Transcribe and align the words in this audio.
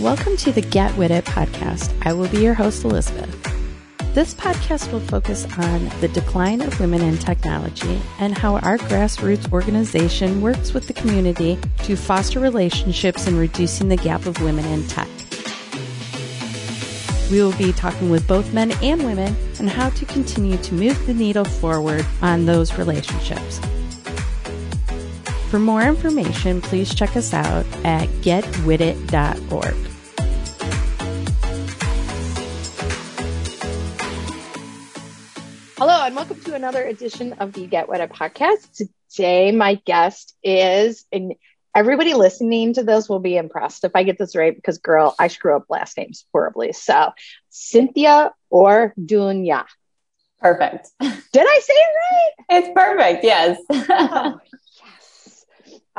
Welcome 0.00 0.38
to 0.38 0.50
the 0.50 0.62
Get 0.62 0.96
With 0.96 1.10
It 1.10 1.26
podcast. 1.26 1.94
I 2.06 2.14
will 2.14 2.26
be 2.28 2.38
your 2.42 2.54
host, 2.54 2.84
Elizabeth. 2.84 3.36
This 4.14 4.32
podcast 4.32 4.90
will 4.92 5.00
focus 5.00 5.44
on 5.58 5.90
the 6.00 6.08
decline 6.08 6.62
of 6.62 6.80
women 6.80 7.02
in 7.02 7.18
technology 7.18 8.00
and 8.18 8.32
how 8.32 8.56
our 8.56 8.78
grassroots 8.78 9.52
organization 9.52 10.40
works 10.40 10.72
with 10.72 10.86
the 10.86 10.94
community 10.94 11.58
to 11.82 11.96
foster 11.96 12.40
relationships 12.40 13.26
and 13.26 13.36
reducing 13.36 13.88
the 13.90 13.98
gap 13.98 14.24
of 14.24 14.40
women 14.40 14.64
in 14.64 14.88
tech. 14.88 15.06
We 17.30 17.42
will 17.42 17.56
be 17.58 17.74
talking 17.74 18.08
with 18.08 18.26
both 18.26 18.54
men 18.54 18.72
and 18.82 19.04
women 19.04 19.36
on 19.58 19.66
how 19.66 19.90
to 19.90 20.06
continue 20.06 20.56
to 20.56 20.74
move 20.74 21.06
the 21.06 21.12
needle 21.12 21.44
forward 21.44 22.06
on 22.22 22.46
those 22.46 22.78
relationships. 22.78 23.60
For 25.50 25.58
more 25.58 25.82
information, 25.82 26.62
please 26.62 26.94
check 26.94 27.16
us 27.16 27.34
out 27.34 27.66
at 27.84 28.08
getwithit.org. 28.22 29.89
To 36.44 36.54
another 36.54 36.82
edition 36.82 37.34
of 37.34 37.52
the 37.52 37.66
Get 37.66 37.88
With 37.88 38.00
It 38.00 38.10
podcast. 38.10 38.82
Today, 39.10 39.52
my 39.52 39.74
guest 39.74 40.34
is, 40.42 41.04
and 41.12 41.34
everybody 41.74 42.14
listening 42.14 42.72
to 42.74 42.82
this 42.82 43.08
will 43.08 43.18
be 43.18 43.36
impressed 43.36 43.84
if 43.84 43.92
I 43.94 44.04
get 44.04 44.16
this 44.16 44.34
right 44.34 44.54
because, 44.54 44.78
girl, 44.78 45.14
I 45.18 45.28
screw 45.28 45.54
up 45.54 45.66
last 45.68 45.98
names 45.98 46.24
horribly. 46.32 46.72
So, 46.72 47.12
Cynthia 47.50 48.32
Orduna. 48.50 49.66
Perfect. 50.40 50.88
Did 51.00 51.46
I 51.46 51.60
say 51.62 51.74
it 51.74 51.94
right? 52.00 52.30
It's 52.48 52.68
perfect. 52.74 53.24
Yes. 53.24 53.58
oh, 53.70 54.40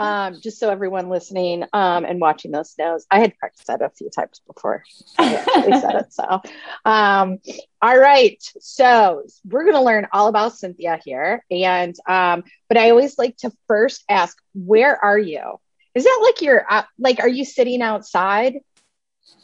um, 0.02 0.41
just 0.41 0.60
so 0.60 0.70
everyone 0.70 1.10
listening 1.10 1.64
um, 1.73 2.05
and 2.05 2.20
watching 2.20 2.52
this 2.52 2.76
knows, 2.78 3.05
I 3.10 3.20
had 3.20 3.38
practiced 3.38 3.68
that 3.68 3.82
a 3.82 3.90
few 3.90 4.10
times 4.10 4.41
before 4.48 4.84
we 5.20 5.26
said 5.26 5.96
it. 5.96 6.14
So, 6.14 6.41
um, 6.86 7.40
all 7.82 7.98
right. 7.98 8.41
So 8.60 9.24
we're 9.46 9.63
going 9.63 9.76
to 9.76 9.82
learn 9.82 10.07
all 10.12 10.27
about 10.27 10.57
Cynthia 10.57 10.99
here, 11.04 11.44
and 11.49 11.96
um, 12.07 12.44
but 12.68 12.77
I 12.77 12.90
always 12.90 13.18
like 13.18 13.38
to 13.38 13.52
first 13.68 14.04
ask, 14.10 14.38
where 14.54 14.98
are 15.04 15.20
you? 15.20 15.60
Is 15.94 16.04
that 16.04 16.20
like 16.24 16.41
you're 16.41 16.66
uh, 16.70 16.84
like, 16.98 17.20
are 17.20 17.29
you 17.29 17.46
sitting 17.46 17.82
outside? 17.82 18.55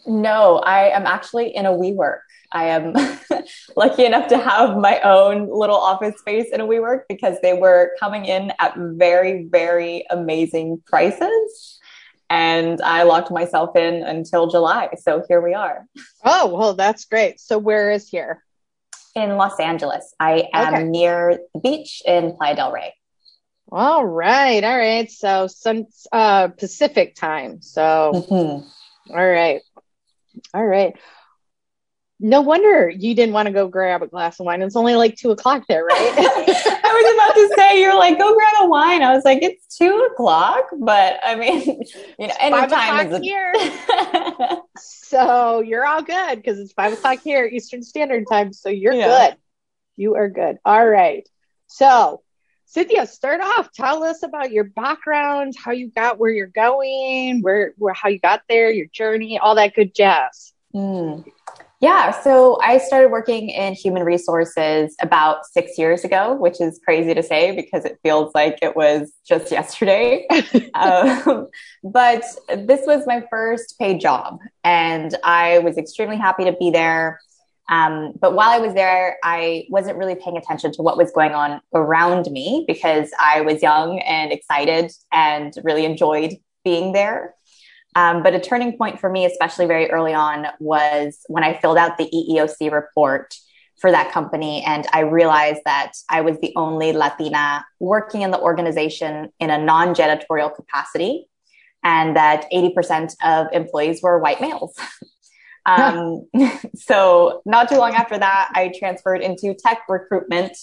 No, 0.05 0.57
I 0.57 0.89
am 0.95 1.05
actually 1.05 1.55
in 1.55 1.65
a 1.65 1.71
WeWork. 1.71 2.19
I 2.51 2.65
am 2.65 2.93
lucky 3.75 4.05
enough 4.05 4.27
to 4.29 4.37
have 4.37 4.77
my 4.77 4.99
own 5.01 5.49
little 5.51 5.77
office 5.77 6.19
space 6.19 6.47
in 6.53 6.61
a 6.61 6.65
WeWork 6.65 7.01
because 7.09 7.37
they 7.41 7.53
were 7.53 7.91
coming 7.99 8.25
in 8.25 8.53
at 8.59 8.75
very, 8.77 9.45
very 9.45 10.05
amazing 10.09 10.81
prices. 10.85 11.79
And 12.29 12.81
I 12.81 13.03
locked 13.03 13.31
myself 13.31 13.75
in 13.75 14.03
until 14.03 14.47
July. 14.47 14.89
So 14.99 15.23
here 15.27 15.41
we 15.41 15.53
are. 15.53 15.85
Oh, 16.23 16.53
well, 16.53 16.73
that's 16.73 17.05
great. 17.05 17.39
So 17.39 17.57
where 17.57 17.91
is 17.91 18.09
here? 18.09 18.43
In 19.15 19.37
Los 19.37 19.59
Angeles. 19.59 20.13
I 20.19 20.49
am 20.53 20.73
okay. 20.73 20.83
near 20.83 21.39
the 21.53 21.59
beach 21.59 22.01
in 22.05 22.35
Playa 22.35 22.55
del 22.55 22.71
Rey. 22.71 22.93
All 23.71 24.05
right. 24.05 24.63
All 24.63 24.77
right. 24.77 25.09
So 25.09 25.47
some 25.47 25.87
uh, 26.11 26.49
Pacific 26.49 27.15
time. 27.15 27.61
So, 27.61 28.11
mm-hmm. 28.29 29.13
all 29.17 29.27
right. 29.27 29.61
All 30.53 30.65
right 30.65 30.95
no 32.19 32.41
wonder 32.41 32.89
you 32.89 33.13
didn't 33.13 33.33
want 33.33 33.47
to 33.47 33.53
go 33.53 33.67
grab 33.67 34.01
a 34.01 34.07
glass 34.07 34.39
of 34.39 34.45
wine. 34.45 34.61
It's 34.61 34.75
only 34.75 34.95
like 34.95 35.15
two 35.15 35.31
o'clock 35.31 35.65
there, 35.69 35.83
right? 35.83 35.97
I 36.17 36.93
was 36.93 37.13
about 37.13 37.35
to 37.35 37.53
say, 37.55 37.81
you're 37.81 37.95
like, 37.95 38.17
go 38.17 38.33
grab 38.33 38.53
a 38.61 38.65
wine. 38.67 39.03
I 39.03 39.13
was 39.13 39.23
like, 39.23 39.43
it's 39.43 39.77
two 39.77 40.09
o'clock, 40.11 40.65
but 40.79 41.19
I 41.23 41.35
mean, 41.35 41.61
you 42.19 42.27
know, 42.27 42.33
any 42.39 42.67
time 42.67 43.07
is 43.07 43.13
a- 43.13 43.19
here. 43.19 43.53
so 44.77 45.61
you're 45.61 45.85
all 45.85 46.01
good 46.01 46.37
because 46.37 46.57
it's 46.59 46.73
five 46.73 46.93
o'clock 46.93 47.19
here, 47.23 47.45
Eastern 47.45 47.83
Standard 47.83 48.25
Time. 48.29 48.51
So 48.51 48.69
you're 48.69 48.93
yeah. 48.93 49.29
good. 49.29 49.37
You 49.95 50.15
are 50.15 50.29
good. 50.29 50.57
All 50.65 50.87
right. 50.87 51.27
So, 51.67 52.23
Cynthia, 52.65 53.05
start 53.05 53.41
off. 53.41 53.71
Tell 53.73 54.03
us 54.03 54.23
about 54.23 54.51
your 54.51 54.63
background, 54.63 55.53
how 55.55 55.71
you 55.71 55.89
got 55.89 56.17
where 56.17 56.31
you're 56.31 56.47
going, 56.47 57.41
where, 57.41 57.73
where 57.77 57.93
how 57.93 58.09
you 58.09 58.19
got 58.19 58.41
there, 58.49 58.71
your 58.71 58.87
journey, 58.87 59.37
all 59.37 59.55
that 59.55 59.75
good 59.75 59.93
jazz. 59.93 60.53
Mm. 60.73 61.25
Yeah, 61.79 62.09
so 62.09 62.57
I 62.59 62.79
started 62.79 63.11
working 63.11 63.49
in 63.49 63.73
human 63.73 64.03
resources 64.03 64.95
about 64.99 65.45
six 65.45 65.77
years 65.77 66.03
ago, 66.03 66.33
which 66.33 66.59
is 66.59 66.79
crazy 66.83 67.13
to 67.13 67.21
say 67.21 67.55
because 67.55 67.85
it 67.85 67.99
feels 68.01 68.33
like 68.33 68.57
it 68.63 68.75
was 68.75 69.13
just 69.27 69.51
yesterday. 69.51 70.25
um, 70.73 71.47
but 71.83 72.23
this 72.49 72.81
was 72.87 73.05
my 73.05 73.23
first 73.29 73.75
paid 73.77 73.99
job, 73.99 74.39
and 74.63 75.15
I 75.23 75.59
was 75.59 75.77
extremely 75.77 76.17
happy 76.17 76.45
to 76.45 76.53
be 76.53 76.71
there. 76.71 77.19
Um, 77.69 78.13
but 78.19 78.33
while 78.33 78.49
I 78.49 78.57
was 78.57 78.73
there, 78.73 79.17
I 79.23 79.65
wasn't 79.69 79.99
really 79.99 80.15
paying 80.15 80.37
attention 80.37 80.71
to 80.73 80.81
what 80.81 80.97
was 80.97 81.11
going 81.11 81.33
on 81.33 81.61
around 81.75 82.31
me 82.31 82.63
because 82.67 83.11
I 83.19 83.41
was 83.41 83.61
young 83.61 83.99
and 83.99 84.31
excited 84.31 84.91
and 85.11 85.53
really 85.63 85.85
enjoyed 85.85 86.37
being 86.63 86.93
there. 86.93 87.35
Um, 87.97 88.21
but 88.21 88.35
a 88.35 88.39
turning 88.39 88.77
point 88.77 88.99
for 88.99 89.09
me, 89.09 89.25
especially 89.25 89.65
very 89.65 89.89
early 89.89 90.13
on, 90.13 90.45
was 90.59 91.17
when 91.29 91.43
I 91.43 91.59
filled 91.59 91.79
out 91.79 91.97
the 91.97 92.07
EEOC 92.13 92.71
report 92.71 93.33
for 93.81 93.89
that 93.89 94.11
company. 94.11 94.63
And 94.63 94.85
I 94.93 94.99
realized 94.99 95.61
that 95.65 95.93
I 96.07 96.21
was 96.21 96.37
the 96.39 96.53
only 96.55 96.93
Latina 96.93 97.65
working 97.79 98.21
in 98.21 98.29
the 98.29 98.39
organization 98.39 99.29
in 99.39 99.49
a 99.49 99.57
non 99.57 99.95
janitorial 99.95 100.55
capacity, 100.55 101.27
and 101.83 102.15
that 102.15 102.45
80% 102.53 103.15
of 103.25 103.47
employees 103.51 104.03
were 104.03 104.19
white 104.19 104.41
males. 104.41 104.75
um, 105.65 106.21
so, 106.75 107.41
not 107.47 107.67
too 107.67 107.77
long 107.77 107.95
after 107.95 108.19
that, 108.19 108.51
I 108.53 108.73
transferred 108.77 109.21
into 109.21 109.55
tech 109.55 109.81
recruitment, 109.89 110.55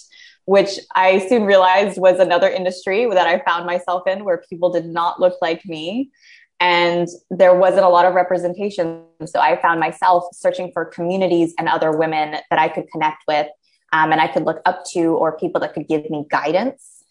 which 0.44 0.78
I 0.94 1.18
soon 1.26 1.46
realized 1.46 1.98
was 1.98 2.20
another 2.20 2.48
industry 2.48 3.08
that 3.10 3.26
I 3.26 3.40
found 3.40 3.66
myself 3.66 4.06
in 4.06 4.24
where 4.24 4.40
people 4.48 4.70
did 4.70 4.86
not 4.86 5.18
look 5.18 5.34
like 5.42 5.66
me 5.66 6.12
and 6.60 7.08
there 7.30 7.54
wasn't 7.54 7.84
a 7.84 7.88
lot 7.88 8.04
of 8.04 8.14
representation. 8.14 9.04
So 9.26 9.40
I 9.40 9.60
found 9.60 9.80
myself 9.80 10.24
searching 10.32 10.70
for 10.72 10.84
communities 10.84 11.54
and 11.58 11.68
other 11.68 11.96
women 11.96 12.32
that 12.50 12.58
I 12.58 12.68
could 12.68 12.90
connect 12.90 13.24
with 13.28 13.48
um, 13.92 14.12
and 14.12 14.20
I 14.20 14.28
could 14.28 14.44
look 14.44 14.60
up 14.66 14.84
to 14.92 15.14
or 15.14 15.38
people 15.38 15.60
that 15.60 15.74
could 15.74 15.86
give 15.86 16.08
me 16.10 16.26
guidance. 16.30 17.04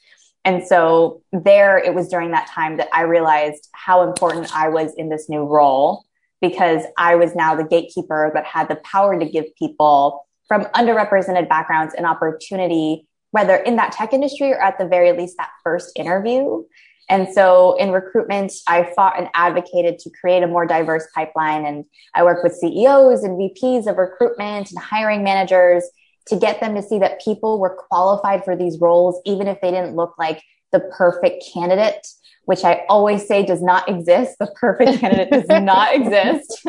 And 0.46 0.68
so 0.68 1.22
there, 1.32 1.78
it 1.78 1.96
was 1.96 2.10
during 2.10 2.32
that 2.32 2.48
time 2.48 2.78
that 2.78 2.90
I 2.94 3.04
realized 3.04 3.70
how 3.72 4.02
important 4.08 4.54
I 4.54 4.68
was 4.68 4.94
in 4.98 5.10
this 5.10 5.30
new 5.30 5.44
role 5.44 6.04
because 6.42 6.84
I 6.98 7.16
was 7.16 7.36
now 7.36 7.56
the 7.56 7.64
gatekeeper 7.64 8.32
that 8.34 8.46
had 8.46 8.68
the 8.68 8.76
power 8.76 9.18
to 9.18 9.26
give 9.26 9.46
people 9.58 10.28
from 10.50 10.66
underrepresented 10.76 11.48
backgrounds 11.48 11.94
an 11.94 12.04
opportunity, 12.04 13.08
whether 13.32 13.56
in 13.56 13.78
that 13.78 13.94
tech 13.94 14.12
industry 14.12 14.52
or 14.52 14.62
at 14.62 14.78
the 14.78 14.86
very 14.86 15.14
least 15.14 15.38
that 15.38 15.52
first 15.64 15.98
interview. 15.98 16.64
And 17.10 17.28
so 17.34 17.76
in 17.78 17.92
recruitment, 17.92 18.54
I 18.68 18.92
fought 18.96 19.20
and 19.20 19.30
advocated 19.34 20.00
to 20.00 20.10
create 20.10 20.44
a 20.44 20.48
more 20.48 20.66
diverse 20.66 21.08
pipeline. 21.14 21.66
And 21.66 21.86
I 22.16 22.24
work 22.24 22.44
with 22.44 22.54
CEOs 22.54 23.24
and 23.24 23.38
VPs 23.38 23.88
of 23.88 23.98
recruitment 23.98 24.72
and 24.72 24.80
hiring 24.80 25.24
managers 25.24 25.84
to 26.28 26.38
get 26.38 26.62
them 26.62 26.76
to 26.76 26.82
see 26.82 27.00
that 27.00 27.22
people 27.22 27.60
were 27.60 27.76
qualified 27.90 28.46
for 28.46 28.56
these 28.56 28.80
roles, 28.80 29.22
even 29.26 29.48
if 29.48 29.60
they 29.62 29.72
didn't 29.72 29.96
look 29.96 30.16
like 30.18 30.42
the 30.72 30.80
perfect 30.80 31.44
candidate, 31.54 32.08
which 32.46 32.64
I 32.64 32.86
always 32.88 33.28
say 33.28 33.46
does 33.46 33.62
not 33.62 33.90
exist. 33.90 34.38
The 34.40 34.54
perfect 34.56 35.00
candidate 35.00 35.32
does 35.32 35.62
not 35.62 35.94
exist. 35.94 36.66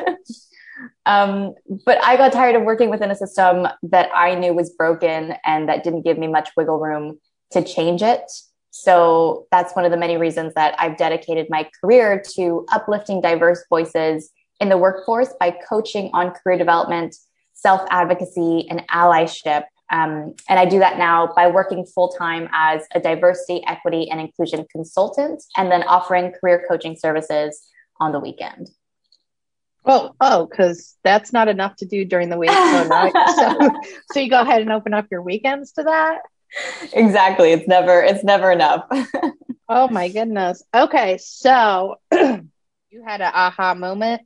um, 1.07 1.55
but 1.87 2.03
I 2.03 2.17
got 2.17 2.33
tired 2.33 2.57
of 2.57 2.63
working 2.63 2.91
within 2.91 3.11
a 3.11 3.17
system 3.17 3.69
that 3.85 4.11
I 4.15 4.35
knew 4.35 4.53
was 4.53 4.71
broken 4.71 5.35
and 5.45 5.69
that 5.69 5.85
didn't 5.85 6.03
give 6.03 6.19
me 6.19 6.27
much 6.27 6.51
wiggle 6.57 6.81
room 6.81 7.21
to 7.53 7.63
change 7.63 8.03
it. 8.03 8.31
So 8.77 9.47
that's 9.53 9.73
one 9.77 9.85
of 9.85 9.93
the 9.93 9.97
many 9.97 10.17
reasons 10.17 10.53
that 10.55 10.75
I've 10.81 10.97
dedicated 10.97 11.47
my 11.49 11.71
career 11.81 12.21
to 12.35 12.67
uplifting 12.73 13.21
diverse 13.21 13.65
voices 13.71 14.33
in 14.59 14.69
the 14.69 14.77
workforce 14.77 15.33
by 15.39 15.53
coaching 15.69 16.11
on 16.13 16.33
career 16.33 16.59
development, 16.59 17.15
self 17.53 17.83
advocacy, 17.91 18.67
and 18.69 18.83
allyship. 18.89 19.63
Um, 19.93 20.35
and 20.49 20.59
I 20.59 20.65
do 20.65 20.81
that 20.81 20.99
now 20.99 21.33
by 21.37 21.47
working 21.47 21.87
full 21.87 22.09
time 22.09 22.49
as 22.53 22.83
a 22.97 23.01
diversity, 23.01 23.63
equity, 23.65 24.11
and 24.11 24.21
inclusion 24.21 24.67
consultant, 24.73 25.45
and 25.57 25.71
then 25.71 25.85
offering 25.85 26.33
career 26.33 26.65
coaching 26.69 26.97
services 26.97 27.63
on 28.01 28.11
the 28.11 28.19
weekend. 28.19 28.71
Oh, 29.85 30.17
oh, 30.21 30.47
because 30.47 30.97
that's 31.05 31.33
not 31.33 31.47
enough 31.47 31.77
to 31.77 31.87
do 31.87 32.05
during 32.05 32.29
the 32.29 32.39
week. 32.39 32.51
So, 32.51 32.89
so, 33.37 33.71
so 34.13 34.19
you 34.19 34.29
go 34.29 34.41
ahead 34.41 34.63
and 34.63 34.73
open 34.73 34.95
up 34.95 35.07
your 35.13 35.23
weekends 35.23 35.71
to 35.73 35.85
that 35.85 36.23
exactly. 36.93 37.53
It's 37.53 37.69
never 37.69 38.03
it's 38.03 38.25
never 38.25 38.51
enough. 38.51 38.87
oh 39.69 39.89
my 39.89 40.09
goodness. 40.09 40.63
Okay, 40.75 41.19
so 41.19 41.97
you 42.13 43.03
had 43.05 43.21
an 43.21 43.33
aha 43.35 43.75
moment. 43.75 44.23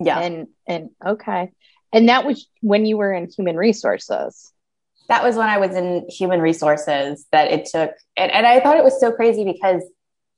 Yeah. 0.00 0.20
And 0.20 0.48
and 0.66 0.90
okay. 1.04 1.52
And 1.92 2.08
that 2.08 2.24
was 2.24 2.48
when 2.60 2.86
you 2.86 2.96
were 2.96 3.12
in 3.12 3.28
human 3.28 3.56
resources. 3.56 4.52
That 5.08 5.22
was 5.22 5.36
when 5.36 5.48
I 5.48 5.58
was 5.58 5.74
in 5.76 6.08
human 6.08 6.40
resources 6.40 7.26
that 7.32 7.50
it 7.50 7.66
took 7.66 7.92
and, 8.16 8.32
and 8.32 8.46
I 8.46 8.60
thought 8.60 8.78
it 8.78 8.84
was 8.84 8.98
so 9.00 9.12
crazy 9.12 9.44
because 9.44 9.82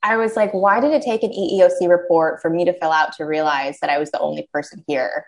I 0.03 0.17
was 0.17 0.35
like, 0.35 0.51
why 0.53 0.79
did 0.79 0.91
it 0.91 1.01
take 1.01 1.23
an 1.23 1.31
EEOC 1.31 1.89
report 1.89 2.39
for 2.39 2.49
me 2.49 2.63
to 2.65 2.73
fill 2.73 2.91
out 2.91 3.13
to 3.13 3.23
realize 3.23 3.79
that 3.79 3.89
I 3.89 3.97
was 3.97 4.11
the 4.11 4.19
only 4.19 4.47
person 4.53 4.83
here 4.87 5.25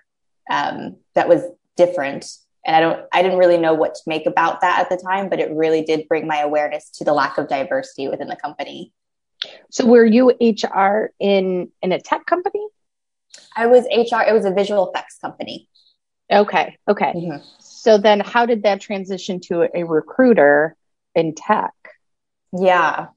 um, 0.51 0.97
that 1.15 1.27
was 1.27 1.41
different? 1.75 2.27
And 2.67 2.75
I 2.75 2.79
don't, 2.81 3.05
I 3.13 3.23
didn't 3.23 3.39
really 3.39 3.57
know 3.57 3.73
what 3.73 3.95
to 3.95 4.01
make 4.05 4.27
about 4.27 4.61
that 4.61 4.79
at 4.79 4.89
the 4.89 4.97
time, 4.97 5.29
but 5.29 5.39
it 5.39 5.49
really 5.51 5.83
did 5.83 6.07
bring 6.07 6.27
my 6.27 6.41
awareness 6.41 6.89
to 6.95 7.05
the 7.05 7.13
lack 7.13 7.37
of 7.37 7.47
diversity 7.47 8.09
within 8.09 8.27
the 8.27 8.35
company. 8.35 8.91
So, 9.71 9.85
were 9.85 10.05
you 10.05 10.33
HR 10.41 11.11
in 11.19 11.71
in 11.81 11.91
a 11.91 11.99
tech 11.99 12.25
company? 12.25 12.65
I 13.55 13.67
was 13.67 13.85
HR. 13.85 14.21
It 14.27 14.33
was 14.33 14.45
a 14.45 14.51
visual 14.51 14.91
effects 14.91 15.17
company. 15.19 15.69
Okay. 16.31 16.77
Okay. 16.87 17.13
Mm-hmm. 17.15 17.37
So 17.59 17.97
then, 17.97 18.19
how 18.19 18.45
did 18.45 18.63
that 18.63 18.81
transition 18.81 19.39
to 19.41 19.69
a 19.73 19.83
recruiter 19.85 20.75
in 21.15 21.35
tech? 21.35 21.73
Yeah. 22.51 23.07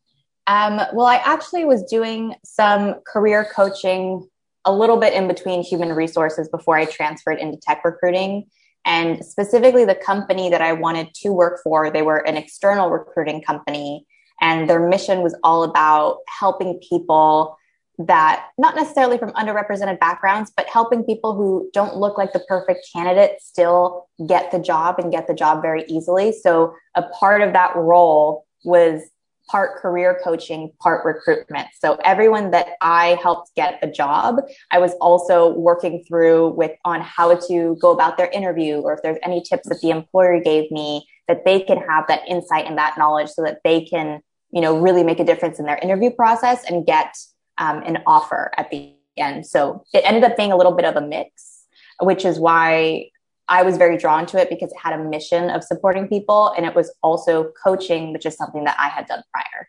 Um, 0.46 0.80
well, 0.92 1.06
I 1.06 1.16
actually 1.16 1.64
was 1.64 1.82
doing 1.84 2.34
some 2.44 2.96
career 3.06 3.48
coaching 3.54 4.28
a 4.64 4.72
little 4.72 4.96
bit 4.96 5.14
in 5.14 5.26
between 5.26 5.62
human 5.62 5.92
resources 5.92 6.48
before 6.48 6.76
I 6.76 6.84
transferred 6.84 7.38
into 7.38 7.58
tech 7.58 7.84
recruiting. 7.84 8.46
And 8.84 9.24
specifically, 9.24 9.84
the 9.84 9.94
company 9.94 10.48
that 10.50 10.62
I 10.62 10.72
wanted 10.72 11.12
to 11.16 11.30
work 11.30 11.60
for, 11.62 11.90
they 11.90 12.02
were 12.02 12.18
an 12.18 12.36
external 12.36 12.90
recruiting 12.90 13.42
company. 13.42 14.06
And 14.40 14.68
their 14.68 14.88
mission 14.88 15.22
was 15.22 15.36
all 15.44 15.64
about 15.64 16.18
helping 16.26 16.80
people 16.80 17.58
that 18.06 18.46
not 18.56 18.74
necessarily 18.74 19.18
from 19.18 19.30
underrepresented 19.32 20.00
backgrounds, 20.00 20.50
but 20.56 20.66
helping 20.66 21.04
people 21.04 21.34
who 21.34 21.68
don't 21.74 21.96
look 21.96 22.16
like 22.16 22.32
the 22.32 22.40
perfect 22.40 22.88
candidate 22.92 23.42
still 23.42 24.08
get 24.26 24.50
the 24.50 24.58
job 24.58 24.98
and 24.98 25.12
get 25.12 25.26
the 25.26 25.34
job 25.34 25.60
very 25.60 25.84
easily. 25.86 26.32
So 26.32 26.74
a 26.94 27.02
part 27.02 27.42
of 27.42 27.52
that 27.52 27.76
role 27.76 28.46
was 28.64 29.02
part 29.50 29.80
career 29.80 30.20
coaching, 30.22 30.70
part 30.80 31.04
recruitment. 31.04 31.68
So 31.78 31.98
everyone 32.04 32.50
that 32.52 32.68
I 32.80 33.18
helped 33.22 33.54
get 33.56 33.78
a 33.82 33.90
job, 33.90 34.36
I 34.70 34.78
was 34.78 34.92
also 35.00 35.54
working 35.54 36.04
through 36.06 36.50
with 36.50 36.72
on 36.84 37.00
how 37.00 37.34
to 37.34 37.76
go 37.80 37.90
about 37.90 38.16
their 38.16 38.30
interview 38.30 38.76
or 38.76 38.94
if 38.94 39.02
there's 39.02 39.18
any 39.22 39.42
tips 39.42 39.68
that 39.68 39.80
the 39.80 39.90
employer 39.90 40.40
gave 40.40 40.70
me 40.70 41.06
that 41.26 41.44
they 41.44 41.60
can 41.60 41.78
have 41.78 42.06
that 42.08 42.22
insight 42.28 42.66
and 42.66 42.78
that 42.78 42.96
knowledge 42.96 43.28
so 43.28 43.42
that 43.42 43.60
they 43.64 43.82
can, 43.82 44.20
you 44.50 44.60
know, 44.60 44.78
really 44.78 45.02
make 45.02 45.20
a 45.20 45.24
difference 45.24 45.58
in 45.58 45.66
their 45.66 45.78
interview 45.78 46.10
process 46.10 46.64
and 46.68 46.86
get 46.86 47.16
um, 47.58 47.82
an 47.82 47.98
offer 48.06 48.50
at 48.56 48.70
the 48.70 48.94
end. 49.16 49.46
So 49.46 49.84
it 49.92 50.02
ended 50.04 50.24
up 50.24 50.36
being 50.36 50.52
a 50.52 50.56
little 50.56 50.72
bit 50.72 50.84
of 50.84 50.96
a 50.96 51.00
mix, 51.00 51.64
which 52.00 52.24
is 52.24 52.38
why 52.38 53.10
I 53.50 53.64
was 53.64 53.76
very 53.76 53.98
drawn 53.98 54.26
to 54.26 54.38
it 54.38 54.48
because 54.48 54.70
it 54.70 54.78
had 54.80 54.98
a 54.98 55.02
mission 55.02 55.50
of 55.50 55.64
supporting 55.64 56.06
people 56.06 56.54
and 56.56 56.64
it 56.64 56.74
was 56.74 56.94
also 57.02 57.50
coaching, 57.62 58.12
which 58.12 58.24
is 58.24 58.36
something 58.36 58.62
that 58.64 58.76
I 58.78 58.88
had 58.88 59.06
done 59.06 59.22
prior. 59.32 59.68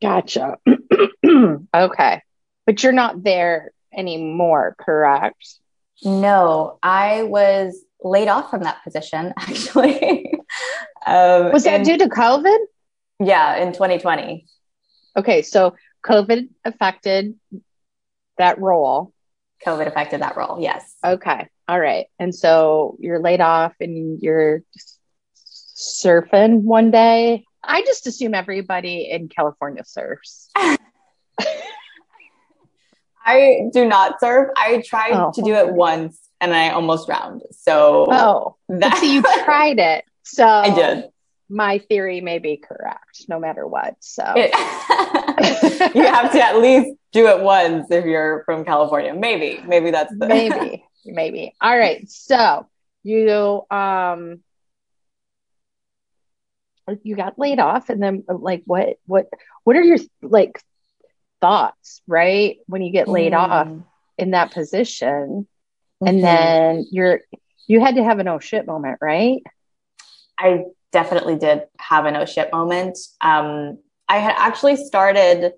Gotcha. 0.00 0.56
okay. 1.74 2.22
But 2.66 2.82
you're 2.82 2.92
not 2.92 3.22
there 3.22 3.72
anymore, 3.94 4.74
correct? 4.80 5.58
No, 6.02 6.78
I 6.82 7.24
was 7.24 7.78
laid 8.02 8.28
off 8.28 8.50
from 8.50 8.62
that 8.62 8.82
position 8.82 9.34
actually. 9.38 10.32
um, 11.06 11.52
was 11.52 11.64
that 11.64 11.80
in, 11.80 11.82
due 11.84 11.98
to 11.98 12.08
COVID? 12.08 12.58
Yeah, 13.20 13.56
in 13.56 13.74
2020. 13.74 14.46
Okay, 15.16 15.42
so 15.42 15.74
COVID 16.06 16.48
affected 16.64 17.34
that 18.38 18.58
role. 18.58 19.12
COVID 19.64 19.86
affected 19.86 20.22
that 20.22 20.38
role, 20.38 20.58
yes. 20.58 20.96
Okay. 21.04 21.48
All 21.72 21.80
right. 21.80 22.04
And 22.18 22.34
so 22.34 22.98
you're 23.00 23.18
laid 23.18 23.40
off 23.40 23.72
and 23.80 24.20
you're 24.20 24.62
surfing 25.34 26.60
one 26.60 26.90
day. 26.90 27.46
I 27.64 27.80
just 27.80 28.06
assume 28.06 28.34
everybody 28.34 29.08
in 29.10 29.30
California 29.30 29.82
surfs. 29.86 30.50
I 33.24 33.70
do 33.72 33.88
not 33.88 34.20
surf. 34.20 34.50
I 34.54 34.82
tried 34.86 35.14
oh, 35.14 35.32
to 35.34 35.40
do 35.40 35.54
it 35.54 35.72
once 35.72 36.20
and 36.42 36.52
I 36.52 36.72
almost 36.72 37.06
drowned. 37.06 37.40
So 37.52 38.06
Oh. 38.10 38.56
That- 38.68 38.98
so 38.98 39.06
you 39.06 39.22
tried 39.44 39.78
it. 39.78 40.04
So 40.24 40.46
I 40.46 40.74
did. 40.74 41.08
My 41.48 41.78
theory 41.78 42.20
may 42.20 42.38
be 42.38 42.58
correct 42.58 43.24
no 43.28 43.40
matter 43.40 43.66
what. 43.66 43.94
So 44.00 44.24
it- 44.36 44.52
you 45.94 46.02
have 46.02 46.32
to 46.32 46.44
at 46.44 46.58
least 46.58 46.98
do 47.12 47.28
it 47.28 47.40
once 47.40 47.90
if 47.90 48.04
you're 48.04 48.42
from 48.44 48.66
California. 48.66 49.14
Maybe. 49.14 49.62
Maybe 49.66 49.90
that's 49.90 50.14
the 50.14 50.26
maybe 50.26 50.84
maybe. 51.04 51.54
All 51.60 51.76
right. 51.76 52.08
So 52.08 52.66
you 53.02 53.62
um 53.70 54.40
you 57.02 57.16
got 57.16 57.38
laid 57.38 57.58
off 57.58 57.90
and 57.90 58.02
then 58.02 58.24
like 58.28 58.62
what 58.66 58.98
what 59.06 59.28
what 59.64 59.76
are 59.76 59.82
your 59.82 59.98
like 60.20 60.60
thoughts, 61.40 62.02
right? 62.06 62.58
When 62.66 62.82
you 62.82 62.92
get 62.92 63.08
laid 63.08 63.32
mm. 63.32 63.38
off 63.38 63.68
in 64.18 64.32
that 64.32 64.52
position 64.52 65.46
mm-hmm. 66.02 66.06
and 66.06 66.22
then 66.22 66.86
you're 66.90 67.20
you 67.66 67.80
had 67.80 67.96
to 67.96 68.04
have 68.04 68.18
an 68.18 68.28
oh 68.28 68.38
shit 68.38 68.66
moment, 68.66 68.98
right? 69.00 69.42
I 70.38 70.64
definitely 70.90 71.36
did 71.36 71.62
have 71.78 72.04
an 72.04 72.16
oh 72.16 72.26
shit 72.26 72.52
moment. 72.52 72.98
Um 73.20 73.78
I 74.08 74.18
had 74.18 74.34
actually 74.36 74.76
started 74.76 75.52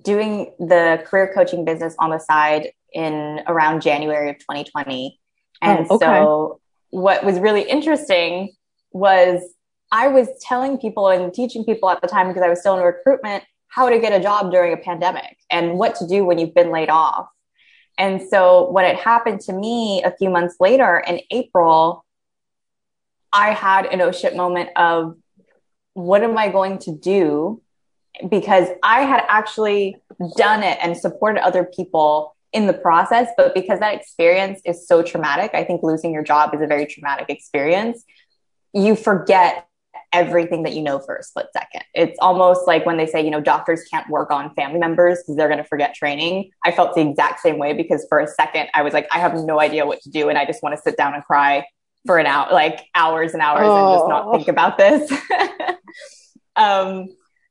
doing 0.00 0.52
the 0.58 1.02
career 1.04 1.32
coaching 1.34 1.64
business 1.64 1.94
on 1.98 2.10
the 2.10 2.18
side 2.18 2.70
in 2.92 3.40
around 3.46 3.82
January 3.82 4.30
of 4.30 4.38
2020. 4.38 5.18
And 5.62 5.86
oh, 5.90 5.96
okay. 5.96 6.06
so 6.06 6.60
what 6.90 7.24
was 7.24 7.38
really 7.38 7.62
interesting 7.62 8.52
was 8.92 9.42
I 9.92 10.08
was 10.08 10.28
telling 10.40 10.78
people 10.78 11.08
and 11.08 11.32
teaching 11.32 11.64
people 11.64 11.90
at 11.90 12.00
the 12.00 12.08
time 12.08 12.28
because 12.28 12.42
I 12.42 12.48
was 12.48 12.60
still 12.60 12.76
in 12.76 12.84
recruitment 12.84 13.44
how 13.68 13.88
to 13.88 13.98
get 13.98 14.12
a 14.12 14.20
job 14.22 14.50
during 14.50 14.72
a 14.72 14.76
pandemic 14.76 15.36
and 15.50 15.78
what 15.78 15.94
to 15.96 16.06
do 16.06 16.24
when 16.24 16.38
you've 16.38 16.54
been 16.54 16.70
laid 16.70 16.90
off. 16.90 17.28
And 17.98 18.22
so 18.22 18.70
when 18.70 18.84
it 18.84 18.96
happened 18.96 19.40
to 19.42 19.52
me 19.52 20.02
a 20.02 20.14
few 20.16 20.30
months 20.30 20.56
later 20.58 21.02
in 21.06 21.20
April, 21.30 22.04
I 23.32 23.50
had 23.52 23.86
an 23.86 24.00
oh 24.00 24.10
shit 24.10 24.34
moment 24.34 24.70
of 24.76 25.16
what 25.94 26.22
am 26.22 26.36
I 26.36 26.48
going 26.48 26.78
to 26.78 26.92
do? 26.92 27.62
Because 28.28 28.68
I 28.82 29.02
had 29.02 29.24
actually 29.28 29.96
done 30.36 30.62
it 30.62 30.78
and 30.82 30.96
supported 30.96 31.44
other 31.44 31.64
people 31.64 32.34
in 32.52 32.66
the 32.66 32.72
process, 32.72 33.28
but 33.36 33.54
because 33.54 33.80
that 33.80 33.94
experience 33.94 34.60
is 34.64 34.86
so 34.86 35.02
traumatic, 35.02 35.52
I 35.54 35.64
think 35.64 35.82
losing 35.82 36.12
your 36.12 36.24
job 36.24 36.54
is 36.54 36.60
a 36.60 36.66
very 36.66 36.86
traumatic 36.86 37.30
experience. 37.30 38.04
You 38.72 38.96
forget 38.96 39.66
everything 40.12 40.64
that 40.64 40.72
you 40.74 40.82
know 40.82 40.98
for 40.98 41.16
a 41.16 41.22
split 41.22 41.46
second. 41.52 41.82
It's 41.94 42.18
almost 42.20 42.66
like 42.66 42.84
when 42.84 42.96
they 42.96 43.06
say, 43.06 43.24
you 43.24 43.30
know, 43.30 43.40
doctors 43.40 43.84
can't 43.84 44.08
work 44.08 44.30
on 44.30 44.52
family 44.54 44.78
members 44.78 45.18
because 45.18 45.36
they're 45.36 45.48
going 45.48 45.62
to 45.62 45.68
forget 45.68 45.94
training. 45.94 46.50
I 46.64 46.72
felt 46.72 46.94
the 46.94 47.02
exact 47.02 47.40
same 47.40 47.58
way 47.58 47.72
because 47.72 48.04
for 48.08 48.18
a 48.18 48.26
second 48.26 48.68
I 48.74 48.82
was 48.82 48.92
like, 48.92 49.06
I 49.12 49.18
have 49.18 49.34
no 49.34 49.60
idea 49.60 49.86
what 49.86 50.00
to 50.02 50.10
do 50.10 50.28
and 50.28 50.36
I 50.36 50.44
just 50.44 50.62
want 50.62 50.74
to 50.74 50.82
sit 50.82 50.96
down 50.96 51.14
and 51.14 51.22
cry 51.24 51.64
for 52.06 52.18
an 52.18 52.26
hour, 52.26 52.52
like 52.52 52.86
hours 52.94 53.32
and 53.34 53.42
hours 53.42 53.62
oh. 53.64 53.76
and 53.76 53.98
just 53.98 54.08
not 54.08 54.32
think 54.32 54.48
about 54.48 54.78
this. 54.78 55.12
um, 56.56 57.08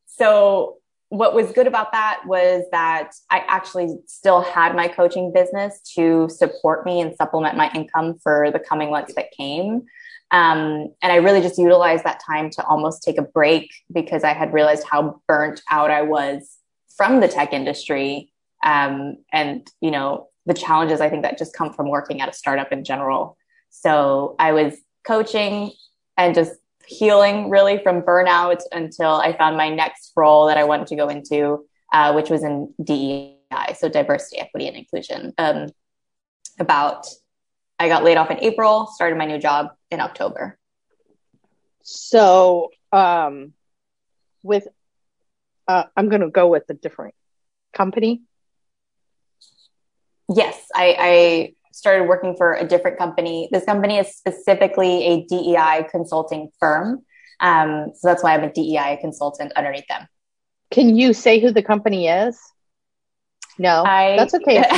so 0.08 0.79
what 1.10 1.34
was 1.34 1.52
good 1.52 1.68
about 1.68 1.92
that 1.92 2.22
was 2.26 2.66
that 2.72 3.12
I 3.32 3.44
actually 3.48 3.98
still 4.06 4.42
had 4.42 4.76
my 4.76 4.88
coaching 4.88 5.34
business 5.34 5.82
to 5.96 6.30
support 6.30 6.86
me 6.86 7.02
and 7.02 7.16
supplement 7.16 7.58
my 7.58 7.72
income 7.74 8.20
for 8.22 8.52
the 8.52 8.60
coming 8.60 8.92
months 8.92 9.16
that 9.16 9.32
came. 9.32 9.86
Um, 10.32 10.94
and 11.02 11.12
I 11.12 11.16
really 11.16 11.42
just 11.42 11.58
utilized 11.58 12.04
that 12.04 12.22
time 12.24 12.52
to 12.52 12.64
almost 12.64 13.02
take 13.02 13.18
a 13.18 13.24
break 13.24 13.72
because 13.92 14.24
I 14.24 14.34
had 14.34 14.54
realized 14.54 14.86
how 14.88 15.22
burnt 15.28 15.62
out 15.72 15.90
I 15.90 16.04
was 16.04 16.58
from 16.96 17.20
the 17.20 17.28
tech 17.28 17.54
industry. 17.54 18.32
Um, 18.64 19.18
and, 19.34 19.68
you 19.82 19.90
know, 19.90 20.28
the 20.46 20.54
challenges 20.54 21.02
I 21.02 21.10
think 21.10 21.24
that 21.24 21.40
just 21.40 21.56
come 21.56 21.74
from 21.74 21.90
working 21.90 22.22
at 22.22 22.30
a 22.30 22.34
startup 22.34 22.72
in 22.72 22.84
general. 22.84 23.38
So 23.72 24.36
I 24.38 24.52
was 24.52 24.76
coaching 25.06 25.72
and 26.18 26.36
just 26.36 26.54
healing 26.90 27.52
really 27.52 27.78
from 27.84 28.02
burnout 28.02 28.62
until 28.72 29.12
I 29.12 29.38
found 29.38 29.56
my 29.56 29.70
next 29.70 30.12
role 30.16 30.48
that 30.48 30.58
I 30.58 30.64
wanted 30.64 30.88
to 30.88 30.96
go 30.96 31.08
into, 31.08 31.66
uh, 31.94 32.14
which 32.14 32.32
was 32.32 32.44
in 32.44 32.74
DEI, 32.84 33.76
so 33.78 33.90
diversity, 33.90 34.40
equity, 34.40 34.68
and 34.68 34.76
inclusion. 34.76 35.34
Um, 35.38 35.68
about, 36.60 37.06
I 37.78 37.88
got 37.88 38.04
laid 38.04 38.18
off 38.18 38.32
in 38.32 38.40
April, 38.40 38.88
started 38.88 39.18
my 39.20 39.26
new 39.26 39.38
job 39.38 39.70
in 39.92 40.02
October. 40.02 40.58
So, 41.84 42.72
um, 42.92 43.54
with, 44.42 44.68
uh, 45.68 45.84
I'm 45.96 46.10
going 46.10 46.22
to 46.22 46.30
go 46.30 46.48
with 46.48 46.64
a 46.70 46.74
different 46.74 47.14
company. 47.72 48.24
Yes, 50.28 50.60
I, 50.76 50.96
I 51.00 51.54
started 51.72 52.08
working 52.08 52.36
for 52.36 52.54
a 52.54 52.66
different 52.66 52.98
company. 52.98 53.50
This 53.52 53.66
company 53.66 53.98
is 53.98 54.16
specifically 54.16 55.04
a 55.06 55.26
DEI 55.26 55.88
consulting 55.90 56.50
firm. 56.60 57.06
Um, 57.40 57.92
so 57.96 58.08
that's 58.08 58.24
why 58.24 58.34
I'm 58.34 58.44
a 58.44 58.52
DEI 58.52 58.98
consultant 59.02 59.54
underneath 59.54 59.88
them. 59.88 60.08
Can 60.72 60.96
you 60.96 61.14
say 61.14 61.40
who 61.40 61.52
the 61.52 61.64
company 61.64 62.08
is? 62.08 62.40
No, 63.58 63.84
I, 63.84 64.16
that's 64.18 64.34
okay. 64.34 64.64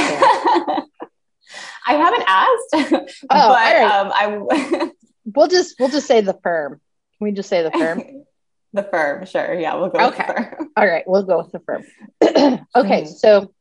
I 1.86 1.94
haven't 1.94 2.24
asked, 2.28 3.14
oh, 3.24 3.28
but 3.30 3.36
right. 3.36 3.84
um, 3.84 4.12
I 4.14 4.92
we'll 5.26 5.48
just 5.48 5.76
we'll 5.80 5.90
just 5.90 6.08
say 6.08 6.22
the 6.22 6.38
firm. 6.42 6.74
Can 6.74 7.26
we 7.26 7.32
just 7.32 7.50
say 7.50 7.64
the 7.64 7.72
firm? 7.72 8.02
The 8.74 8.84
firm, 8.84 9.26
sure. 9.26 9.54
Yeah, 9.54 9.76
we'll 9.76 9.90
go 9.90 10.08
okay. 10.08 10.26
with 10.28 10.28
the 10.28 10.34
firm. 10.34 10.70
All 10.78 10.88
right, 10.88 11.04
we'll 11.06 11.24
go 11.24 11.40
with 11.40 11.52
the 11.52 11.60
firm. 11.60 11.84
okay, 12.24 12.66
mm-hmm. 12.76 13.06
so 13.06 13.54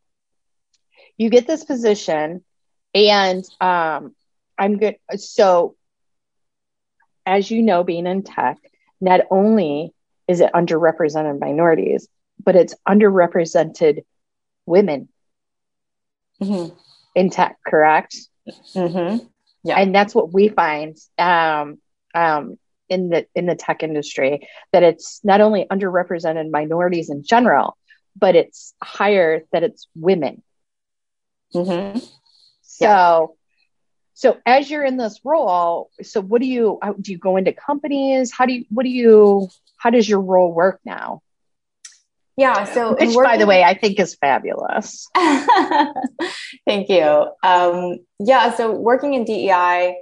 you 1.17 1.31
get 1.31 1.47
this 1.47 1.65
position, 1.65 2.45
and 2.95 3.45
um, 3.61 4.15
I'm 4.59 4.79
good. 4.79 4.97
So, 5.17 5.77
as 7.27 7.51
you 7.51 7.63
know, 7.63 7.85
being 7.85 8.07
in 8.07 8.23
tech, 8.23 8.59
not 9.01 9.21
only 9.31 9.93
is 10.29 10.41
it 10.41 10.53
underrepresented 10.53 11.41
minorities, 11.41 12.09
but 12.43 12.57
it's 12.57 12.75
underrepresented 12.89 14.05
women 14.67 15.09
mm-hmm. 16.41 16.75
in 17.15 17.31
tech, 17.31 17.59
correct? 17.67 18.17
Mm-hmm. 18.75 19.27
Yeah. 19.65 19.79
And 19.79 19.95
that's 19.95 20.15
what 20.15 20.33
we 20.33 20.49
find 20.49 20.97
um, 21.19 21.79
um, 22.15 22.59
in 22.89 23.11
the 23.11 23.27
in 23.35 23.47
the 23.47 23.55
tech 23.55 23.83
industry 23.83 24.49
that 24.73 24.83
it's 24.83 25.21
not 25.23 25.41
only 25.41 25.67
underrepresented 25.71 26.51
minorities 26.51 27.11
in 27.11 27.23
general, 27.23 27.77
but 28.17 28.35
it's 28.35 28.75
higher 28.83 29.43
that 29.53 29.63
it's 29.63 29.87
women. 29.95 30.43
Mm-hmm. 31.55 31.99
So, 32.81 33.37
so 34.15 34.39
as 34.45 34.71
you're 34.71 34.85
in 34.85 34.97
this 34.97 35.21
role, 35.25 35.91
so 36.03 36.21
what 36.21 36.41
do 36.41 36.47
you 36.47 36.79
do? 37.01 37.13
You 37.13 37.19
go 37.19 37.37
into 37.37 37.53
companies? 37.53 38.33
How 38.33 38.47
do 38.47 38.53
you? 38.53 38.65
What 38.71 38.85
do 38.85 38.91
you? 38.91 39.49
How 39.77 39.91
does 39.91 40.09
your 40.09 40.21
role 40.21 40.53
work 40.53 40.81
now? 40.85 41.23
Yeah. 42.37 42.65
So, 42.65 42.93
which, 42.93 43.15
working... 43.15 43.23
by 43.23 43.37
the 43.37 43.47
way, 43.47 43.63
I 43.63 43.75
think 43.75 44.01
is 44.01 44.15
fabulous. 44.15 45.09
Thank 46.67 46.89
you. 46.89 47.29
Um, 47.43 47.99
yeah. 48.19 48.55
So, 48.55 48.73
working 48.73 49.15
in 49.15 49.25
DEI, 49.25 49.97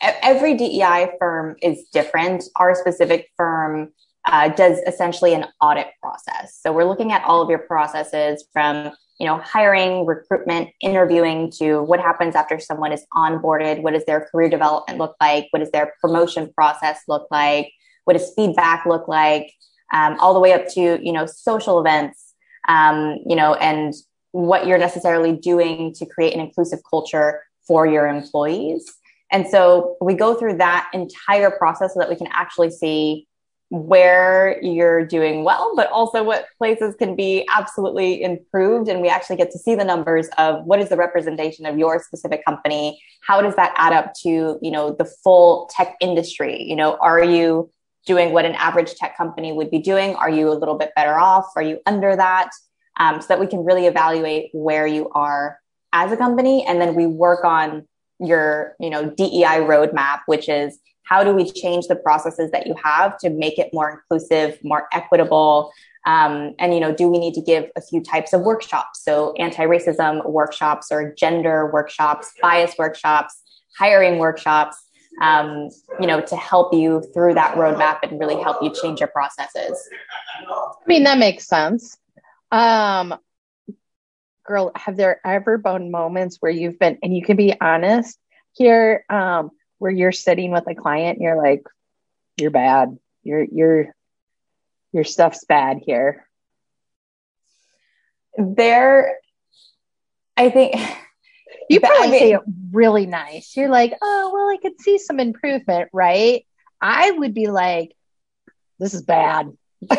every 0.00 0.54
DEI 0.54 1.12
firm 1.18 1.56
is 1.62 1.84
different. 1.92 2.44
Our 2.56 2.74
specific 2.74 3.28
firm 3.36 3.92
uh, 4.26 4.48
does 4.48 4.78
essentially 4.86 5.34
an 5.34 5.46
audit 5.60 5.88
process. 6.02 6.58
So, 6.60 6.72
we're 6.72 6.84
looking 6.84 7.12
at 7.12 7.22
all 7.24 7.42
of 7.42 7.50
your 7.50 7.58
processes 7.58 8.44
from 8.52 8.92
you 9.18 9.26
know 9.26 9.38
hiring 9.38 10.06
recruitment 10.06 10.70
interviewing 10.80 11.50
to 11.50 11.82
what 11.82 12.00
happens 12.00 12.34
after 12.34 12.58
someone 12.58 12.92
is 12.92 13.04
onboarded 13.14 13.82
what 13.82 13.94
does 13.94 14.04
their 14.06 14.28
career 14.30 14.48
development 14.48 14.98
look 14.98 15.14
like 15.20 15.46
what 15.50 15.60
does 15.60 15.70
their 15.70 15.94
promotion 16.00 16.52
process 16.54 17.00
look 17.08 17.26
like 17.30 17.70
what 18.04 18.14
does 18.14 18.32
feedback 18.34 18.84
look 18.86 19.08
like 19.08 19.52
um, 19.92 20.16
all 20.18 20.34
the 20.34 20.40
way 20.40 20.52
up 20.52 20.66
to 20.68 20.98
you 21.02 21.12
know 21.12 21.26
social 21.26 21.78
events 21.80 22.34
um, 22.68 23.18
you 23.26 23.36
know 23.36 23.54
and 23.54 23.94
what 24.34 24.66
you're 24.66 24.78
necessarily 24.78 25.32
doing 25.32 25.92
to 25.94 26.04
create 26.04 26.34
an 26.34 26.40
inclusive 26.40 26.80
culture 26.90 27.44
for 27.68 27.86
your 27.86 28.08
employees. 28.08 28.92
And 29.30 29.46
so 29.46 29.96
we 30.00 30.14
go 30.14 30.34
through 30.34 30.58
that 30.58 30.90
entire 30.92 31.52
process 31.52 31.94
so 31.94 32.00
that 32.00 32.08
we 32.08 32.16
can 32.16 32.26
actually 32.32 32.72
see 32.72 33.28
where 33.70 34.62
you're 34.62 35.04
doing 35.04 35.42
well, 35.42 35.72
but 35.74 35.90
also 35.90 36.22
what 36.22 36.46
places 36.58 36.94
can 36.96 37.16
be 37.16 37.46
absolutely 37.52 38.22
improved. 38.22 38.88
And 38.88 39.00
we 39.00 39.08
actually 39.08 39.36
get 39.36 39.50
to 39.52 39.58
see 39.58 39.74
the 39.74 39.84
numbers 39.84 40.28
of 40.38 40.64
what 40.64 40.80
is 40.80 40.90
the 40.90 40.96
representation 40.96 41.66
of 41.66 41.78
your 41.78 42.02
specific 42.02 42.44
company? 42.44 43.00
How 43.26 43.40
does 43.40 43.56
that 43.56 43.72
add 43.76 43.92
up 43.92 44.12
to, 44.22 44.58
you 44.60 44.70
know, 44.70 44.94
the 44.96 45.04
full 45.04 45.68
tech 45.74 45.96
industry? 46.00 46.62
You 46.62 46.76
know, 46.76 46.96
are 46.96 47.22
you 47.22 47.70
doing 48.06 48.32
what 48.32 48.44
an 48.44 48.54
average 48.54 48.94
tech 48.94 49.16
company 49.16 49.52
would 49.52 49.70
be 49.70 49.78
doing? 49.78 50.14
Are 50.16 50.30
you 50.30 50.50
a 50.50 50.54
little 50.54 50.76
bit 50.76 50.92
better 50.94 51.18
off? 51.18 51.46
Are 51.56 51.62
you 51.62 51.80
under 51.86 52.14
that? 52.14 52.50
Um, 53.00 53.20
so 53.20 53.26
that 53.28 53.40
we 53.40 53.48
can 53.48 53.64
really 53.64 53.86
evaluate 53.86 54.50
where 54.52 54.86
you 54.86 55.08
are 55.10 55.58
as 55.92 56.12
a 56.12 56.16
company. 56.16 56.64
And 56.64 56.80
then 56.80 56.94
we 56.94 57.06
work 57.06 57.44
on 57.44 57.88
your, 58.20 58.76
you 58.78 58.90
know, 58.90 59.10
DEI 59.10 59.62
roadmap, 59.62 60.20
which 60.26 60.48
is 60.48 60.78
how 61.04 61.22
do 61.22 61.32
we 61.34 61.50
change 61.50 61.86
the 61.86 61.96
processes 61.96 62.50
that 62.50 62.66
you 62.66 62.74
have 62.82 63.18
to 63.18 63.30
make 63.30 63.58
it 63.58 63.70
more 63.72 63.90
inclusive, 63.90 64.58
more 64.62 64.88
equitable? 64.92 65.72
Um, 66.06 66.54
and 66.58 66.74
you 66.74 66.80
know, 66.80 66.94
do 66.94 67.08
we 67.08 67.18
need 67.18 67.34
to 67.34 67.40
give 67.40 67.70
a 67.76 67.80
few 67.80 68.02
types 68.02 68.32
of 68.32 68.42
workshops? 68.42 69.02
So 69.02 69.32
anti-racism 69.34 70.28
workshops 70.28 70.88
or 70.90 71.14
gender 71.14 71.70
workshops, 71.72 72.32
bias 72.42 72.74
workshops, 72.78 73.40
hiring 73.78 74.18
workshops, 74.18 74.76
um, 75.20 75.68
you 76.00 76.06
know, 76.06 76.20
to 76.20 76.36
help 76.36 76.74
you 76.74 77.02
through 77.14 77.34
that 77.34 77.56
roadmap 77.56 78.00
and 78.02 78.18
really 78.18 78.40
help 78.42 78.62
you 78.62 78.72
change 78.72 79.00
your 79.00 79.08
processes. 79.08 79.88
I 80.48 80.86
mean, 80.86 81.04
that 81.04 81.18
makes 81.18 81.46
sense. 81.46 81.96
Um, 82.50 83.14
girl, 84.44 84.72
have 84.76 84.96
there 84.96 85.20
ever 85.24 85.58
been 85.58 85.90
moments 85.90 86.38
where 86.40 86.52
you've 86.52 86.78
been, 86.78 86.98
and 87.02 87.16
you 87.16 87.24
can 87.24 87.36
be 87.36 87.58
honest 87.60 88.18
here, 88.52 89.04
um, 89.08 89.50
where 89.78 89.92
you're 89.92 90.12
sitting 90.12 90.50
with 90.50 90.66
a 90.68 90.74
client 90.74 91.20
you're 91.20 91.36
like, 91.36 91.62
you're 92.36 92.50
bad. 92.50 92.98
Your 93.22 93.42
your 93.42 93.94
your 94.92 95.04
stuff's 95.04 95.44
bad 95.44 95.78
here. 95.84 96.28
There, 98.36 99.16
I 100.36 100.50
think 100.50 100.74
you 101.70 101.80
probably 101.80 102.08
I 102.08 102.10
mean, 102.10 102.20
say 102.20 102.32
it 102.32 102.40
really 102.72 103.06
nice. 103.06 103.56
You're 103.56 103.68
like, 103.68 103.94
oh, 104.02 104.30
well, 104.32 104.48
I 104.50 104.58
could 104.60 104.80
see 104.80 104.98
some 104.98 105.20
improvement, 105.20 105.90
right? 105.92 106.44
I 106.80 107.10
would 107.12 107.34
be 107.34 107.46
like, 107.46 107.94
this 108.78 108.94
is 108.94 109.02
bad. 109.02 109.52
well, 109.80 109.98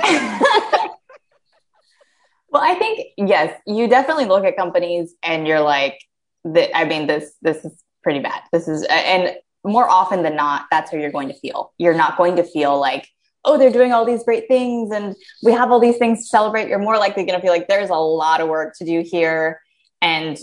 I 2.53 2.75
think 2.75 3.07
yes, 3.17 3.59
you 3.65 3.87
definitely 3.87 4.25
look 4.25 4.45
at 4.45 4.57
companies 4.57 5.13
and 5.23 5.47
you're 5.47 5.61
like. 5.61 5.99
I 6.75 6.85
mean, 6.85 7.07
this 7.07 7.33
this 7.41 7.65
is 7.65 7.73
pretty 8.03 8.19
bad. 8.19 8.43
This 8.51 8.67
is, 8.67 8.85
and 8.87 9.35
more 9.65 9.89
often 9.89 10.23
than 10.23 10.35
not, 10.35 10.67
that's 10.71 10.91
how 10.91 10.97
you're 10.97 11.11
going 11.11 11.27
to 11.27 11.33
feel. 11.33 11.73
You're 11.77 11.95
not 11.95 12.17
going 12.17 12.35
to 12.37 12.43
feel 12.43 12.79
like, 12.79 13.07
oh, 13.43 13.57
they're 13.57 13.71
doing 13.71 13.91
all 13.91 14.05
these 14.05 14.23
great 14.23 14.47
things 14.47 14.91
and 14.91 15.15
we 15.43 15.51
have 15.51 15.71
all 15.71 15.79
these 15.79 15.97
things 15.97 16.21
to 16.21 16.25
celebrate. 16.27 16.67
You're 16.67 16.79
more 16.79 16.97
likely 16.97 17.25
going 17.25 17.39
to 17.39 17.41
feel 17.41 17.51
like 17.51 17.67
there's 17.67 17.89
a 17.89 17.95
lot 17.95 18.41
of 18.41 18.47
work 18.47 18.75
to 18.77 18.85
do 18.85 19.03
here. 19.05 19.59
And 20.01 20.37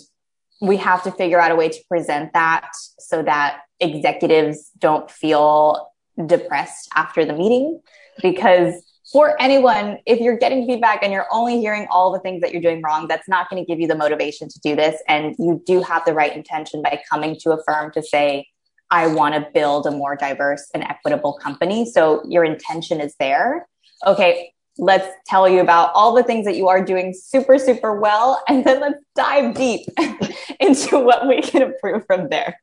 we 0.61 0.77
have 0.77 1.03
to 1.05 1.13
figure 1.13 1.41
out 1.41 1.51
a 1.51 1.57
way 1.57 1.69
to 1.69 1.79
present 1.89 2.33
that 2.33 2.71
so 2.99 3.23
that 3.23 3.61
executives 3.81 4.71
don't 4.79 5.11
feel 5.11 5.89
depressed 6.27 6.89
after 6.95 7.25
the 7.25 7.33
meeting 7.33 7.81
because 8.23 8.75
for 9.11 9.41
anyone 9.41 9.99
if 10.07 10.21
you're 10.21 10.37
getting 10.37 10.67
feedback 10.67 11.03
and 11.03 11.13
you're 11.13 11.27
only 11.33 11.59
hearing 11.59 11.87
all 11.91 12.13
the 12.13 12.21
things 12.21 12.41
that 12.43 12.53
you're 12.53 12.63
doing 12.63 12.83
wrong 12.83 13.09
that's 13.09 13.29
not 13.29 13.49
going 13.51 13.63
to 13.63 13.67
give 13.67 13.81
you 13.81 13.89
the 13.89 13.95
motivation 13.95 14.49
to 14.49 14.61
do 14.61 14.77
this 14.77 15.03
and 15.09 15.35
you 15.39 15.63
do 15.67 15.83
have 15.83 16.05
the 16.05 16.13
right 16.13 16.37
intention 16.37 16.83
by 16.83 17.01
coming 17.11 17.37
to 17.41 17.51
a 17.51 17.63
firm 17.65 17.91
to 17.91 18.03
say 18.03 18.47
i 18.93 19.07
want 19.09 19.35
to 19.35 19.45
build 19.53 19.87
a 19.87 19.91
more 19.91 20.15
diverse 20.15 20.71
and 20.75 20.85
equitable 20.85 21.33
company 21.33 21.85
so 21.85 22.23
your 22.29 22.45
intention 22.45 23.01
is 23.01 23.15
there 23.19 23.67
okay 24.07 24.53
let's 24.79 25.09
tell 25.27 25.49
you 25.49 25.61
about 25.61 25.91
all 25.95 26.15
the 26.15 26.23
things 26.23 26.47
that 26.47 26.57
you 26.57 26.69
are 26.69 26.85
doing 26.85 27.13
super, 27.15 27.59
super 27.59 27.99
well. 27.99 28.43
And 28.49 28.65
then 28.65 28.81
let's 28.81 29.03
dive 29.15 29.55
deep 29.55 29.87
into 30.61 30.99
what 30.99 31.29
we 31.29 31.43
can 31.43 31.63
improve 31.63 32.07
from 32.07 32.29
there. 32.29 32.59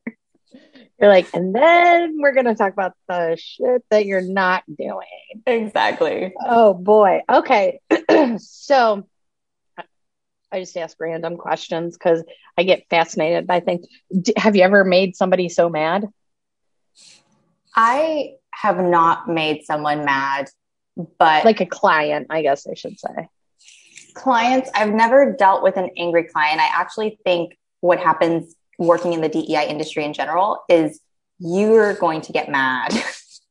You're 0.99 1.09
like, 1.09 1.27
and 1.33 1.55
then 1.55 2.17
we're 2.19 2.33
going 2.33 2.45
to 2.45 2.55
talk 2.55 2.73
about 2.73 2.93
the 3.07 3.37
shit 3.39 3.83
that 3.89 4.05
you're 4.05 4.21
not 4.21 4.63
doing. 4.67 5.43
Exactly. 5.45 6.33
Oh 6.45 6.73
boy. 6.73 7.21
Okay. 7.29 7.79
so 8.37 9.07
I 10.51 10.59
just 10.59 10.75
ask 10.75 10.99
random 10.99 11.37
questions 11.37 11.95
because 11.95 12.23
I 12.57 12.63
get 12.63 12.89
fascinated 12.89 13.47
by 13.47 13.59
things. 13.61 13.85
have 14.35 14.55
you 14.55 14.63
ever 14.63 14.83
made 14.83 15.15
somebody 15.15 15.47
so 15.47 15.69
mad? 15.69 16.07
I 17.75 18.33
have 18.51 18.77
not 18.77 19.29
made 19.29 19.63
someone 19.65 20.03
mad 20.03 20.49
but 21.17 21.45
like 21.45 21.61
a 21.61 21.65
client, 21.65 22.27
I 22.29 22.41
guess 22.41 22.67
I 22.67 22.73
should 22.73 22.99
say. 22.99 23.27
Clients, 24.13 24.69
I've 24.73 24.93
never 24.93 25.33
dealt 25.33 25.63
with 25.63 25.77
an 25.77 25.89
angry 25.97 26.23
client. 26.25 26.59
I 26.59 26.69
actually 26.73 27.19
think 27.23 27.57
what 27.81 27.99
happens 27.99 28.55
working 28.77 29.13
in 29.13 29.21
the 29.21 29.29
DEI 29.29 29.67
industry 29.69 30.03
in 30.03 30.13
general 30.13 30.63
is 30.69 30.99
you're 31.39 31.93
going 31.93 32.21
to 32.21 32.33
get 32.33 32.49
mad 32.49 32.93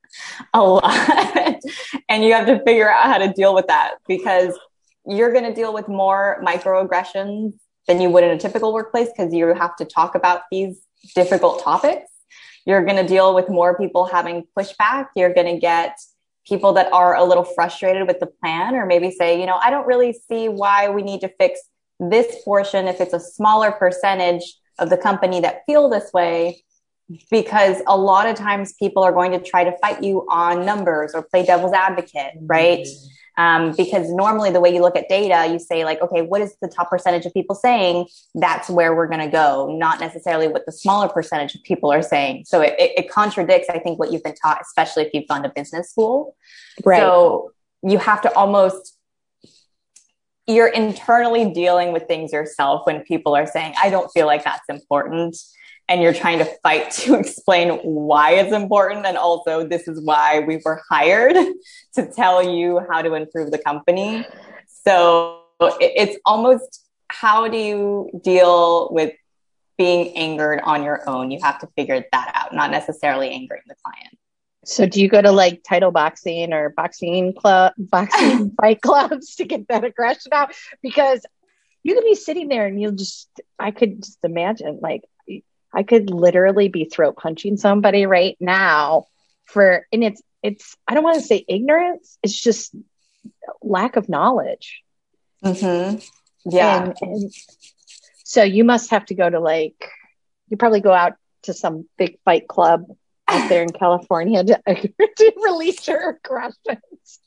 a 0.54 0.62
lot. 0.62 0.82
and 2.08 2.24
you 2.24 2.32
have 2.34 2.46
to 2.46 2.62
figure 2.64 2.90
out 2.90 3.06
how 3.06 3.18
to 3.18 3.32
deal 3.32 3.54
with 3.54 3.66
that 3.68 3.94
because 4.06 4.58
you're 5.06 5.32
going 5.32 5.44
to 5.44 5.54
deal 5.54 5.72
with 5.72 5.88
more 5.88 6.42
microaggressions 6.44 7.54
than 7.86 8.00
you 8.00 8.10
would 8.10 8.24
in 8.24 8.30
a 8.30 8.38
typical 8.38 8.74
workplace 8.74 9.08
because 9.16 9.32
you 9.32 9.46
have 9.54 9.74
to 9.76 9.84
talk 9.86 10.14
about 10.14 10.42
these 10.50 10.82
difficult 11.14 11.62
topics. 11.62 12.10
You're 12.68 12.84
going 12.84 12.98
to 12.98 13.06
deal 13.06 13.34
with 13.34 13.48
more 13.48 13.78
people 13.78 14.04
having 14.04 14.44
pushback. 14.54 15.06
You're 15.16 15.32
going 15.32 15.54
to 15.54 15.58
get 15.58 15.98
people 16.46 16.74
that 16.74 16.92
are 16.92 17.16
a 17.16 17.24
little 17.24 17.42
frustrated 17.42 18.06
with 18.06 18.20
the 18.20 18.26
plan 18.26 18.74
or 18.74 18.84
maybe 18.84 19.10
say, 19.10 19.40
you 19.40 19.46
know, 19.46 19.56
I 19.56 19.70
don't 19.70 19.86
really 19.86 20.12
see 20.12 20.50
why 20.50 20.90
we 20.90 21.02
need 21.02 21.22
to 21.22 21.30
fix 21.40 21.60
this 21.98 22.42
portion 22.44 22.86
if 22.86 23.00
it's 23.00 23.14
a 23.14 23.20
smaller 23.20 23.70
percentage 23.70 24.42
of 24.78 24.90
the 24.90 24.98
company 24.98 25.40
that 25.40 25.62
feel 25.64 25.88
this 25.88 26.12
way 26.12 26.62
because 27.30 27.80
a 27.86 27.96
lot 27.96 28.28
of 28.28 28.36
times 28.36 28.74
people 28.74 29.02
are 29.02 29.12
going 29.12 29.32
to 29.32 29.40
try 29.40 29.64
to 29.64 29.74
fight 29.78 30.04
you 30.04 30.26
on 30.28 30.66
numbers 30.66 31.12
or 31.14 31.22
play 31.22 31.46
devil's 31.46 31.72
advocate, 31.72 32.34
right? 32.42 32.80
Mm-hmm 32.80 33.14
um, 33.38 33.72
because 33.76 34.10
normally 34.10 34.50
the 34.50 34.60
way 34.60 34.74
you 34.74 34.82
look 34.82 34.96
at 34.96 35.08
data, 35.08 35.50
you 35.50 35.60
say 35.60 35.84
like, 35.84 36.02
okay, 36.02 36.22
what 36.22 36.40
is 36.40 36.56
the 36.60 36.66
top 36.68 36.90
percentage 36.90 37.24
of 37.24 37.32
people 37.32 37.54
saying? 37.54 38.08
That's 38.34 38.68
where 38.68 38.94
we're 38.94 39.06
going 39.06 39.20
to 39.20 39.30
go, 39.30 39.74
not 39.78 40.00
necessarily 40.00 40.48
what 40.48 40.66
the 40.66 40.72
smaller 40.72 41.08
percentage 41.08 41.54
of 41.54 41.62
people 41.62 41.92
are 41.92 42.02
saying. 42.02 42.44
So 42.46 42.60
it, 42.60 42.74
it, 42.78 42.98
it, 42.98 43.10
contradicts, 43.10 43.68
I 43.70 43.78
think, 43.78 44.00
what 44.00 44.12
you've 44.12 44.24
been 44.24 44.34
taught, 44.34 44.60
especially 44.60 45.04
if 45.04 45.14
you've 45.14 45.28
gone 45.28 45.44
to 45.44 45.52
business 45.54 45.90
school. 45.90 46.36
Right. 46.84 46.98
So 46.98 47.52
you 47.82 47.98
have 47.98 48.20
to 48.22 48.34
almost 48.34 48.96
you're 50.48 50.68
internally 50.68 51.52
dealing 51.52 51.92
with 51.92 52.08
things 52.08 52.32
yourself 52.32 52.86
when 52.86 53.02
people 53.02 53.36
are 53.36 53.46
saying 53.46 53.74
i 53.80 53.90
don't 53.90 54.10
feel 54.10 54.26
like 54.26 54.42
that's 54.42 54.68
important 54.68 55.36
and 55.88 56.02
you're 56.02 56.14
trying 56.14 56.38
to 56.38 56.44
fight 56.62 56.90
to 57.02 57.18
explain 57.18 57.78
why 57.82 58.32
it's 58.32 58.52
important 58.52 59.06
and 59.06 59.16
also 59.16 59.66
this 59.66 59.88
is 59.88 60.04
why 60.04 60.40
we 60.40 60.60
were 60.64 60.80
hired 60.88 61.34
to 61.94 62.06
tell 62.14 62.42
you 62.42 62.80
how 62.90 63.02
to 63.02 63.14
improve 63.14 63.50
the 63.50 63.58
company. 63.58 64.24
So 64.84 65.42
it's 65.80 66.18
almost 66.24 66.84
how 67.08 67.48
do 67.48 67.56
you 67.56 68.10
deal 68.22 68.90
with 68.92 69.12
being 69.76 70.16
angered 70.16 70.60
on 70.60 70.82
your 70.82 71.08
own? 71.08 71.30
You 71.30 71.40
have 71.42 71.58
to 71.60 71.68
figure 71.76 72.04
that 72.12 72.32
out 72.34 72.54
not 72.54 72.70
necessarily 72.70 73.30
angering 73.30 73.62
the 73.66 73.74
client. 73.82 74.18
So 74.64 74.86
do 74.86 75.00
you 75.00 75.08
go 75.08 75.22
to 75.22 75.32
like 75.32 75.62
title 75.66 75.90
boxing 75.90 76.52
or 76.52 76.70
boxing 76.70 77.32
club, 77.32 77.72
boxing 77.78 78.50
fight 78.60 78.82
clubs 78.82 79.36
to 79.36 79.44
get 79.44 79.68
that 79.68 79.84
aggression 79.84 80.32
out? 80.32 80.52
Because 80.82 81.24
you 81.82 81.94
could 81.94 82.04
be 82.04 82.14
sitting 82.14 82.48
there 82.48 82.66
and 82.66 82.80
you'll 82.80 82.92
just, 82.92 83.28
I 83.58 83.70
could 83.70 84.02
just 84.02 84.18
imagine 84.22 84.80
like, 84.82 85.02
I 85.72 85.82
could 85.82 86.10
literally 86.10 86.68
be 86.68 86.84
throat 86.84 87.16
punching 87.16 87.56
somebody 87.56 88.06
right 88.06 88.36
now 88.40 89.06
for, 89.44 89.86
and 89.92 90.02
it's, 90.04 90.22
it's, 90.42 90.76
I 90.86 90.94
don't 90.94 91.04
want 91.04 91.16
to 91.16 91.26
say 91.26 91.44
ignorance. 91.48 92.18
It's 92.22 92.40
just 92.40 92.74
lack 93.62 93.96
of 93.96 94.08
knowledge. 94.08 94.82
Mm-hmm. 95.44 95.98
Yeah. 96.50 96.84
And, 96.84 96.96
and 97.00 97.32
so 98.24 98.42
you 98.42 98.64
must 98.64 98.90
have 98.90 99.06
to 99.06 99.14
go 99.14 99.28
to 99.28 99.40
like, 99.40 99.90
you 100.48 100.56
probably 100.56 100.80
go 100.80 100.92
out 100.92 101.14
to 101.42 101.52
some 101.52 101.86
big 101.96 102.18
fight 102.24 102.48
club 102.48 102.84
out 103.28 103.48
there 103.48 103.62
in 103.62 103.70
California 103.70 104.42
to, 104.42 104.60
to 105.16 105.32
release 105.44 105.86
your 105.86 106.10
aggressions? 106.10 107.20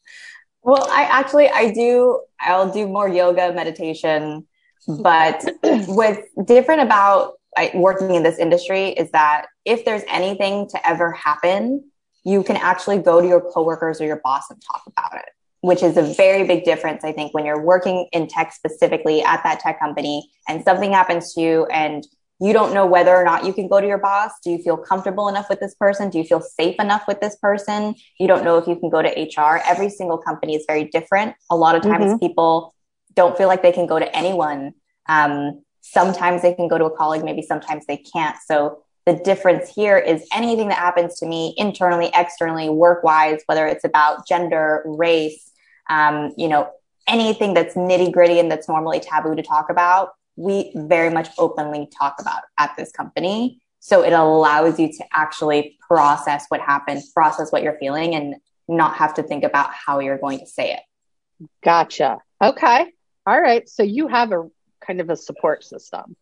Well, 0.63 0.87
I 0.89 1.03
actually 1.03 1.49
I 1.49 1.71
do 1.71 2.21
I'll 2.39 2.71
do 2.71 2.87
more 2.87 3.09
yoga 3.09 3.51
meditation, 3.53 4.47
but 4.87 5.43
what's 5.61 6.27
different 6.45 6.81
about 6.81 7.33
I, 7.57 7.71
working 7.73 8.15
in 8.15 8.23
this 8.23 8.39
industry 8.39 8.89
is 8.89 9.11
that 9.11 9.47
if 9.65 9.85
there's 9.85 10.03
anything 10.07 10.69
to 10.69 10.87
ever 10.87 11.11
happen, 11.11 11.83
you 12.23 12.43
can 12.43 12.55
actually 12.55 12.99
go 12.99 13.21
to 13.21 13.27
your 13.27 13.41
coworkers 13.41 13.99
or 13.99 14.05
your 14.05 14.21
boss 14.23 14.49
and 14.49 14.61
talk 14.61 14.83
about 14.87 15.15
it, 15.15 15.29
which 15.61 15.83
is 15.83 15.97
a 15.97 16.03
very 16.13 16.45
big 16.45 16.63
difference. 16.63 17.03
I 17.03 17.11
think 17.11 17.33
when 17.33 17.45
you're 17.45 17.61
working 17.61 18.07
in 18.11 18.27
tech 18.27 18.53
specifically 18.53 19.21
at 19.23 19.43
that 19.43 19.59
tech 19.59 19.79
company 19.79 20.29
and 20.47 20.63
something 20.63 20.93
happens 20.93 21.33
to 21.33 21.41
you 21.41 21.65
and 21.65 22.05
you 22.39 22.53
don't 22.53 22.73
know 22.73 22.87
whether 22.87 23.15
or 23.15 23.23
not 23.23 23.45
you 23.45 23.53
can 23.53 23.67
go 23.67 23.79
to 23.79 23.85
your 23.85 23.99
boss. 23.99 24.31
Do 24.43 24.49
you 24.49 24.57
feel 24.57 24.75
comfortable 24.75 25.27
enough 25.27 25.47
with 25.47 25.59
this 25.59 25.75
person? 25.75 26.09
Do 26.09 26.17
you 26.17 26.23
feel 26.23 26.41
safe 26.41 26.75
enough 26.79 27.03
with 27.07 27.21
this 27.21 27.35
person? 27.35 27.93
You 28.19 28.27
don't 28.27 28.43
know 28.43 28.57
if 28.57 28.67
you 28.67 28.75
can 28.77 28.89
go 28.89 29.01
to 29.03 29.09
HR. 29.09 29.61
Every 29.67 29.89
single 29.89 30.17
company 30.17 30.55
is 30.55 30.65
very 30.67 30.85
different. 30.85 31.35
A 31.51 31.55
lot 31.55 31.75
of 31.75 31.83
times 31.83 32.05
mm-hmm. 32.05 32.17
people 32.17 32.73
don't 33.13 33.37
feel 33.37 33.47
like 33.47 33.61
they 33.61 33.71
can 33.71 33.85
go 33.85 33.99
to 33.99 34.15
anyone. 34.15 34.73
Um, 35.07 35.61
sometimes 35.81 36.41
they 36.41 36.53
can 36.53 36.67
go 36.67 36.77
to 36.77 36.85
a 36.85 36.95
colleague, 36.95 37.23
maybe 37.23 37.41
sometimes 37.41 37.85
they 37.85 37.97
can't. 37.97 38.37
So 38.45 38.83
the 39.05 39.13
difference 39.13 39.73
here 39.73 39.97
is 39.97 40.27
anything 40.33 40.69
that 40.69 40.77
happens 40.77 41.19
to 41.19 41.25
me 41.25 41.53
internally, 41.57 42.11
externally, 42.15 42.69
work 42.69 43.03
wise, 43.03 43.41
whether 43.47 43.65
it's 43.65 43.83
about 43.83 44.27
gender, 44.27 44.83
race, 44.85 45.51
um, 45.89 46.33
you 46.37 46.47
know, 46.47 46.69
anything 47.07 47.53
that's 47.53 47.75
nitty 47.75 48.11
gritty 48.11 48.39
and 48.39 48.51
that's 48.51 48.69
normally 48.69 48.99
taboo 48.99 49.35
to 49.35 49.41
talk 49.41 49.69
about 49.69 50.11
we 50.35 50.71
very 50.75 51.09
much 51.09 51.29
openly 51.37 51.89
talk 51.97 52.15
about 52.19 52.41
at 52.57 52.73
this 52.77 52.91
company. 52.91 53.61
So 53.79 54.03
it 54.03 54.13
allows 54.13 54.79
you 54.79 54.91
to 54.91 55.03
actually 55.13 55.77
process 55.87 56.45
what 56.49 56.61
happened, 56.61 57.03
process 57.13 57.51
what 57.51 57.63
you're 57.63 57.77
feeling, 57.79 58.15
and 58.15 58.35
not 58.67 58.95
have 58.95 59.15
to 59.15 59.23
think 59.23 59.43
about 59.43 59.71
how 59.73 59.99
you're 59.99 60.17
going 60.17 60.39
to 60.39 60.45
say 60.45 60.73
it. 60.73 61.49
Gotcha. 61.63 62.19
Okay. 62.41 62.85
All 63.25 63.41
right. 63.41 63.67
So 63.67 63.83
you 63.83 64.07
have 64.07 64.31
a 64.31 64.49
kind 64.85 65.01
of 65.01 65.09
a 65.09 65.15
support 65.15 65.63
system. 65.63 66.15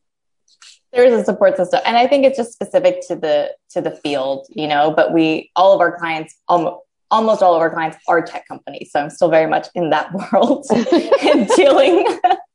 There 0.91 1.05
is 1.05 1.13
a 1.13 1.23
support 1.23 1.55
system, 1.57 1.81
and 1.85 1.95
I 1.97 2.07
think 2.07 2.25
it's 2.25 2.37
just 2.37 2.53
specific 2.53 3.07
to 3.07 3.15
the 3.15 3.55
to 3.71 3.81
the 3.81 3.91
field, 3.91 4.47
you 4.49 4.67
know. 4.67 4.91
But 4.91 5.13
we, 5.13 5.51
all 5.55 5.73
of 5.73 5.81
our 5.81 5.97
clients, 5.97 6.35
almost 6.47 6.83
almost 7.11 7.41
all 7.41 7.55
of 7.55 7.61
our 7.61 7.69
clients 7.69 7.97
are 8.07 8.21
tech 8.21 8.47
companies, 8.47 8.91
so 8.91 8.99
I'm 8.99 9.09
still 9.09 9.29
very 9.29 9.49
much 9.49 9.67
in 9.75 9.91
that 9.91 10.11
world 10.33 10.65
and 10.71 11.47
dealing 11.55 12.05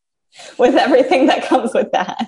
with 0.58 0.74
everything 0.74 1.26
that 1.26 1.44
comes 1.44 1.72
with 1.74 1.92
that. 1.92 2.26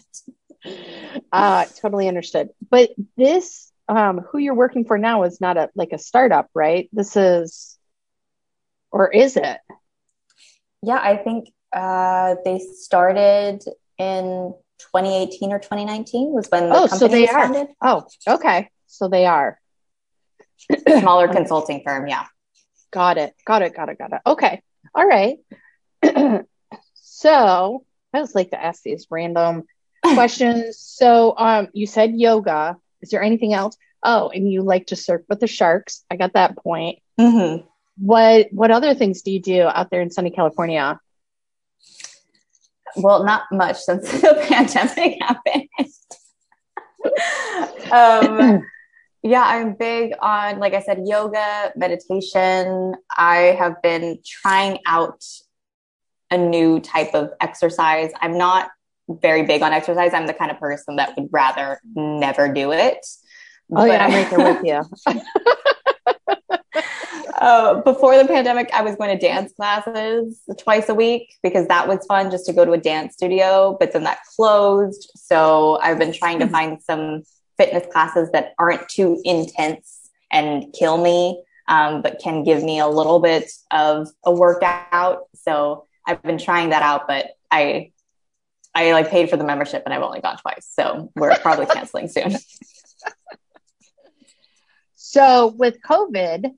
Uh, 1.33 1.65
totally 1.81 2.09
understood. 2.09 2.51
But 2.71 2.91
this, 3.17 3.73
um, 3.89 4.19
who 4.19 4.39
you're 4.39 4.55
working 4.55 4.85
for 4.85 4.99
now 4.99 5.25
is 5.25 5.41
not 5.41 5.57
a 5.57 5.71
like 5.75 5.93
a 5.93 5.99
startup, 5.99 6.49
right? 6.55 6.89
This 6.93 7.17
is, 7.17 7.79
or 8.91 9.11
is 9.11 9.37
it? 9.37 9.59
Yeah, 10.83 11.01
I 11.03 11.17
think 11.17 11.49
uh, 11.77 12.37
they 12.45 12.59
started 12.59 13.63
in 13.99 14.55
2018 14.79 15.53
or 15.53 15.59
2019 15.59 16.33
was 16.33 16.49
when 16.49 16.71
the 16.71 16.75
oh, 16.75 16.89
company 16.89 16.99
so 16.99 17.09
they 17.09 17.29
are. 17.29 17.69
Oh, 17.83 18.07
okay. 18.27 18.71
So 18.87 19.09
they 19.09 19.27
are 19.27 19.61
smaller 20.89 21.29
consulting 21.29 21.83
firm. 21.85 22.09
Yeah. 22.09 22.25
Got 22.91 23.19
it. 23.19 23.35
Got 23.45 23.63
it. 23.63 23.77
Got 23.77 23.91
it. 23.91 23.99
Got 23.99 24.13
it. 24.13 24.21
Okay. 24.27 24.63
All 24.95 25.07
right. 25.07 25.37
so 26.95 27.85
I 28.15 28.21
just 28.21 28.35
like 28.35 28.51
to 28.51 28.63
ask 28.63 28.83
these 28.83 29.07
random 29.11 29.65
questions. 30.03 30.79
So, 30.79 31.35
um, 31.37 31.69
you 31.75 31.87
said 31.87 32.15
yoga. 32.15 32.79
Is 33.03 33.11
there 33.11 33.23
anything 33.23 33.53
else? 33.53 33.77
Oh, 34.03 34.31
and 34.31 34.51
you 34.51 34.63
like 34.63 34.87
to 34.89 34.97
surf 34.97 35.23
with 35.29 35.41
the 35.41 35.47
sharks. 35.47 36.05
I 36.11 36.17
got 36.17 36.33
that 36.33 36.57
point. 36.57 37.01
Mm-hmm. 37.21 37.67
What 37.99 38.49
What 38.51 38.71
other 38.71 38.95
things 38.95 39.23
do 39.23 39.31
you 39.31 39.43
do 39.43 39.63
out 39.63 39.91
there 39.91 40.01
in 40.01 40.11
sunny 40.11 40.31
California? 40.31 40.99
Well, 42.97 43.25
not 43.25 43.45
much 43.53 43.79
since 43.79 44.11
the 44.21 44.45
pandemic 44.49 45.19
happened. 45.21 45.69
um, 47.93 48.67
yeah, 49.23 49.43
I'm 49.43 49.75
big 49.75 50.13
on, 50.21 50.59
like 50.59 50.75
I 50.75 50.81
said, 50.81 51.03
yoga, 51.05 51.73
meditation. 51.77 52.95
I 53.17 53.57
have 53.59 53.83
been 53.83 54.19
trying 54.25 54.79
out 54.87 55.25
a 56.31 56.39
new 56.39 56.81
type 56.81 57.15
of 57.15 57.31
exercise. 57.41 58.11
I'm 58.21 58.39
not 58.39 58.71
very 59.09 59.43
big 59.43 59.63
on 59.63 59.73
exercise. 59.73 60.13
I'm 60.15 60.27
the 60.27 60.35
kind 60.35 60.51
of 60.51 60.59
person 60.59 60.97
that 60.97 61.15
would 61.17 61.29
rather 61.31 61.81
never 61.95 62.53
do 62.53 62.73
it. 62.73 63.05
Oh 63.71 63.77
but 63.77 63.89
yeah, 63.89 64.05
I'm 64.05 64.13
right 64.13 64.31
there 64.31 64.55
with 64.55 64.65
you. 65.15 65.73
Uh, 67.37 67.83
before 67.83 68.17
the 68.17 68.27
pandemic, 68.27 68.71
I 68.73 68.83
was 68.83 68.97
going 68.97 69.17
to 69.17 69.19
dance 69.19 69.53
classes 69.53 70.41
twice 70.59 70.89
a 70.89 70.95
week 70.95 71.35
because 71.43 71.67
that 71.69 71.87
was 71.87 72.05
fun 72.07 72.31
just 72.31 72.47
to 72.47 72.53
go 72.53 72.65
to 72.65 72.73
a 72.73 72.79
dance 72.79 73.15
studio. 73.15 73.77
But 73.79 73.93
then 73.93 74.05
that 74.05 74.21
closed, 74.37 75.11
so 75.15 75.79
I've 75.83 75.99
been 75.99 76.13
trying 76.13 76.39
to 76.41 76.49
find 76.49 76.83
some 76.83 77.23
fitness 77.59 77.87
classes 77.93 78.31
that 78.33 78.55
aren't 78.59 78.89
too 78.89 79.21
intense 79.25 80.11
and 80.33 80.73
kill 80.79 81.03
me, 81.03 81.43
um, 81.69 82.03
but 82.03 82.19
can 82.19 82.43
give 82.43 82.63
me 82.63 82.79
a 82.79 82.89
little 82.89 83.21
bit 83.21 83.51
of 83.71 84.09
a 84.25 84.33
workout. 84.33 85.25
So 85.35 85.87
I've 86.07 86.23
been 86.23 86.39
trying 86.39 86.71
that 86.71 86.83
out, 86.83 87.07
but 87.07 87.27
I 87.51 87.93
I 88.75 88.93
like 88.93 89.09
paid 89.09 89.31
for 89.31 89.39
the 89.39 89.45
membership 89.45 89.83
and 89.87 89.95
I've 89.95 90.03
only 90.03 90.21
gone 90.21 90.37
twice. 90.37 90.69
So 90.71 91.11
we're 91.17 91.35
probably 91.39 91.67
canceling 91.75 92.09
soon. 92.09 92.37
So 94.97 95.47
with 95.57 95.81
COVID, 95.81 96.55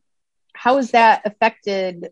how 0.59 0.77
has 0.77 0.91
that 0.91 1.23
affected? 1.25 2.11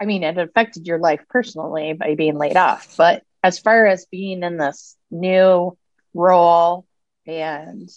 I 0.00 0.06
mean, 0.06 0.22
it 0.22 0.38
affected 0.38 0.86
your 0.86 0.98
life 0.98 1.22
personally 1.28 1.92
by 1.92 2.14
being 2.14 2.38
laid 2.38 2.56
off, 2.56 2.96
but 2.96 3.24
as 3.42 3.58
far 3.58 3.86
as 3.86 4.06
being 4.06 4.44
in 4.44 4.56
this 4.58 4.96
new 5.10 5.76
role 6.14 6.86
and 7.26 7.88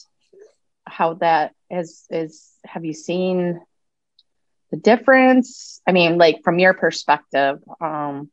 how 0.86 1.14
that 1.16 1.54
is 1.70 2.06
is 2.10 2.52
have 2.66 2.84
you 2.84 2.94
seen 2.94 3.62
the 4.72 4.78
difference? 4.78 5.80
I 5.88 5.92
mean, 5.92 6.18
like 6.18 6.42
from 6.44 6.58
your 6.58 6.74
perspective, 6.74 7.60
um, 7.80 8.32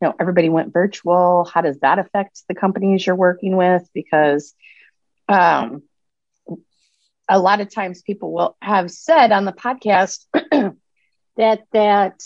you 0.00 0.08
know 0.08 0.14
everybody 0.18 0.48
went 0.48 0.72
virtual 0.72 1.44
how 1.44 1.60
does 1.60 1.78
that 1.78 2.00
affect 2.00 2.42
the 2.48 2.56
companies 2.56 3.06
you're 3.06 3.14
working 3.14 3.56
with 3.56 3.88
because 3.94 4.52
um, 5.28 5.84
a 7.32 7.38
lot 7.38 7.60
of 7.60 7.72
times 7.72 8.02
people 8.02 8.32
will 8.32 8.56
have 8.60 8.90
said 8.90 9.32
on 9.32 9.44
the 9.44 9.52
podcast 9.52 10.26
that 11.36 11.60
that 11.72 12.20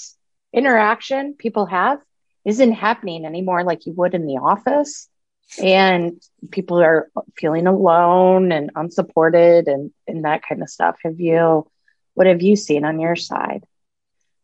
interaction 0.52 1.34
people 1.34 1.66
have 1.66 1.98
isn't 2.44 2.72
happening 2.72 3.24
anymore 3.24 3.64
like 3.64 3.86
you 3.86 3.92
would 3.92 4.14
in 4.14 4.26
the 4.26 4.38
office. 4.38 5.08
And 5.62 6.20
people 6.50 6.82
are 6.82 7.08
feeling 7.36 7.68
alone 7.68 8.50
and 8.50 8.72
unsupported 8.74 9.68
and 9.68 9.92
and 10.08 10.24
that 10.24 10.42
kind 10.42 10.60
of 10.60 10.68
stuff. 10.68 10.96
Have 11.04 11.20
you 11.20 11.66
what 12.14 12.26
have 12.26 12.42
you 12.42 12.56
seen 12.56 12.84
on 12.84 12.98
your 12.98 13.14
side? 13.14 13.64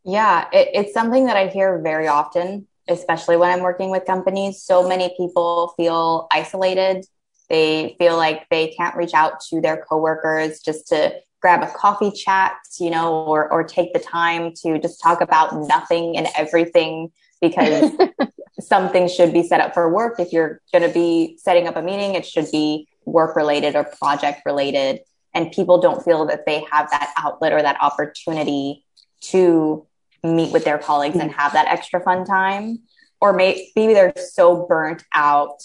Yeah 0.05 0.47
it, 0.53 0.69
it's 0.75 0.95
something 0.95 1.27
that 1.27 1.37
i 1.37 1.49
hear 1.49 1.81
very 1.81 2.07
often 2.07 2.69
especially 2.89 3.37
when 3.37 3.51
I'm 3.51 3.61
working 3.61 3.91
with 3.91 4.05
companies, 4.05 4.63
so 4.63 4.87
many 4.87 5.15
people 5.17 5.73
feel 5.77 6.27
isolated. 6.31 7.07
They 7.49 7.97
feel 7.99 8.17
like 8.17 8.49
they 8.51 8.69
can't 8.69 8.97
reach 8.97 9.15
out 9.15 9.41
to 9.51 9.61
their 9.61 9.85
coworkers 9.89 10.61
just 10.61 10.89
to 10.89 11.15
grab 11.43 11.63
a 11.63 11.67
coffee 11.67 12.13
chat, 12.13 12.57
you 12.81 12.89
know, 12.89 13.25
or, 13.25 13.53
or 13.53 13.65
take 13.65 13.93
the 13.93 13.99
time 13.99 14.53
to 14.63 14.79
just 14.79 15.03
talk 15.03 15.21
about 15.21 15.55
nothing 15.67 16.17
and 16.17 16.29
everything 16.37 17.11
because 17.41 17.91
something 18.61 19.09
should 19.09 19.33
be 19.33 19.43
set 19.43 19.61
up 19.61 19.75
for 19.75 19.93
work. 19.93 20.21
If 20.21 20.33
you're 20.33 20.61
going 20.73 20.87
to 20.87 20.95
be 20.95 21.37
setting 21.39 21.67
up 21.67 21.77
a 21.77 21.83
meeting, 21.83 22.15
it 22.15 22.25
should 22.25 22.51
be 22.53 22.87
work 23.05 23.35
related 23.35 23.75
or 23.75 23.85
project 23.85 24.43
related. 24.47 25.01
And 25.35 25.51
people 25.51 25.81
don't 25.81 26.05
feel 26.05 26.25
that 26.27 26.47
they 26.47 26.65
have 26.71 26.91
that 26.91 27.13
outlet 27.17 27.53
or 27.53 27.61
that 27.61 27.77
opportunity 27.81 28.85
to 29.23 29.87
meet 30.23 30.53
with 30.53 30.65
their 30.65 30.79
colleagues 30.79 31.17
and 31.17 31.31
mm. 31.31 31.35
have 31.35 31.53
that 31.55 31.67
extra 31.67 32.01
fun 32.01 32.25
time. 32.25 32.79
Or 33.21 33.33
maybe 33.33 33.71
they're 33.75 34.13
so 34.17 34.67
burnt 34.67 35.05
out 35.15 35.63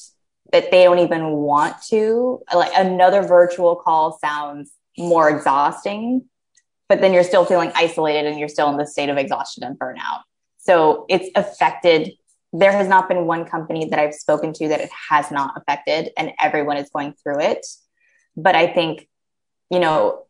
that 0.51 0.71
they 0.71 0.83
don't 0.83 0.99
even 0.99 1.31
want 1.31 1.75
to. 1.89 2.41
Like 2.53 2.71
another 2.75 3.21
virtual 3.21 3.75
call 3.75 4.17
sounds 4.19 4.71
more 4.97 5.29
exhausting, 5.29 6.25
but 6.89 7.01
then 7.01 7.13
you're 7.13 7.23
still 7.23 7.45
feeling 7.45 7.71
isolated 7.75 8.25
and 8.25 8.39
you're 8.39 8.49
still 8.49 8.69
in 8.69 8.77
the 8.77 8.87
state 8.87 9.09
of 9.09 9.17
exhaustion 9.17 9.63
and 9.63 9.77
burnout. 9.77 10.21
So 10.57 11.05
it's 11.09 11.29
affected. 11.35 12.13
There 12.53 12.71
has 12.71 12.87
not 12.87 13.07
been 13.07 13.25
one 13.25 13.45
company 13.45 13.89
that 13.89 13.99
I've 13.99 14.13
spoken 14.13 14.53
to 14.53 14.67
that 14.69 14.81
it 14.81 14.89
has 15.09 15.31
not 15.31 15.53
affected, 15.57 16.11
and 16.17 16.31
everyone 16.41 16.77
is 16.77 16.89
going 16.89 17.13
through 17.21 17.41
it. 17.41 17.65
But 18.35 18.55
I 18.55 18.67
think, 18.67 19.07
you 19.69 19.79
know, 19.79 20.23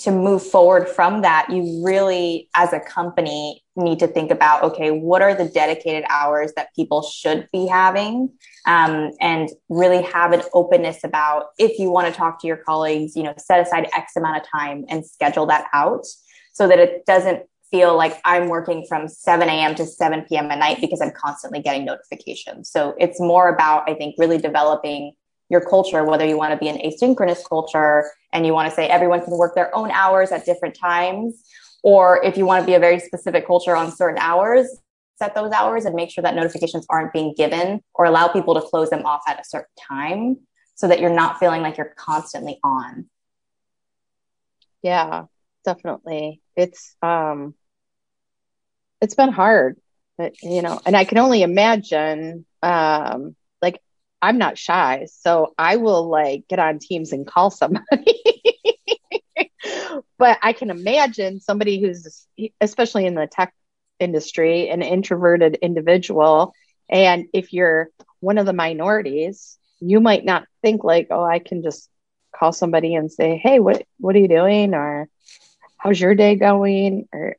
to 0.00 0.10
move 0.10 0.42
forward 0.42 0.88
from 0.88 1.22
that, 1.22 1.48
you 1.50 1.82
really, 1.84 2.48
as 2.54 2.72
a 2.72 2.80
company, 2.80 3.62
need 3.78 3.98
to 4.00 4.06
think 4.06 4.30
about 4.30 4.62
okay, 4.62 4.90
what 4.90 5.22
are 5.22 5.34
the 5.34 5.46
dedicated 5.48 6.04
hours 6.10 6.52
that 6.56 6.74
people 6.74 7.02
should 7.02 7.48
be 7.52 7.66
having? 7.66 8.30
Um, 8.66 9.12
and 9.20 9.48
really 9.70 10.02
have 10.02 10.32
an 10.32 10.42
openness 10.52 11.04
about 11.04 11.46
if 11.58 11.78
you 11.78 11.90
want 11.90 12.06
to 12.06 12.12
talk 12.12 12.40
to 12.42 12.46
your 12.46 12.58
colleagues, 12.58 13.16
you 13.16 13.22
know, 13.22 13.32
set 13.38 13.60
aside 13.60 13.88
X 13.96 14.16
amount 14.16 14.36
of 14.36 14.42
time 14.50 14.84
and 14.88 15.06
schedule 15.06 15.46
that 15.46 15.66
out 15.72 16.04
so 16.52 16.68
that 16.68 16.78
it 16.78 17.06
doesn't 17.06 17.44
feel 17.70 17.96
like 17.96 18.18
I'm 18.24 18.48
working 18.48 18.84
from 18.88 19.08
7 19.08 19.48
a.m. 19.48 19.74
to 19.76 19.86
7 19.86 20.24
p.m. 20.28 20.50
at 20.50 20.58
night 20.58 20.80
because 20.80 21.00
I'm 21.00 21.12
constantly 21.12 21.60
getting 21.60 21.84
notifications. 21.84 22.70
So 22.70 22.94
it's 22.98 23.20
more 23.20 23.48
about, 23.48 23.88
I 23.88 23.94
think, 23.94 24.16
really 24.18 24.38
developing 24.38 25.12
your 25.50 25.60
culture, 25.60 26.04
whether 26.04 26.26
you 26.26 26.36
want 26.36 26.52
to 26.52 26.58
be 26.58 26.68
an 26.68 26.78
asynchronous 26.78 27.46
culture 27.48 28.10
and 28.32 28.44
you 28.44 28.52
want 28.52 28.68
to 28.68 28.74
say 28.74 28.86
everyone 28.86 29.22
can 29.22 29.36
work 29.36 29.54
their 29.54 29.74
own 29.74 29.90
hours 29.90 30.30
at 30.30 30.44
different 30.44 30.76
times, 30.78 31.42
or 31.82 32.24
if 32.24 32.36
you 32.36 32.46
want 32.46 32.62
to 32.62 32.66
be 32.66 32.74
a 32.74 32.78
very 32.78 32.98
specific 32.98 33.46
culture 33.46 33.76
on 33.76 33.90
certain 33.90 34.18
hours, 34.18 34.68
set 35.18 35.34
those 35.34 35.52
hours 35.52 35.84
and 35.84 35.94
make 35.94 36.10
sure 36.10 36.22
that 36.22 36.34
notifications 36.34 36.86
aren't 36.88 37.12
being 37.12 37.34
given 37.36 37.82
or 37.94 38.04
allow 38.04 38.28
people 38.28 38.54
to 38.54 38.60
close 38.60 38.90
them 38.90 39.04
off 39.04 39.22
at 39.26 39.40
a 39.40 39.44
certain 39.44 39.66
time 39.88 40.38
so 40.74 40.86
that 40.88 41.00
you're 41.00 41.10
not 41.10 41.38
feeling 41.38 41.60
like 41.60 41.76
you're 41.76 41.94
constantly 41.96 42.58
on. 42.62 43.08
Yeah, 44.82 45.24
definitely. 45.64 46.40
It's 46.56 46.94
um 47.02 47.54
it's 49.00 49.14
been 49.14 49.30
hard, 49.30 49.76
but, 50.16 50.34
you 50.42 50.62
know, 50.62 50.80
and 50.84 50.96
I 50.96 51.04
can 51.04 51.18
only 51.18 51.42
imagine 51.42 52.46
um 52.62 53.34
like 53.60 53.80
I'm 54.22 54.38
not 54.38 54.56
shy, 54.58 55.06
so 55.10 55.54
I 55.58 55.76
will 55.76 56.08
like 56.08 56.46
get 56.48 56.58
on 56.58 56.78
Teams 56.78 57.12
and 57.12 57.26
call 57.26 57.50
somebody. 57.50 58.22
but 60.18 60.38
I 60.42 60.52
can 60.52 60.70
imagine 60.70 61.40
somebody 61.40 61.80
who's, 61.80 62.26
especially 62.60 63.06
in 63.06 63.14
the 63.14 63.26
tech 63.26 63.54
industry, 64.00 64.68
an 64.68 64.82
introverted 64.82 65.58
individual, 65.62 66.52
and 66.88 67.26
if 67.32 67.52
you're 67.52 67.90
one 68.20 68.38
of 68.38 68.46
the 68.46 68.52
minorities, 68.52 69.58
you 69.80 70.00
might 70.00 70.24
not 70.24 70.46
think 70.62 70.84
like, 70.84 71.08
oh, 71.10 71.24
I 71.24 71.38
can 71.38 71.62
just 71.62 71.88
call 72.34 72.52
somebody 72.52 72.94
and 72.94 73.10
say, 73.10 73.36
hey, 73.36 73.60
what 73.60 73.84
what 73.98 74.16
are 74.16 74.18
you 74.18 74.28
doing, 74.28 74.74
or 74.74 75.08
how's 75.76 76.00
your 76.00 76.14
day 76.14 76.34
going, 76.36 77.08
or 77.12 77.36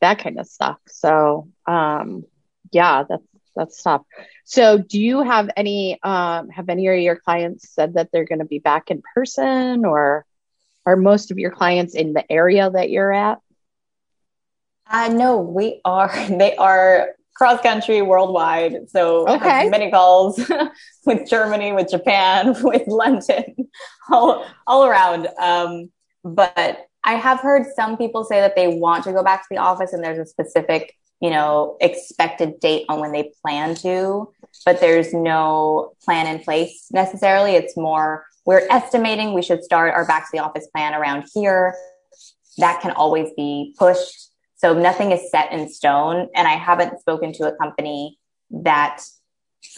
that 0.00 0.18
kind 0.18 0.38
of 0.38 0.46
stuff. 0.46 0.78
So, 0.86 1.48
um, 1.66 2.24
yeah, 2.70 3.04
that's 3.08 3.24
that's 3.54 3.82
tough. 3.82 4.02
So, 4.44 4.78
do 4.78 5.00
you 5.00 5.22
have 5.22 5.50
any 5.56 5.98
um, 6.02 6.48
have 6.50 6.68
any 6.68 6.86
of 6.88 6.98
your 6.98 7.16
clients 7.16 7.70
said 7.70 7.94
that 7.94 8.10
they're 8.12 8.24
going 8.24 8.38
to 8.40 8.44
be 8.44 8.58
back 8.58 8.90
in 8.90 9.02
person, 9.14 9.84
or 9.84 10.24
are 10.86 10.96
most 10.96 11.30
of 11.30 11.38
your 11.38 11.50
clients 11.50 11.94
in 11.94 12.12
the 12.12 12.30
area 12.30 12.70
that 12.70 12.90
you're 12.90 13.12
at? 13.12 13.38
Uh, 14.90 15.08
no, 15.08 15.38
we 15.38 15.80
are. 15.84 16.12
They 16.28 16.56
are 16.56 17.10
cross 17.34 17.60
country 17.62 18.02
worldwide. 18.02 18.90
So 18.90 19.26
okay. 19.28 19.68
many 19.68 19.90
calls 19.90 20.40
with 21.06 21.28
Germany, 21.28 21.72
with 21.72 21.90
Japan, 21.90 22.54
with 22.62 22.86
London, 22.86 23.44
all, 24.10 24.46
all 24.66 24.84
around. 24.84 25.28
Um, 25.40 25.90
but 26.24 26.86
I 27.04 27.14
have 27.14 27.40
heard 27.40 27.66
some 27.74 27.96
people 27.96 28.24
say 28.24 28.40
that 28.40 28.54
they 28.54 28.68
want 28.68 29.04
to 29.04 29.12
go 29.12 29.24
back 29.24 29.42
to 29.42 29.48
the 29.50 29.58
office 29.58 29.92
and 29.92 30.04
there's 30.04 30.18
a 30.18 30.26
specific 30.26 30.94
you 31.22 31.30
know, 31.30 31.76
expected 31.80 32.58
date 32.58 32.84
on 32.88 32.98
when 32.98 33.12
they 33.12 33.30
plan 33.42 33.76
to, 33.76 34.28
but 34.66 34.80
there's 34.80 35.14
no 35.14 35.92
plan 36.04 36.26
in 36.26 36.42
place 36.42 36.88
necessarily. 36.90 37.52
It's 37.52 37.76
more, 37.76 38.26
we're 38.44 38.66
estimating 38.70 39.34
we 39.34 39.42
should 39.42 39.62
start 39.62 39.94
our 39.94 40.06
back 40.06 40.24
to 40.24 40.30
the 40.32 40.42
office 40.42 40.66
plan 40.74 40.94
around 40.94 41.24
here. 41.34 41.74
That 42.58 42.80
can 42.80 42.92
always 42.92 43.30
be 43.36 43.74
pushed. 43.78 44.30
So 44.56 44.74
nothing 44.74 45.12
is 45.12 45.30
set 45.30 45.52
in 45.52 45.68
stone. 45.68 46.28
And 46.34 46.46
I 46.46 46.52
haven't 46.52 47.00
spoken 47.00 47.32
to 47.34 47.52
a 47.52 47.56
company 47.56 48.18
that 48.50 49.02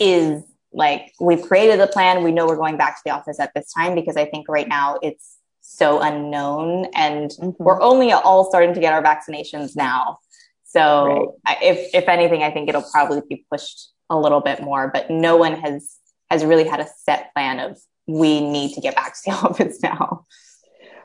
is 0.00 0.42
like, 0.72 1.12
we've 1.20 1.42
created 1.42 1.79
the 1.79 1.87
plan. 1.87 2.24
We 2.24 2.33
know 2.33 2.46
we're 2.46 2.57
going 2.57 2.77
back 2.77 2.96
to 2.96 3.03
the 3.05 3.12
office 3.12 3.38
at 3.38 3.53
this 3.55 3.72
time 3.72 3.94
because 3.94 4.16
I 4.16 4.24
think 4.27 4.48
right 4.48 4.68
now 4.68 4.98
it's 5.03 5.37
so 5.61 6.00
unknown 6.00 6.87
and 6.94 7.31
mm-hmm. 7.31 7.50
we're 7.59 7.81
only 7.81 8.12
all 8.12 8.48
starting 8.48 8.74
to 8.74 8.81
get 8.81 8.92
our 8.92 9.03
vaccinations 9.03 9.77
now. 9.77 10.18
So 10.64 11.37
right. 11.46 11.57
if 11.62 11.94
if 11.94 12.09
anything, 12.09 12.42
I 12.42 12.50
think 12.50 12.68
it'll 12.68 12.85
probably 12.90 13.22
be 13.29 13.46
pushed 13.50 13.92
a 14.11 14.18
little 14.18 14.40
bit 14.40 14.61
more. 14.61 14.90
But 14.92 15.09
no 15.09 15.37
one 15.37 15.55
has 15.55 15.96
has 16.31 16.44
really 16.44 16.66
had 16.66 16.81
a 16.81 16.88
set 17.05 17.33
plan 17.33 17.61
of 17.61 17.79
we 18.07 18.40
need 18.40 18.75
to 18.75 18.81
get 18.81 18.95
back 18.95 19.14
to 19.14 19.21
the 19.27 19.31
office 19.49 19.83
now. 19.83 20.27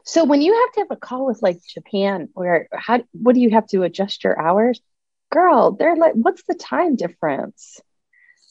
So 0.03 0.23
when 0.25 0.41
you 0.41 0.53
have 0.53 0.71
to 0.73 0.79
have 0.81 0.91
a 0.91 0.95
call 0.95 1.25
with 1.25 1.41
like 1.41 1.59
Japan, 1.67 2.29
where 2.33 2.67
how 2.73 3.03
what 3.11 3.35
do 3.35 3.41
you 3.41 3.51
have 3.51 3.67
to 3.67 3.83
adjust 3.83 4.23
your 4.23 4.39
hours? 4.39 4.81
Girl, 5.31 5.71
they're 5.71 5.95
like, 5.95 6.13
what's 6.13 6.43
the 6.47 6.55
time 6.55 6.95
difference? 6.95 7.79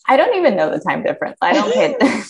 I 0.07 0.17
don't 0.17 0.37
even 0.37 0.57
know 0.57 0.71
the 0.71 0.79
time 0.79 1.03
difference. 1.03 1.37
I 1.43 1.53
don't 1.53 1.73
pay. 1.73 1.97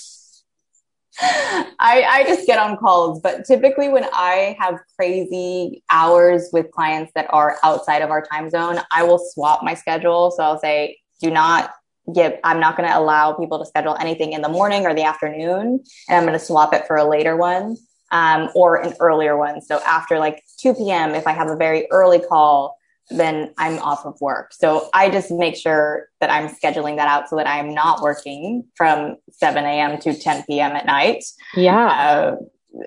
I, 1.21 2.05
I 2.09 2.25
just 2.27 2.47
get 2.47 2.59
on 2.59 2.77
calls, 2.77 3.21
but 3.21 3.45
typically 3.45 3.89
when 3.89 4.05
I 4.13 4.57
have 4.59 4.79
crazy 4.97 5.83
hours 5.91 6.49
with 6.53 6.71
clients 6.71 7.13
that 7.15 7.27
are 7.31 7.57
outside 7.63 8.03
of 8.03 8.11
our 8.11 8.23
time 8.23 8.51
zone, 8.51 8.79
I 8.93 9.03
will 9.03 9.19
swap 9.19 9.63
my 9.63 9.75
schedule. 9.75 10.31
So 10.31 10.43
I'll 10.43 10.61
say, 10.61 10.99
do 11.21 11.31
not 11.31 11.73
give, 12.15 12.35
I'm 12.45 12.61
not 12.61 12.77
going 12.77 12.89
to 12.89 12.97
allow 12.97 13.33
people 13.33 13.59
to 13.59 13.67
schedule 13.67 13.97
anything 14.01 14.33
in 14.33 14.43
the 14.43 14.49
morning 14.49 14.87
or 14.87 14.95
the 14.95 15.05
afternoon. 15.05 15.83
And 16.09 16.17
I'm 16.17 16.25
going 16.25 16.39
to 16.39 16.45
swap 16.45 16.73
it 16.75 16.87
for 16.87 16.97
a 16.97 17.09
later 17.09 17.37
one 17.37 17.77
um, 18.11 18.51
or 18.55 18.77
an 18.77 18.95
earlier 19.01 19.37
one. 19.37 19.61
So 19.61 19.81
after 19.87 20.19
like 20.19 20.43
2 20.59 20.75
p.m., 20.75 21.15
if 21.15 21.27
I 21.27 21.33
have 21.33 21.49
a 21.49 21.57
very 21.57 21.87
early 21.91 22.21
call, 22.21 22.77
then 23.11 23.55
I'm 23.57 23.79
off 23.79 24.05
of 24.05 24.21
work. 24.21 24.53
So 24.53 24.91
I 24.93 25.11
just 25.11 25.31
make 25.31 25.57
sure 25.57 26.09
that 26.21 26.31
I'm 26.31 26.49
scheduling 26.49 26.97
that 26.97 27.09
out 27.09 27.29
so 27.29 27.37
that 27.37 27.47
I'm 27.47 27.73
not 27.73 28.03
working 28.03 28.65
from 28.75 29.17
7 29.33 29.65
a.m. 29.65 29.99
to 30.01 30.15
10 30.15 30.45
p.m. 30.45 30.73
at 30.73 30.85
night. 30.85 31.25
Yeah. 31.55 31.87
Uh, 31.87 32.37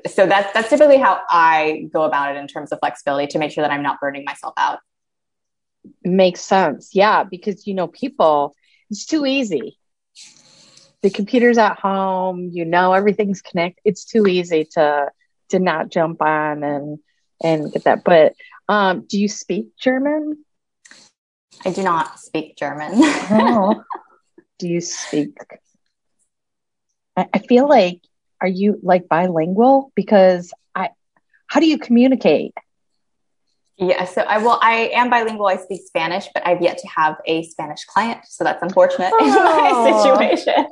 so 0.08 0.28
that's 0.28 0.54
that's 0.54 0.70
typically 0.70 0.98
how 0.98 1.22
I 1.30 1.90
go 1.92 2.04
about 2.04 2.36
it 2.36 2.40
in 2.40 2.48
terms 2.48 2.72
of 2.72 2.80
flexibility 2.80 3.28
to 3.28 3.40
make 3.40 3.52
sure 3.52 3.64
that 3.64 3.72
I'm 3.72 3.82
not 3.82 4.00
burning 4.00 4.24
myself 4.24 4.54
out. 4.58 4.80
Makes 6.04 6.42
sense. 6.42 6.92
Yeah, 6.94 7.24
because 7.24 7.66
you 7.66 7.74
know, 7.74 7.88
people, 7.88 8.56
it's 8.92 9.06
too 9.06 9.26
easy. 9.26 9.78
The 11.02 11.10
computer's 11.10 11.58
at 11.58 11.80
home, 11.80 12.50
you 12.52 12.66
know 12.66 12.94
everything's 12.94 13.42
connected. 13.42 13.82
It's 13.86 14.06
too 14.06 14.28
easy 14.28 14.66
to 14.74 15.10
to 15.50 15.60
not 15.60 15.90
jump 15.90 16.22
on 16.22 16.64
and 16.64 17.00
and 17.44 17.72
get 17.72 17.86
that. 17.86 18.04
But 18.04 18.36
um, 18.70 19.06
do 19.08 19.20
you 19.20 19.28
speak 19.28 19.76
German? 19.80 20.46
I 21.66 21.72
do 21.72 21.84
not 21.84 22.20
speak 22.20 22.56
German. 22.58 22.92
oh. 22.96 23.84
Do 24.60 24.68
you 24.68 24.80
speak? 24.80 25.36
I, 27.18 27.28
I 27.34 27.40
feel 27.40 27.68
like, 27.68 28.02
are 28.40 28.48
you 28.48 28.80
like 28.84 29.08
bilingual? 29.08 29.92
Because 29.96 30.54
I, 30.76 30.90
how 31.48 31.60
do 31.60 31.66
you 31.66 31.80
communicate? 31.80 32.54
Yeah, 33.82 34.06
so 34.06 34.22
I 34.22 34.38
will. 34.38 34.60
I 34.62 34.92
am 34.94 35.10
bilingual. 35.10 35.48
I 35.48 35.58
speak 35.58 35.82
Spanish, 35.84 36.28
but 36.36 36.46
I've 36.46 36.62
yet 36.62 36.78
to 36.78 36.88
have 36.88 37.18
a 37.26 37.44
Spanish 37.44 37.84
client, 37.86 38.20
so 38.28 38.44
that's 38.44 38.62
unfortunate 38.62 39.12
oh. 39.12 39.26
in 39.26 39.34
my 39.34 40.02
situation. 40.04 40.68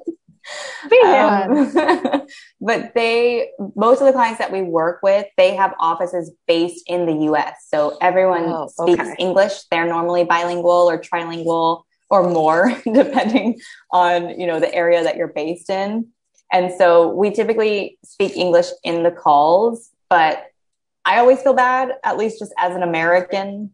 Um, 1.06 2.28
but 2.62 2.93
they, 2.93 3.50
most 3.76 4.02
of 4.02 4.08
the 4.08 4.13
clients 4.13 4.38
that 4.39 4.52
we 4.52 4.62
work 4.62 5.00
with, 5.02 5.26
they 5.38 5.56
have 5.56 5.74
offices 5.80 6.32
based 6.48 6.84
in 6.88 7.06
the 7.06 7.32
US. 7.32 7.56
So 7.67 7.98
everyone 8.00 8.45
oh, 8.45 8.67
speaks 8.67 9.02
okay. 9.02 9.15
English. 9.17 9.63
They're 9.72 9.88
normally 9.88 10.24
bilingual 10.24 10.89
or 10.89 11.00
trilingual 11.00 11.84
or 12.10 12.30
more, 12.30 12.76
depending 12.93 13.60
on, 13.91 14.39
you 14.39 14.48
know, 14.48 14.60
the 14.60 14.74
area 14.74 15.04
that 15.04 15.15
you're 15.15 15.28
based 15.34 15.69
in. 15.69 16.08
And 16.52 16.74
so 16.78 17.10
we 17.10 17.32
typically 17.32 18.00
speak 18.04 18.36
English 18.36 18.67
in 18.84 19.04
the 19.04 19.12
calls, 19.12 19.89
but 20.10 20.45
I 21.10 21.17
always 21.17 21.41
feel 21.41 21.56
bad, 21.56 21.93
at 22.04 22.17
least 22.17 22.38
just 22.38 22.54
as 22.60 22.76
an 22.76 22.84
American, 22.84 23.72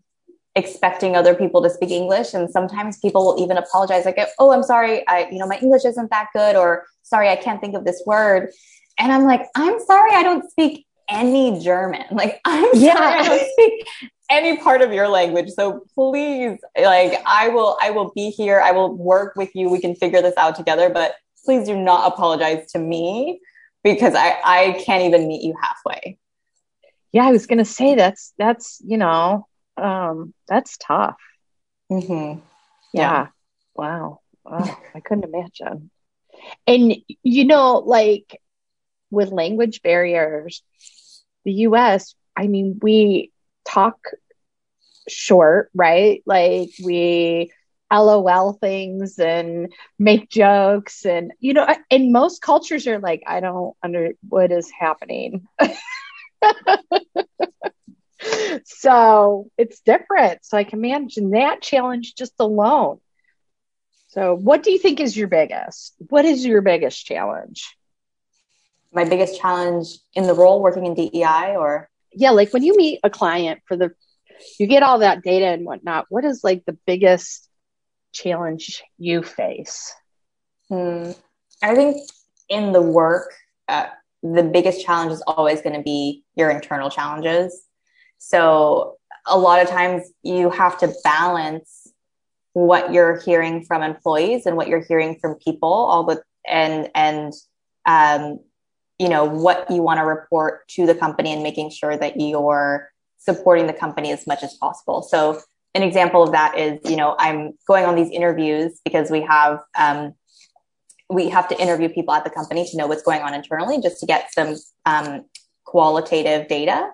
expecting 0.56 1.18
other 1.18 1.36
people 1.36 1.62
to 1.64 1.70
speak 1.70 1.92
English. 1.92 2.34
And 2.34 2.50
sometimes 2.50 2.98
people 3.00 3.26
will 3.26 3.44
even 3.44 3.58
apologize, 3.58 4.06
like, 4.06 4.18
"Oh, 4.40 4.52
I'm 4.52 4.64
sorry, 4.64 5.06
I, 5.10 5.28
you 5.30 5.40
know, 5.40 5.48
my 5.48 5.58
English 5.58 5.84
isn't 5.84 6.10
that 6.12 6.28
good," 6.34 6.56
or 6.56 6.86
"Sorry, 7.04 7.28
I 7.30 7.36
can't 7.36 7.60
think 7.60 7.76
of 7.76 7.84
this 7.84 8.02
word." 8.06 8.52
And 8.98 9.12
I'm 9.12 9.26
like, 9.26 9.44
"I'm 9.54 9.78
sorry, 9.82 10.12
I 10.14 10.24
don't 10.24 10.50
speak 10.50 10.88
any 11.10 11.60
German. 11.60 12.06
Like, 12.10 12.40
I'm 12.46 12.70
yeah. 12.74 12.94
sorry, 12.94 13.20
I 13.20 13.24
don't 13.28 13.52
speak 13.52 13.88
any 14.30 14.58
part 14.58 14.82
of 14.82 14.94
your 14.94 15.10
language. 15.10 15.50
So 15.50 15.86
please, 15.94 16.58
like, 16.82 17.22
I 17.26 17.50
will, 17.50 17.78
I 17.82 17.92
will 17.92 18.12
be 18.16 18.30
here. 18.30 18.62
I 18.62 18.72
will 18.72 18.96
work 18.96 19.36
with 19.36 19.54
you. 19.56 19.70
We 19.70 19.82
can 19.82 19.94
figure 19.96 20.22
this 20.22 20.38
out 20.38 20.56
together. 20.56 20.90
But 20.90 21.16
please 21.44 21.68
do 21.68 21.78
not 21.78 22.12
apologize 22.12 22.72
to 22.72 22.80
me 22.80 23.42
because 23.84 24.16
I, 24.16 24.38
I 24.44 24.82
can't 24.84 25.04
even 25.04 25.28
meet 25.28 25.44
you 25.44 25.54
halfway. 25.62 26.18
Yeah, 27.16 27.28
I 27.28 27.32
was 27.32 27.48
gonna 27.48 27.64
say 27.64 27.96
that's 27.96 28.34
that's 28.38 28.82
you 28.86 28.98
know 28.98 29.48
um, 29.78 30.34
that's 30.50 30.76
tough. 30.76 31.16
Mm-hmm. 31.90 32.42
Yeah. 32.94 33.02
yeah. 33.02 33.28
Wow. 33.74 34.20
wow. 34.44 34.78
I 34.96 35.00
couldn't 35.00 35.24
imagine. 35.24 35.92
And 36.68 36.94
you 37.24 37.46
know, 37.46 37.78
like 37.78 38.38
with 39.12 39.32
language 39.32 39.82
barriers, 39.82 40.62
the 41.46 41.54
US, 41.70 42.16
I 42.36 42.48
mean, 42.48 42.80
we 42.82 43.32
talk 43.64 43.98
short, 45.08 45.70
right? 45.74 46.22
Like 46.26 46.72
we 46.84 47.54
LOL 47.90 48.58
things 48.60 49.20
and 49.20 49.72
make 49.98 50.30
jokes 50.30 51.06
and 51.06 51.32
you 51.40 51.54
know 51.54 51.66
and 51.90 52.12
most 52.12 52.42
cultures 52.42 52.88
are 52.88 53.00
like 53.00 53.24
I 53.26 53.40
don't 53.40 53.74
under 53.82 54.12
what 54.28 54.52
is 54.52 54.70
happening. 54.70 55.48
so 58.66 59.50
it's 59.58 59.80
different. 59.82 60.44
So 60.44 60.58
I 60.58 60.64
can 60.64 60.84
imagine 60.84 61.32
that 61.32 61.62
challenge 61.62 62.16
just 62.16 62.34
alone. 62.40 63.00
So 64.10 64.36
what 64.36 64.64
do 64.64 64.72
you 64.72 64.80
think 64.80 65.00
is 65.00 65.16
your 65.16 65.28
biggest? 65.28 65.94
What 65.98 66.26
is 66.26 66.46
your 66.46 66.62
biggest 66.62 67.06
challenge? 67.06 67.76
My 68.94 69.04
biggest 69.04 69.40
challenge 69.40 69.88
in 70.14 70.26
the 70.26 70.34
role 70.34 70.62
working 70.62 70.86
in 70.86 70.94
DEI 70.94 71.56
or 71.58 71.90
yeah, 72.14 72.32
like 72.32 72.54
when 72.54 72.64
you 72.64 72.78
meet 72.78 73.02
a 73.04 73.10
client 73.10 73.62
for 73.68 73.76
the 73.76 73.94
you 74.58 74.68
get 74.68 74.84
all 74.84 75.00
that 75.00 75.22
data 75.22 75.48
and 75.48 75.66
whatnot, 75.66 76.06
what 76.10 76.26
is 76.26 76.44
like 76.44 76.64
the 76.66 76.78
biggest 76.86 77.48
challenge 78.14 78.84
you 78.98 79.22
face? 79.22 79.94
Hmm. 80.70 81.12
I 81.62 81.76
think 81.76 81.98
in 82.50 82.72
the 82.72 82.82
work, 82.82 83.34
uh, 83.68 83.88
the 84.24 84.44
biggest 84.44 84.86
challenge 84.86 85.12
is 85.12 85.24
always 85.28 85.62
going 85.62 85.76
to 85.76 85.82
be 85.84 86.24
your 86.36 86.50
internal 86.50 86.90
challenges. 86.90 87.64
So 88.18 88.98
a 89.28 89.38
lot 89.38 89.62
of 89.62 89.70
times 89.70 90.12
you 90.24 90.50
have 90.50 90.78
to 90.80 90.94
balance 91.04 91.92
what 92.54 92.94
you're 92.94 93.20
hearing 93.20 93.66
from 93.66 93.84
employees 93.84 94.46
and 94.46 94.56
what 94.56 94.68
you're 94.68 94.84
hearing 94.84 95.18
from 95.20 95.36
people, 95.36 95.70
all 95.70 96.04
the 96.04 96.24
and 96.48 96.90
and 96.96 97.34
um, 97.86 98.40
you 98.98 99.10
know 99.10 99.26
what 99.26 99.70
you 99.70 99.82
want 99.82 100.00
to 100.00 100.06
report 100.06 100.68
to 100.70 100.86
the 100.86 100.96
company 100.96 101.34
and 101.34 101.44
making 101.44 101.70
sure 101.70 101.98
that 101.98 102.20
you're 102.20 102.90
supporting 103.18 103.68
the 103.68 103.74
company 103.74 104.12
as 104.12 104.26
much 104.26 104.44
as 104.44 104.54
possible. 104.56 105.02
So 105.02 105.42
an 105.74 105.84
example 105.84 106.24
of 106.24 106.32
that 106.32 106.58
is, 106.58 106.80
you 106.90 106.96
know, 106.96 107.16
I'm 107.20 107.54
going 107.68 107.86
on 107.86 107.96
these 107.96 108.10
interviews 108.10 108.80
because 108.86 109.12
we 109.12 109.22
have 109.22 109.60
um, 109.78 110.14
we 111.10 111.30
have 111.30 111.48
to 111.50 111.62
interview 111.62 111.90
people 111.90 112.14
at 112.14 112.24
the 112.24 112.30
company 112.30 112.68
to 112.70 112.78
know 112.78 112.88
what's 112.88 113.04
going 113.04 113.22
on 113.22 113.34
internally, 113.34 113.82
just 113.82 114.00
to 114.00 114.06
get 114.06 114.34
some 114.34 114.56
um, 114.86 115.26
qualitative 115.64 116.48
data. 116.48 116.90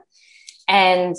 And 0.68 1.16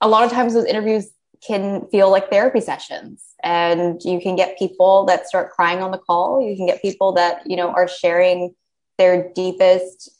a 0.00 0.08
lot 0.08 0.24
of 0.24 0.30
times, 0.30 0.54
those 0.54 0.64
interviews 0.64 1.10
can 1.46 1.86
feel 1.88 2.10
like 2.10 2.30
therapy 2.30 2.60
sessions, 2.60 3.22
and 3.42 4.00
you 4.02 4.20
can 4.20 4.36
get 4.36 4.58
people 4.58 5.04
that 5.06 5.26
start 5.26 5.50
crying 5.50 5.82
on 5.82 5.90
the 5.90 5.98
call. 5.98 6.40
You 6.46 6.56
can 6.56 6.66
get 6.66 6.82
people 6.82 7.12
that 7.12 7.42
you 7.46 7.56
know 7.56 7.70
are 7.70 7.88
sharing 7.88 8.54
their 8.98 9.32
deepest, 9.34 10.10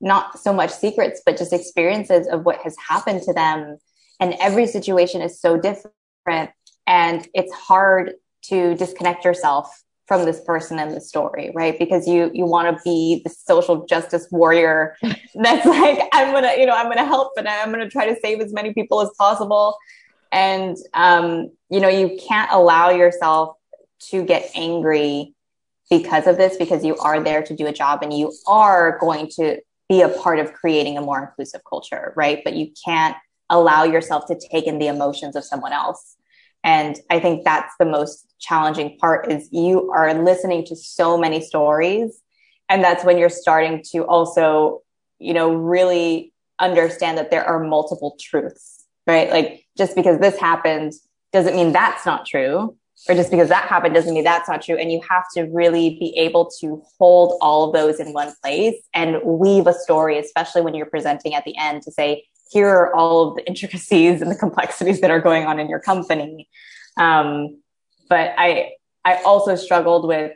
not 0.00 0.38
so 0.38 0.52
much 0.52 0.70
secrets, 0.70 1.22
but 1.24 1.36
just 1.36 1.52
experiences 1.52 2.26
of 2.26 2.44
what 2.44 2.60
has 2.62 2.76
happened 2.88 3.22
to 3.22 3.32
them. 3.32 3.78
And 4.20 4.34
every 4.40 4.66
situation 4.66 5.20
is 5.20 5.40
so 5.40 5.58
different 5.58 6.50
and 6.86 7.26
it's 7.34 7.52
hard 7.52 8.14
to 8.44 8.74
disconnect 8.74 9.24
yourself 9.24 9.83
from 10.06 10.24
this 10.24 10.40
person 10.42 10.78
in 10.78 10.90
the 10.90 11.00
story 11.00 11.50
right? 11.54 11.78
Because 11.78 12.06
you 12.06 12.30
you 12.34 12.46
want 12.46 12.76
to 12.76 12.82
be 12.84 13.22
the 13.24 13.30
social 13.30 13.86
justice 13.86 14.28
warrior 14.30 14.96
that's 15.02 15.66
like 15.66 16.00
i'm 16.12 16.32
gonna 16.32 16.54
you 16.58 16.66
know 16.66 16.74
i'm 16.74 16.88
gonna 16.88 17.04
help 17.04 17.32
and 17.36 17.48
i'm 17.48 17.70
gonna 17.70 17.88
try 17.88 18.06
to 18.06 18.18
save 18.20 18.40
as 18.40 18.52
many 18.52 18.72
people 18.72 19.00
as 19.00 19.10
possible. 19.18 19.76
And 20.32 20.76
um, 20.94 21.50
you 21.70 21.80
know 21.80 21.88
you 21.88 22.18
can't 22.28 22.50
allow 22.50 22.90
yourself 22.90 23.56
to 24.10 24.24
get 24.24 24.50
angry 24.54 25.34
because 25.90 26.26
of 26.26 26.36
this 26.36 26.56
because 26.56 26.84
you 26.84 26.96
are 26.96 27.22
there 27.22 27.42
to 27.42 27.54
do 27.54 27.66
a 27.66 27.72
job 27.72 28.02
and 28.02 28.12
you 28.12 28.32
are 28.46 28.98
going 28.98 29.28
to 29.36 29.58
be 29.88 30.00
a 30.00 30.08
part 30.08 30.38
of 30.38 30.52
creating 30.52 30.98
a 30.98 31.02
more 31.02 31.22
inclusive 31.22 31.62
culture 31.68 32.12
right? 32.16 32.40
But 32.44 32.54
you 32.54 32.72
can't 32.84 33.16
allow 33.50 33.84
yourself 33.84 34.26
to 34.26 34.38
take 34.50 34.66
in 34.66 34.78
the 34.78 34.88
emotions 34.88 35.36
of 35.36 35.44
someone 35.44 35.72
else. 35.72 36.16
And 36.64 36.98
i 37.10 37.20
think 37.20 37.44
that's 37.44 37.74
the 37.78 37.84
most 37.84 38.33
challenging 38.44 38.98
part 38.98 39.30
is 39.30 39.48
you 39.52 39.90
are 39.92 40.14
listening 40.14 40.64
to 40.66 40.76
so 40.76 41.16
many 41.16 41.40
stories. 41.40 42.20
And 42.68 42.82
that's 42.82 43.04
when 43.04 43.18
you're 43.18 43.28
starting 43.28 43.82
to 43.92 44.04
also 44.04 44.82
you 45.18 45.34
know 45.34 45.54
really 45.54 46.32
understand 46.60 47.18
that 47.18 47.30
there 47.30 47.44
are 47.44 47.62
multiple 47.62 48.16
truths 48.20 48.74
right? 49.06 49.30
Like 49.30 49.66
just 49.76 49.94
because 49.94 50.18
this 50.20 50.38
happened 50.38 50.92
doesn't 51.32 51.54
mean 51.54 51.72
that's 51.72 52.06
not 52.06 52.26
true. 52.26 52.76
Or 53.08 53.14
just 53.14 53.30
because 53.30 53.48
that 53.48 53.68
happened 53.68 53.94
doesn't 53.94 54.14
mean 54.14 54.24
that's 54.24 54.48
not 54.48 54.62
true. 54.62 54.76
And 54.76 54.90
you 54.90 55.00
have 55.08 55.24
to 55.34 55.42
really 55.42 55.98
be 55.98 56.16
able 56.16 56.50
to 56.60 56.82
hold 56.98 57.36
all 57.42 57.66
of 57.66 57.74
those 57.74 58.00
in 58.00 58.12
one 58.12 58.32
place 58.42 58.76
and 58.94 59.20
weave 59.24 59.66
a 59.66 59.74
story 59.74 60.18
especially 60.18 60.62
when 60.62 60.74
you're 60.74 60.86
presenting 60.86 61.34
at 61.34 61.44
the 61.44 61.56
end 61.58 61.82
to 61.82 61.92
say 61.92 62.24
here 62.50 62.68
are 62.68 62.94
all 62.94 63.28
of 63.28 63.36
the 63.36 63.46
intricacies 63.46 64.22
and 64.22 64.30
the 64.30 64.36
complexities 64.36 65.00
that 65.00 65.10
are 65.10 65.20
going 65.20 65.44
on 65.44 65.58
in 65.58 65.68
your 65.68 65.80
company. 65.80 66.48
Um, 66.96 67.60
but 68.08 68.34
I, 68.36 68.72
I 69.04 69.16
also 69.24 69.56
struggled 69.56 70.06
with 70.06 70.32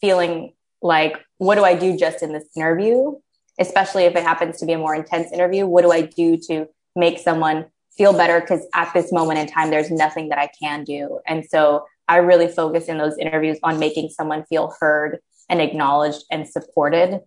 feeling 0.00 0.52
like, 0.82 1.18
what 1.38 1.56
do 1.56 1.64
I 1.64 1.74
do 1.74 1.96
just 1.96 2.22
in 2.22 2.32
this 2.32 2.48
interview? 2.56 3.12
Especially 3.58 4.04
if 4.04 4.16
it 4.16 4.22
happens 4.22 4.58
to 4.58 4.66
be 4.66 4.72
a 4.72 4.78
more 4.78 4.94
intense 4.94 5.32
interview. 5.32 5.66
What 5.66 5.82
do 5.82 5.92
I 5.92 6.02
do 6.02 6.36
to 6.48 6.66
make 6.96 7.18
someone 7.18 7.66
feel 7.96 8.12
better? 8.12 8.40
Because 8.40 8.66
at 8.74 8.92
this 8.94 9.12
moment 9.12 9.38
in 9.38 9.46
time, 9.46 9.70
there's 9.70 9.90
nothing 9.90 10.28
that 10.30 10.38
I 10.38 10.50
can 10.60 10.84
do. 10.84 11.20
And 11.26 11.44
so 11.44 11.84
I 12.08 12.16
really 12.16 12.48
focus 12.48 12.86
in 12.86 12.98
those 12.98 13.16
interviews 13.18 13.58
on 13.62 13.78
making 13.78 14.10
someone 14.10 14.44
feel 14.44 14.74
heard 14.80 15.18
and 15.48 15.60
acknowledged 15.60 16.24
and 16.30 16.48
supported 16.48 17.20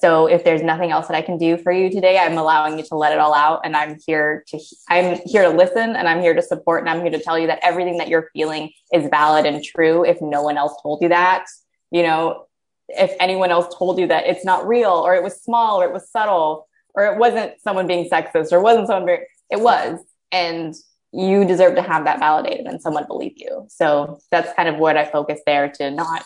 so 0.00 0.26
if 0.26 0.44
there's 0.44 0.62
nothing 0.62 0.92
else 0.92 1.08
that 1.08 1.16
I 1.16 1.22
can 1.22 1.38
do 1.38 1.56
for 1.56 1.72
you 1.72 1.90
today, 1.90 2.18
I'm 2.18 2.38
allowing 2.38 2.78
you 2.78 2.84
to 2.84 2.94
let 2.94 3.12
it 3.12 3.18
all 3.18 3.34
out 3.34 3.62
and 3.64 3.76
I'm 3.76 3.98
here 4.06 4.44
to 4.46 4.60
I'm 4.88 5.18
here 5.26 5.42
to 5.42 5.48
listen 5.48 5.96
and 5.96 6.08
I'm 6.08 6.20
here 6.20 6.34
to 6.34 6.42
support 6.42 6.82
and 6.82 6.88
I'm 6.88 7.00
here 7.00 7.10
to 7.10 7.18
tell 7.18 7.36
you 7.36 7.48
that 7.48 7.58
everything 7.62 7.98
that 7.98 8.08
you're 8.08 8.30
feeling 8.32 8.70
is 8.92 9.08
valid 9.10 9.44
and 9.44 9.62
true 9.62 10.04
if 10.04 10.22
no 10.22 10.42
one 10.42 10.56
else 10.56 10.80
told 10.82 11.02
you 11.02 11.08
that. 11.08 11.46
You 11.90 12.04
know, 12.04 12.46
if 12.88 13.12
anyone 13.18 13.50
else 13.50 13.74
told 13.76 13.98
you 13.98 14.06
that 14.06 14.26
it's 14.26 14.44
not 14.44 14.68
real 14.68 14.92
or 14.92 15.16
it 15.16 15.22
was 15.22 15.42
small 15.42 15.80
or 15.80 15.84
it 15.86 15.92
was 15.92 16.08
subtle 16.08 16.68
or 16.94 17.06
it 17.06 17.18
wasn't 17.18 17.60
someone 17.60 17.88
being 17.88 18.08
sexist 18.08 18.52
or 18.52 18.60
wasn't 18.60 18.86
someone 18.86 19.04
very 19.04 19.26
it 19.50 19.60
was 19.60 19.98
and 20.30 20.76
you 21.10 21.44
deserve 21.44 21.74
to 21.74 21.82
have 21.82 22.04
that 22.04 22.20
validated 22.20 22.66
and 22.66 22.80
someone 22.80 23.06
believe 23.08 23.32
you. 23.36 23.66
So 23.68 24.20
that's 24.30 24.52
kind 24.54 24.68
of 24.68 24.76
what 24.76 24.96
I 24.96 25.06
focus 25.06 25.40
there 25.44 25.70
to 25.72 25.90
not 25.90 26.22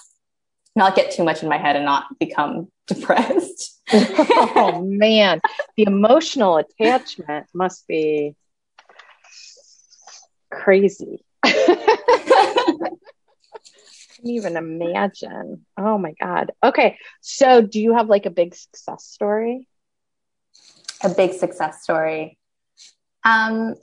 not 0.75 0.97
get 0.97 1.11
too 1.11 1.25
much 1.25 1.43
in 1.43 1.49
my 1.49 1.59
head 1.59 1.77
and 1.77 1.85
not 1.85 2.07
become 2.19 2.69
depressed. 2.87 3.81
oh 3.93 4.83
man, 4.87 5.41
the 5.77 5.85
emotional 5.85 6.57
attachment 6.57 7.47
must 7.55 7.87
be 7.87 8.35
crazy. 10.51 11.25
I 11.43 11.53
can't 12.81 12.99
even 14.25 14.57
imagine. 14.57 15.67
Oh 15.77 15.99
my 15.99 16.13
god. 16.21 16.53
Okay, 16.63 16.99
so 17.21 17.63
do 17.63 17.81
you 17.81 17.95
have 17.95 18.09
like 18.09 18.27
a 18.27 18.31
big 18.31 18.55
success 18.55 19.05
story? 19.05 19.69
A 21.03 21.09
big 21.09 21.33
success 21.33 21.83
story. 21.83 22.39
Um, 23.25 23.75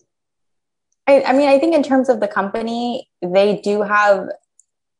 I, 1.08 1.23
I 1.23 1.34
mean, 1.34 1.49
I 1.49 1.60
think 1.60 1.73
in 1.75 1.84
terms 1.84 2.08
of 2.08 2.19
the 2.19 2.28
company, 2.28 3.10
they 3.21 3.60
do 3.62 3.82
have 3.82 4.30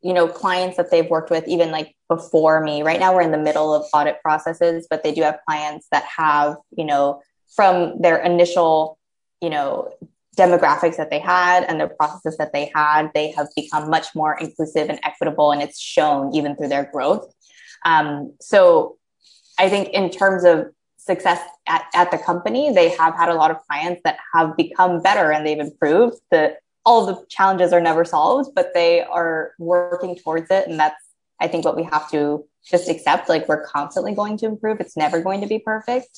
you 0.02 0.14
know 0.14 0.28
clients 0.28 0.78
that 0.78 0.92
they've 0.92 1.10
worked 1.10 1.30
with 1.30 1.48
even 1.48 1.72
like 1.72 1.96
before 2.08 2.62
me 2.62 2.82
right 2.82 3.00
now 3.00 3.14
we're 3.14 3.22
in 3.22 3.32
the 3.32 3.38
middle 3.38 3.74
of 3.74 3.86
audit 3.94 4.22
processes 4.22 4.88
but 4.90 5.04
they 5.04 5.14
do 5.14 5.22
have 5.22 5.40
clients 5.48 5.88
that 5.92 6.04
have 6.04 6.56
you 6.76 6.86
know 6.86 7.22
from 7.56 8.00
their 8.02 8.18
initial 8.18 8.98
you 9.42 9.50
know 9.50 9.92
demographics 10.38 10.96
that 10.96 11.10
they 11.10 11.20
had 11.20 11.64
and 11.66 11.82
the 11.82 11.88
processes 11.88 12.38
that 12.38 12.54
they 12.54 12.72
had 12.74 13.10
they 13.14 13.32
have 13.32 13.48
become 13.56 13.90
much 13.90 14.08
more 14.16 14.38
inclusive 14.40 14.90
and 14.90 15.00
equitable 15.04 15.52
and 15.52 15.62
it's 15.62 15.80
shown 15.80 16.34
even 16.34 16.56
through 16.56 16.70
their 16.70 16.90
growth 16.94 17.34
um, 17.86 18.34
so 18.40 18.98
i 19.58 19.68
think 19.68 19.90
in 19.90 20.10
terms 20.10 20.44
of 20.46 20.68
success 21.10 21.42
at, 21.68 21.86
at 21.94 22.12
the 22.12 22.18
company. 22.18 22.72
They 22.72 22.90
have 22.90 23.16
had 23.16 23.30
a 23.30 23.34
lot 23.34 23.52
of 23.52 23.58
clients 23.68 24.02
that 24.04 24.18
have 24.34 24.56
become 24.56 25.02
better 25.02 25.32
and 25.32 25.46
they've 25.46 25.60
improved. 25.60 26.18
The 26.32 26.56
all 26.86 27.06
the 27.06 27.26
challenges 27.30 27.74
are 27.74 27.82
never 27.82 28.06
solved, 28.06 28.52
but 28.56 28.74
they 28.74 29.02
are 29.02 29.54
working 29.60 30.16
towards 30.16 30.50
it. 30.50 30.68
And 30.68 30.80
that's 30.80 30.96
I 31.40 31.48
think 31.48 31.66
what 31.66 31.76
we 31.76 31.84
have 31.84 32.10
to 32.12 32.46
just 32.70 32.90
accept. 32.90 33.30
Like 33.30 33.48
we're 33.48 33.66
constantly 33.66 34.14
going 34.14 34.38
to 34.38 34.46
improve. 34.46 34.80
It's 34.80 34.98
never 34.98 35.22
going 35.22 35.42
to 35.42 35.48
be 35.48 35.60
perfect. 35.60 36.10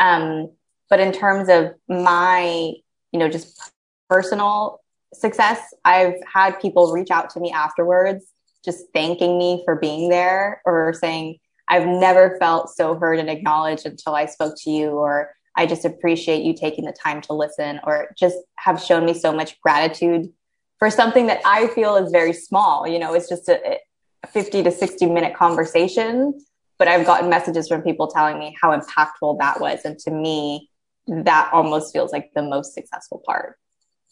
Um, 0.00 0.50
but 0.90 1.00
in 1.00 1.12
terms 1.12 1.48
of 1.48 1.74
my, 1.88 2.72
you 3.12 3.18
know, 3.18 3.28
just 3.28 3.72
personal 4.08 4.80
success, 5.14 5.60
I've 5.84 6.14
had 6.32 6.60
people 6.60 6.92
reach 6.92 7.10
out 7.10 7.30
to 7.30 7.40
me 7.40 7.52
afterwards, 7.52 8.26
just 8.64 8.84
thanking 8.92 9.38
me 9.38 9.62
for 9.64 9.76
being 9.76 10.08
there 10.08 10.62
or 10.64 10.92
saying, 10.92 11.38
I've 11.68 11.86
never 11.86 12.36
felt 12.38 12.70
so 12.70 12.94
heard 12.94 13.18
and 13.18 13.28
acknowledged 13.28 13.86
until 13.86 14.14
I 14.14 14.26
spoke 14.26 14.54
to 14.64 14.70
you, 14.70 14.90
or 14.90 15.34
I 15.58 15.66
just 15.66 15.84
appreciate 15.84 16.44
you 16.44 16.54
taking 16.54 16.84
the 16.84 16.92
time 16.92 17.20
to 17.22 17.32
listen, 17.32 17.80
or 17.82 18.14
just 18.16 18.36
have 18.58 18.80
shown 18.80 19.04
me 19.04 19.12
so 19.12 19.32
much 19.32 19.60
gratitude 19.60 20.32
for 20.78 20.88
something 20.88 21.26
that 21.26 21.40
I 21.44 21.66
feel 21.66 21.96
is 21.96 22.12
very 22.12 22.32
small. 22.32 22.86
You 22.86 23.00
know, 23.00 23.12
it's 23.12 23.28
just 23.28 23.48
a, 23.48 23.78
a 24.22 24.26
50 24.28 24.62
to 24.62 24.70
60 24.70 25.06
minute 25.06 25.34
conversation, 25.34 26.40
but 26.78 26.86
I've 26.86 27.04
gotten 27.04 27.28
messages 27.28 27.66
from 27.66 27.82
people 27.82 28.06
telling 28.06 28.38
me 28.38 28.56
how 28.62 28.70
impactful 28.78 29.40
that 29.40 29.60
was. 29.60 29.80
And 29.84 29.98
to 30.00 30.12
me, 30.12 30.70
that 31.08 31.50
almost 31.52 31.92
feels 31.92 32.12
like 32.12 32.30
the 32.36 32.42
most 32.42 32.72
successful 32.72 33.20
part. 33.26 33.56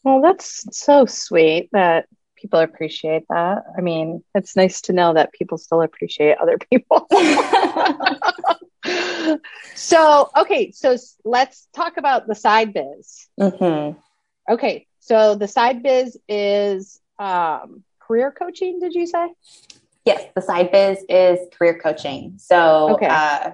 Well, 0.03 0.21
that's 0.21 0.67
so 0.77 1.07
sweet 1.07 1.69
that 1.71 2.07
people 2.35 2.59
appreciate 2.59 3.23
that. 3.31 3.63
I 3.79 3.81
mean, 3.83 4.25
it's 4.35 4.57
nice 4.57 4.81
to 4.83 4.93
know 4.93 5.15
that 5.15 5.33
people 5.33 5.59
still 5.59 5.83
appreciate 5.83 6.39
other 6.39 6.59
people. 6.59 7.07
so, 9.75 10.31
okay, 10.37 10.71
so 10.73 10.97
let's 11.25 11.69
talk 11.75 11.97
about 11.97 12.27
the 12.27 12.35
side 12.35 12.73
biz. 12.73 13.29
Mm-hmm. 13.41 13.99
Okay, 14.53 14.87
so 15.01 15.35
the 15.35 15.49
side 15.49 15.83
biz 15.83 16.19
is 16.29 17.01
um, 17.19 17.83
career 18.01 18.31
coaching, 18.31 18.79
did 18.79 18.95
you 18.95 19.07
say? 19.07 19.29
Yes, 20.05 20.25
the 20.35 20.43
side 20.43 20.71
biz 20.71 21.05
is 21.09 21.41
career 21.57 21.79
coaching. 21.79 22.35
So, 22.39 22.95
okay. 22.95 23.09
Uh, 23.11 23.53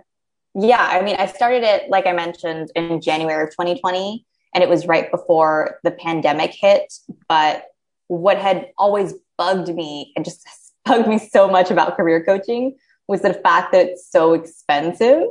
yeah, 0.55 0.87
I 0.91 1.03
mean, 1.03 1.17
I 1.19 1.27
started 1.27 1.63
it, 1.63 1.89
like 1.89 2.07
I 2.07 2.13
mentioned, 2.13 2.71
in 2.77 3.01
January 3.01 3.43
of 3.45 3.51
2020, 3.51 4.27
and 4.55 4.63
it 4.63 4.69
was 4.69 4.87
right 4.87 5.11
before 5.11 5.79
the 5.83 5.93
pandemic 5.93 6.53
hit. 6.53 6.93
But 7.29 7.65
what 8.09 8.37
had 8.37 8.69
always 8.77 9.15
bugged 9.39 9.75
me 9.75 10.13
and 10.15 10.25
just 10.25 10.47
bugged 10.85 11.09
me 11.09 11.19
so 11.19 11.49
much 11.49 11.71
about 11.71 11.97
career 11.97 12.23
coaching 12.25 12.77
was 13.09 13.23
the 13.23 13.35
fact 13.35 13.73
that 13.73 13.87
it's 13.87 14.11
so 14.11 14.33
expensive. 14.35 15.27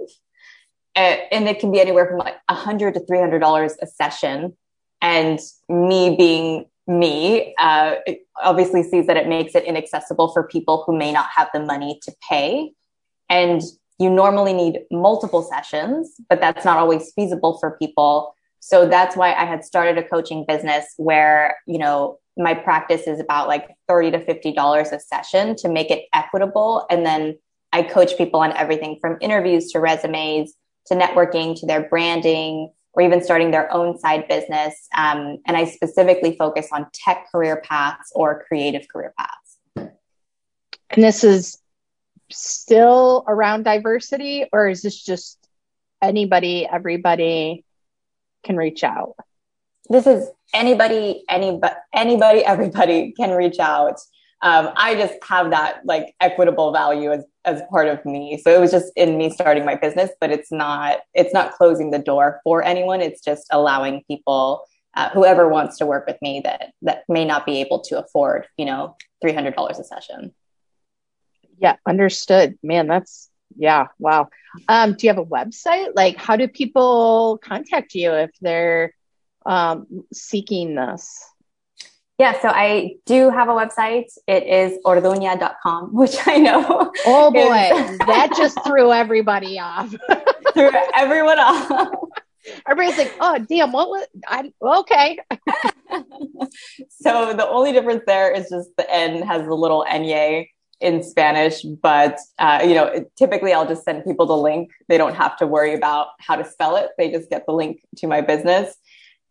And 0.95 1.47
it 1.47 1.59
can 1.59 1.71
be 1.71 1.79
anywhere 1.79 2.05
from 2.05 2.17
like 2.17 2.35
a 2.49 2.53
hundred 2.53 2.95
to 2.95 3.05
three 3.05 3.19
hundred 3.19 3.39
dollars 3.39 3.75
a 3.81 3.87
session. 3.87 4.57
And 5.01 5.39
me 5.69 6.15
being 6.17 6.65
me, 6.87 7.55
uh, 7.57 7.95
obviously 8.43 8.83
sees 8.83 9.07
that 9.07 9.17
it 9.17 9.27
makes 9.27 9.55
it 9.55 9.63
inaccessible 9.63 10.33
for 10.33 10.43
people 10.43 10.83
who 10.85 10.97
may 10.97 11.11
not 11.11 11.27
have 11.35 11.49
the 11.53 11.59
money 11.59 11.99
to 12.03 12.13
pay. 12.29 12.73
And 13.29 13.61
you 13.99 14.09
normally 14.09 14.51
need 14.51 14.81
multiple 14.91 15.43
sessions, 15.43 16.15
but 16.27 16.41
that's 16.41 16.65
not 16.65 16.77
always 16.77 17.13
feasible 17.13 17.57
for 17.59 17.77
people. 17.77 18.35
So 18.59 18.87
that's 18.87 19.15
why 19.15 19.33
I 19.33 19.45
had 19.45 19.63
started 19.63 19.97
a 19.97 20.07
coaching 20.07 20.45
business 20.47 20.85
where, 20.97 21.57
you 21.67 21.77
know, 21.77 22.17
my 22.37 22.53
practice 22.53 23.07
is 23.07 23.19
about 23.19 23.47
like 23.47 23.69
30 23.87 24.11
to 24.11 24.19
$50 24.19 24.91
a 24.91 24.99
session 24.99 25.55
to 25.57 25.69
make 25.69 25.91
it 25.91 26.05
equitable. 26.13 26.85
And 26.89 27.05
then 27.05 27.37
I 27.73 27.83
coach 27.83 28.17
people 28.17 28.39
on 28.39 28.51
everything 28.53 28.97
from 28.99 29.17
interviews 29.21 29.71
to 29.71 29.79
resumes 29.79 30.53
to 30.87 30.95
networking 30.95 31.59
to 31.59 31.65
their 31.65 31.87
branding 31.87 32.71
or 32.93 33.03
even 33.03 33.23
starting 33.23 33.51
their 33.51 33.71
own 33.73 33.97
side 33.97 34.27
business. 34.27 34.87
Um, 34.95 35.37
and 35.47 35.55
I 35.55 35.65
specifically 35.65 36.35
focus 36.37 36.67
on 36.71 36.87
tech 36.93 37.31
career 37.31 37.61
paths 37.63 38.11
or 38.13 38.43
creative 38.47 38.87
career 38.89 39.13
paths. 39.17 39.91
And 40.89 41.03
this 41.03 41.23
is 41.23 41.57
still 42.29 43.23
around 43.27 43.63
diversity, 43.63 44.45
or 44.51 44.67
is 44.67 44.81
this 44.81 45.01
just 45.01 45.37
anybody, 46.01 46.67
everybody 46.69 47.63
can 48.43 48.57
reach 48.57 48.83
out? 48.83 49.15
This 49.89 50.07
is 50.07 50.29
anybody, 50.53 51.23
anybody, 51.29 51.75
anybody, 51.93 52.45
everybody 52.45 53.13
can 53.13 53.31
reach 53.31 53.59
out. 53.59 53.99
Um, 54.43 54.71
I 54.75 54.95
just 54.95 55.13
have 55.23 55.51
that 55.51 55.85
like 55.85 56.15
equitable 56.19 56.71
value 56.71 57.11
as 57.11 57.23
as 57.45 57.61
part 57.69 57.87
of 57.87 58.03
me. 58.05 58.39
So 58.43 58.51
it 58.51 58.59
was 58.59 58.71
just 58.71 58.91
in 58.95 59.17
me 59.17 59.29
starting 59.29 59.65
my 59.65 59.75
business, 59.75 60.09
but 60.19 60.31
it's 60.31 60.51
not 60.51 60.99
it's 61.13 61.33
not 61.33 61.53
closing 61.53 61.91
the 61.91 61.99
door 61.99 62.41
for 62.43 62.63
anyone. 62.63 63.01
It's 63.01 63.21
just 63.21 63.45
allowing 63.51 64.03
people 64.07 64.65
uh, 64.95 65.09
whoever 65.09 65.47
wants 65.47 65.77
to 65.77 65.85
work 65.85 66.05
with 66.07 66.17
me 66.21 66.41
that 66.43 66.73
that 66.81 67.03
may 67.07 67.23
not 67.23 67.45
be 67.45 67.61
able 67.61 67.79
to 67.79 67.99
afford 67.99 68.47
you 68.57 68.65
know 68.65 68.95
three 69.21 69.33
hundred 69.33 69.55
dollars 69.55 69.79
a 69.79 69.83
session. 69.83 70.33
Yeah, 71.59 71.75
understood. 71.85 72.57
Man, 72.63 72.87
that's 72.87 73.29
yeah, 73.55 73.87
wow. 73.99 74.29
Um, 74.67 74.93
do 74.93 75.05
you 75.05 75.13
have 75.13 75.19
a 75.19 75.25
website? 75.25 75.91
Like, 75.95 76.17
how 76.17 76.35
do 76.35 76.47
people 76.47 77.39
contact 77.43 77.93
you 77.93 78.11
if 78.11 78.31
they're 78.41 78.93
um, 79.45 80.05
seeking 80.13 80.75
this? 80.75 81.23
Yeah, 82.21 82.39
so 82.39 82.49
I 82.49 82.97
do 83.07 83.31
have 83.31 83.49
a 83.49 83.51
website. 83.51 84.05
It 84.27 84.43
is 84.43 84.77
orduña.com, 84.85 85.89
which 85.91 86.17
I 86.27 86.37
know. 86.37 86.93
Oh 87.07 87.31
boy, 87.31 87.39
is... 87.41 87.97
that 88.05 88.31
just 88.37 88.63
threw 88.63 88.93
everybody 88.93 89.57
off. 89.57 89.89
threw 90.53 90.69
everyone 90.95 91.39
off. 91.39 91.89
Everybody's 92.69 92.99
like, 92.99 93.15
oh, 93.19 93.43
damn, 93.49 93.71
what 93.71 93.89
was 93.89 94.05
I? 94.27 94.53
Okay. 94.61 95.17
so 96.89 97.33
the 97.33 97.49
only 97.49 97.71
difference 97.71 98.03
there 98.05 98.31
is 98.31 98.49
just 98.51 98.69
the 98.77 98.87
N 98.93 99.23
has 99.23 99.47
the 99.47 99.55
little 99.55 99.83
Nye 99.89 100.47
in 100.79 101.01
Spanish, 101.01 101.63
but 101.63 102.19
uh, 102.37 102.61
you 102.63 102.75
know, 102.75 103.03
typically 103.17 103.51
I'll 103.51 103.67
just 103.67 103.83
send 103.83 104.05
people 104.05 104.27
the 104.27 104.37
link. 104.37 104.69
They 104.89 104.99
don't 104.99 105.15
have 105.15 105.37
to 105.37 105.47
worry 105.47 105.73
about 105.73 106.09
how 106.19 106.35
to 106.35 106.45
spell 106.45 106.75
it. 106.75 106.91
They 106.99 107.09
just 107.09 107.31
get 107.31 107.47
the 107.47 107.53
link 107.53 107.81
to 107.97 108.05
my 108.05 108.21
business. 108.21 108.75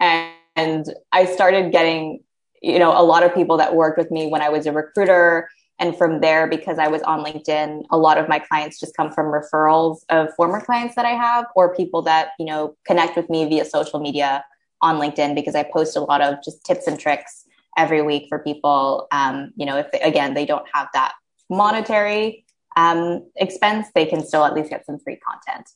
And, 0.00 0.34
and 0.56 0.86
I 1.12 1.26
started 1.26 1.70
getting, 1.70 2.24
you 2.60 2.78
know, 2.78 2.90
a 2.90 3.02
lot 3.02 3.22
of 3.22 3.34
people 3.34 3.56
that 3.58 3.74
worked 3.74 3.98
with 3.98 4.10
me 4.10 4.26
when 4.26 4.42
I 4.42 4.48
was 4.48 4.66
a 4.66 4.72
recruiter. 4.72 5.48
And 5.78 5.96
from 5.96 6.20
there, 6.20 6.46
because 6.46 6.78
I 6.78 6.88
was 6.88 7.00
on 7.02 7.24
LinkedIn, 7.24 7.86
a 7.90 7.96
lot 7.96 8.18
of 8.18 8.28
my 8.28 8.38
clients 8.38 8.78
just 8.78 8.94
come 8.94 9.10
from 9.10 9.26
referrals 9.26 10.00
of 10.10 10.28
former 10.34 10.60
clients 10.60 10.94
that 10.94 11.06
I 11.06 11.12
have 11.12 11.46
or 11.56 11.74
people 11.74 12.02
that, 12.02 12.32
you 12.38 12.44
know, 12.44 12.76
connect 12.86 13.16
with 13.16 13.30
me 13.30 13.48
via 13.48 13.64
social 13.64 13.98
media 13.98 14.44
on 14.82 14.96
LinkedIn 14.96 15.34
because 15.34 15.54
I 15.54 15.62
post 15.62 15.96
a 15.96 16.00
lot 16.00 16.20
of 16.20 16.42
just 16.44 16.64
tips 16.66 16.86
and 16.86 17.00
tricks 17.00 17.46
every 17.78 18.02
week 18.02 18.26
for 18.28 18.38
people. 18.38 19.06
Um, 19.10 19.52
you 19.56 19.64
know, 19.64 19.78
if 19.78 19.90
they, 19.90 20.00
again, 20.00 20.34
they 20.34 20.44
don't 20.44 20.66
have 20.72 20.88
that 20.92 21.14
monetary 21.48 22.44
um, 22.76 23.26
expense, 23.36 23.88
they 23.94 24.04
can 24.04 24.24
still 24.24 24.44
at 24.44 24.54
least 24.54 24.68
get 24.68 24.84
some 24.84 24.98
free 24.98 25.16
content. 25.16 25.68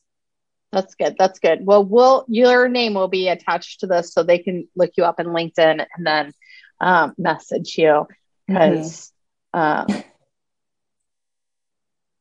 That's 0.71 0.93
good. 0.95 1.15
That's 1.17 1.39
good. 1.39 1.65
Well, 1.65 1.83
will 1.83 2.25
your 2.27 2.67
name 2.67 2.95
will 2.95 3.07
be 3.07 3.29
attached 3.29 3.79
to 3.79 3.87
this 3.87 4.13
so 4.13 4.23
they 4.23 4.39
can 4.39 4.67
look 4.75 4.91
you 4.97 5.05
up 5.05 5.19
in 5.19 5.27
LinkedIn 5.27 5.85
and 5.95 6.05
then 6.05 6.33
um, 6.79 7.13
message 7.17 7.77
you 7.77 8.07
because 8.47 9.11
mm-hmm. 9.53 9.93
um, 9.93 10.03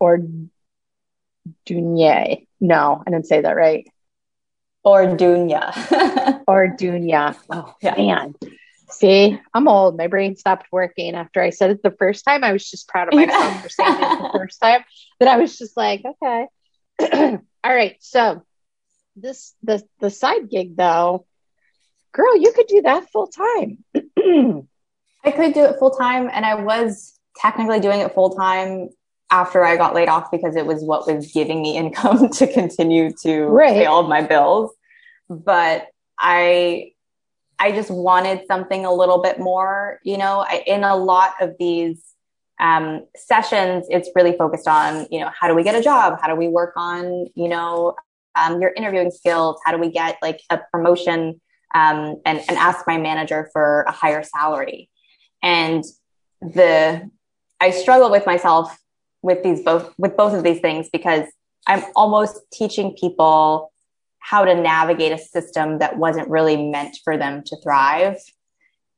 or 0.00 0.20
Dunye. 1.66 2.46
No, 2.60 3.02
I 3.06 3.10
didn't 3.10 3.26
say 3.26 3.40
that 3.40 3.56
right. 3.56 3.88
Orduna. 4.84 5.72
Orduna. 6.48 7.36
Oh 7.50 7.74
yeah. 7.82 7.94
man. 7.96 8.34
See, 8.90 9.40
I'm 9.52 9.66
old. 9.66 9.96
My 9.96 10.06
brain 10.06 10.36
stopped 10.36 10.66
working 10.70 11.14
after 11.14 11.40
I 11.40 11.50
said 11.50 11.70
it 11.70 11.82
the 11.82 11.90
first 11.90 12.24
time. 12.24 12.44
I 12.44 12.52
was 12.52 12.68
just 12.68 12.86
proud 12.86 13.08
of 13.08 13.14
myself 13.14 13.62
for 13.62 13.68
saying 13.68 13.94
it 13.94 14.22
the 14.22 14.38
first 14.38 14.60
time. 14.60 14.84
That 15.18 15.28
I 15.28 15.38
was 15.38 15.58
just 15.58 15.76
like, 15.76 16.04
okay. 16.04 16.46
All 17.64 17.74
right. 17.74 17.96
So 18.00 18.42
this 19.16 19.54
the 19.62 19.82
the 20.00 20.10
side 20.10 20.50
gig 20.50 20.76
though, 20.76 21.26
girl, 22.12 22.36
you 22.36 22.52
could 22.52 22.66
do 22.66 22.82
that 22.82 23.10
full 23.10 23.28
time. 23.28 23.84
I 25.24 25.30
could 25.30 25.54
do 25.54 25.64
it 25.64 25.78
full 25.78 25.90
time, 25.90 26.30
and 26.32 26.44
I 26.44 26.54
was 26.54 27.18
technically 27.36 27.80
doing 27.80 28.00
it 28.00 28.14
full 28.14 28.30
time 28.30 28.90
after 29.30 29.64
I 29.64 29.76
got 29.76 29.94
laid 29.94 30.08
off 30.08 30.30
because 30.30 30.54
it 30.54 30.66
was 30.66 30.82
what 30.82 31.06
was 31.06 31.32
giving 31.32 31.62
me 31.62 31.76
income 31.76 32.28
to 32.30 32.46
continue 32.46 33.12
to 33.22 33.44
right. 33.46 33.72
pay 33.72 33.86
all 33.86 34.00
of 34.00 34.08
my 34.08 34.22
bills. 34.22 34.72
But 35.28 35.86
I 36.18 36.92
I 37.58 37.72
just 37.72 37.90
wanted 37.90 38.46
something 38.46 38.84
a 38.84 38.92
little 38.92 39.22
bit 39.22 39.38
more, 39.38 40.00
you 40.02 40.18
know, 40.18 40.44
I, 40.46 40.62
in 40.66 40.82
a 40.82 40.96
lot 40.96 41.34
of 41.40 41.54
these 41.58 42.02
um, 42.60 43.06
sessions, 43.16 43.86
it's 43.90 44.10
really 44.14 44.36
focused 44.36 44.68
on, 44.68 45.06
you 45.10 45.20
know, 45.20 45.30
how 45.38 45.48
do 45.48 45.54
we 45.54 45.62
get 45.62 45.74
a 45.74 45.82
job? 45.82 46.18
How 46.20 46.28
do 46.28 46.34
we 46.34 46.48
work 46.48 46.72
on, 46.76 47.26
you 47.34 47.48
know, 47.48 47.94
um, 48.34 48.60
your 48.60 48.72
interviewing 48.76 49.10
skills? 49.10 49.60
How 49.64 49.72
do 49.72 49.78
we 49.78 49.90
get 49.90 50.18
like 50.20 50.40
a 50.50 50.58
promotion 50.72 51.40
um, 51.74 52.20
and, 52.24 52.38
and 52.48 52.56
ask 52.56 52.86
my 52.86 52.98
manager 52.98 53.50
for 53.52 53.82
a 53.82 53.92
higher 53.92 54.22
salary? 54.22 54.90
And 55.42 55.84
the, 56.40 57.10
I 57.60 57.70
struggle 57.70 58.10
with 58.10 58.26
myself 58.26 58.76
with 59.22 59.42
these 59.42 59.62
both, 59.62 59.92
with 59.98 60.16
both 60.16 60.34
of 60.34 60.42
these 60.42 60.60
things 60.60 60.88
because 60.92 61.26
I'm 61.66 61.84
almost 61.96 62.40
teaching 62.52 62.94
people 62.98 63.72
how 64.18 64.44
to 64.44 64.54
navigate 64.54 65.12
a 65.12 65.18
system 65.18 65.78
that 65.78 65.98
wasn't 65.98 66.28
really 66.28 66.70
meant 66.70 66.98
for 67.04 67.16
them 67.16 67.42
to 67.44 67.56
thrive. 67.62 68.16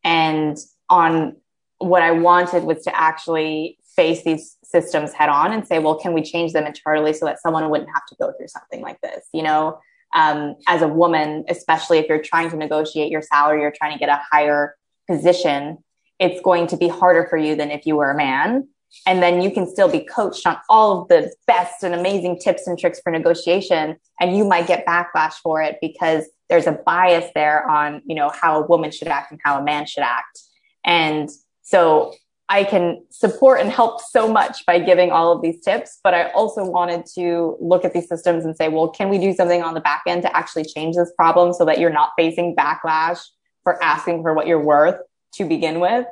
And 0.04 0.56
on 0.88 1.36
what 1.78 2.02
I 2.02 2.12
wanted 2.12 2.64
was 2.64 2.82
to 2.84 2.96
actually 2.96 3.78
face 3.96 4.22
these 4.22 4.56
systems 4.62 5.12
head 5.12 5.28
on 5.28 5.52
and 5.52 5.66
say, 5.66 5.78
well, 5.78 5.98
can 5.98 6.12
we 6.12 6.22
change 6.22 6.52
them 6.52 6.64
internally 6.66 7.12
so 7.12 7.26
that 7.26 7.40
someone 7.40 7.68
wouldn't 7.70 7.90
have 7.92 8.06
to 8.06 8.16
go 8.20 8.32
through 8.32 8.48
something 8.48 8.82
like 8.82 9.00
this? 9.00 9.26
You 9.32 9.42
know, 9.42 9.80
um, 10.14 10.56
as 10.66 10.82
a 10.82 10.88
woman, 10.88 11.44
especially 11.48 11.98
if 11.98 12.08
you're 12.08 12.22
trying 12.22 12.50
to 12.50 12.56
negotiate 12.56 13.10
your 13.10 13.22
salary, 13.22 13.60
you're 13.60 13.74
trying 13.76 13.92
to 13.92 13.98
get 13.98 14.08
a 14.08 14.20
higher 14.30 14.74
position, 15.08 15.78
it's 16.18 16.40
going 16.40 16.66
to 16.68 16.76
be 16.76 16.88
harder 16.88 17.26
for 17.28 17.36
you 17.36 17.54
than 17.54 17.70
if 17.70 17.86
you 17.86 17.96
were 17.96 18.10
a 18.10 18.16
man. 18.16 18.68
And 19.06 19.22
then 19.22 19.42
you 19.42 19.50
can 19.50 19.66
still 19.66 19.90
be 19.90 20.00
coached 20.00 20.46
on 20.46 20.56
all 20.70 21.02
of 21.02 21.08
the 21.08 21.32
best 21.46 21.82
and 21.82 21.94
amazing 21.94 22.38
tips 22.38 22.66
and 22.66 22.78
tricks 22.78 23.00
for 23.02 23.10
negotiation. 23.10 23.96
And 24.20 24.36
you 24.36 24.44
might 24.44 24.66
get 24.66 24.86
backlash 24.86 25.34
for 25.42 25.60
it 25.60 25.76
because 25.82 26.24
there's 26.48 26.66
a 26.66 26.72
bias 26.72 27.30
there 27.34 27.68
on, 27.68 28.00
you 28.06 28.14
know, 28.14 28.30
how 28.30 28.62
a 28.62 28.66
woman 28.66 28.90
should 28.90 29.08
act 29.08 29.32
and 29.32 29.40
how 29.44 29.60
a 29.60 29.62
man 29.62 29.86
should 29.86 30.04
act. 30.04 30.40
And 30.84 31.28
so 31.62 32.14
I 32.48 32.62
can 32.62 33.04
support 33.10 33.60
and 33.60 33.70
help 33.70 34.00
so 34.00 34.32
much 34.32 34.64
by 34.66 34.78
giving 34.78 35.10
all 35.10 35.32
of 35.32 35.42
these 35.42 35.60
tips, 35.62 35.98
but 36.04 36.14
I 36.14 36.30
also 36.30 36.64
wanted 36.64 37.04
to 37.16 37.56
look 37.60 37.84
at 37.84 37.92
these 37.92 38.08
systems 38.08 38.44
and 38.44 38.56
say, 38.56 38.68
well, 38.68 38.88
can 38.88 39.08
we 39.08 39.18
do 39.18 39.32
something 39.32 39.62
on 39.62 39.74
the 39.74 39.80
back 39.80 40.02
end 40.06 40.22
to 40.22 40.36
actually 40.36 40.64
change 40.64 40.94
this 40.94 41.12
problem 41.16 41.52
so 41.52 41.64
that 41.64 41.80
you're 41.80 41.90
not 41.90 42.12
facing 42.16 42.54
backlash 42.54 43.20
for 43.64 43.82
asking 43.82 44.22
for 44.22 44.32
what 44.32 44.46
you're 44.46 44.62
worth 44.62 45.00
to 45.34 45.44
begin 45.44 45.80
with, 45.80 46.06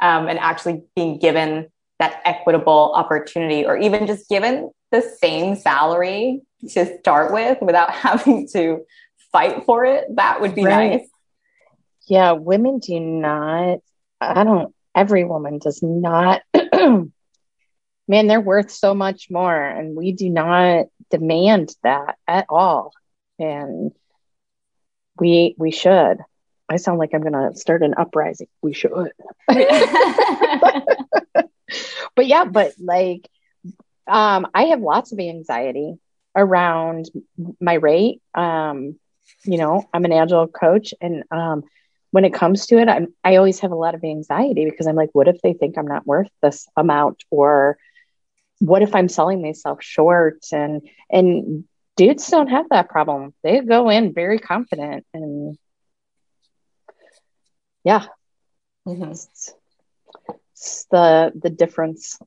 um, 0.00 0.28
and 0.28 0.38
actually 0.38 0.82
being 0.94 1.18
given 1.18 1.68
that 1.98 2.20
equitable 2.26 2.92
opportunity 2.94 3.64
or 3.64 3.76
even 3.78 4.06
just 4.06 4.28
given 4.28 4.70
the 4.90 5.00
same 5.00 5.56
salary 5.56 6.42
to 6.68 6.98
start 6.98 7.32
with 7.32 7.58
without 7.62 7.90
having 7.94 8.46
to 8.52 8.84
fight 9.32 9.64
for 9.64 9.86
it? 9.86 10.04
That 10.16 10.42
would 10.42 10.54
be 10.54 10.64
right. 10.64 11.00
nice. 11.00 11.08
Yeah, 12.06 12.32
women 12.32 12.78
do 12.78 13.00
not, 13.00 13.78
I 14.20 14.44
don't 14.44 14.74
every 14.94 15.24
woman 15.24 15.58
does 15.58 15.82
not 15.82 16.42
man 16.52 17.12
they're 18.08 18.40
worth 18.40 18.70
so 18.70 18.94
much 18.94 19.28
more. 19.30 19.62
And 19.62 19.96
we 19.96 20.12
do 20.12 20.30
not 20.30 20.86
demand 21.10 21.74
that 21.82 22.16
at 22.26 22.46
all. 22.48 22.92
And 23.38 23.92
we 25.18 25.54
we 25.58 25.70
should. 25.70 26.18
I 26.70 26.76
sound 26.76 26.98
like 26.98 27.10
i'm 27.14 27.22
going 27.22 27.32
to 27.32 27.56
start 27.58 27.82
an 27.82 27.94
uprising. 27.96 28.48
We 28.62 28.74
should. 28.74 29.12
But 32.16 32.26
yeah 32.26 32.44
but 32.44 32.72
like 32.80 33.28
um 34.06 34.46
i 34.54 34.64
have 34.64 34.80
lots 34.80 35.12
of 35.12 35.20
anxiety 35.20 35.94
around 36.36 37.10
my 37.60 37.74
rate. 37.74 38.20
Um 38.34 38.98
you 39.44 39.58
know 39.58 39.84
i'm 39.92 40.04
an 40.04 40.12
agile 40.12 40.48
coach 40.48 40.94
and 41.00 41.22
um 41.30 41.62
when 42.10 42.24
it 42.24 42.32
comes 42.32 42.66
to 42.66 42.78
it, 42.78 42.88
I'm 42.88 43.08
I 43.22 43.36
always 43.36 43.60
have 43.60 43.72
a 43.72 43.76
lot 43.76 43.94
of 43.94 44.04
anxiety 44.04 44.64
because 44.64 44.86
I'm 44.86 44.96
like, 44.96 45.10
what 45.12 45.28
if 45.28 45.40
they 45.42 45.52
think 45.52 45.76
I'm 45.76 45.86
not 45.86 46.06
worth 46.06 46.30
this 46.42 46.66
amount, 46.76 47.24
or 47.30 47.78
what 48.60 48.82
if 48.82 48.94
I'm 48.94 49.08
selling 49.08 49.42
myself 49.42 49.82
short? 49.82 50.44
And 50.52 50.82
and 51.10 51.64
dudes 51.96 52.28
don't 52.28 52.48
have 52.48 52.68
that 52.70 52.88
problem. 52.88 53.34
They 53.42 53.60
go 53.60 53.90
in 53.90 54.14
very 54.14 54.38
confident, 54.38 55.06
and 55.12 55.58
yeah, 57.84 58.06
mm-hmm. 58.86 59.10
it's, 59.10 59.54
it's 60.52 60.86
the 60.90 61.32
the 61.34 61.50
difference. 61.50 62.18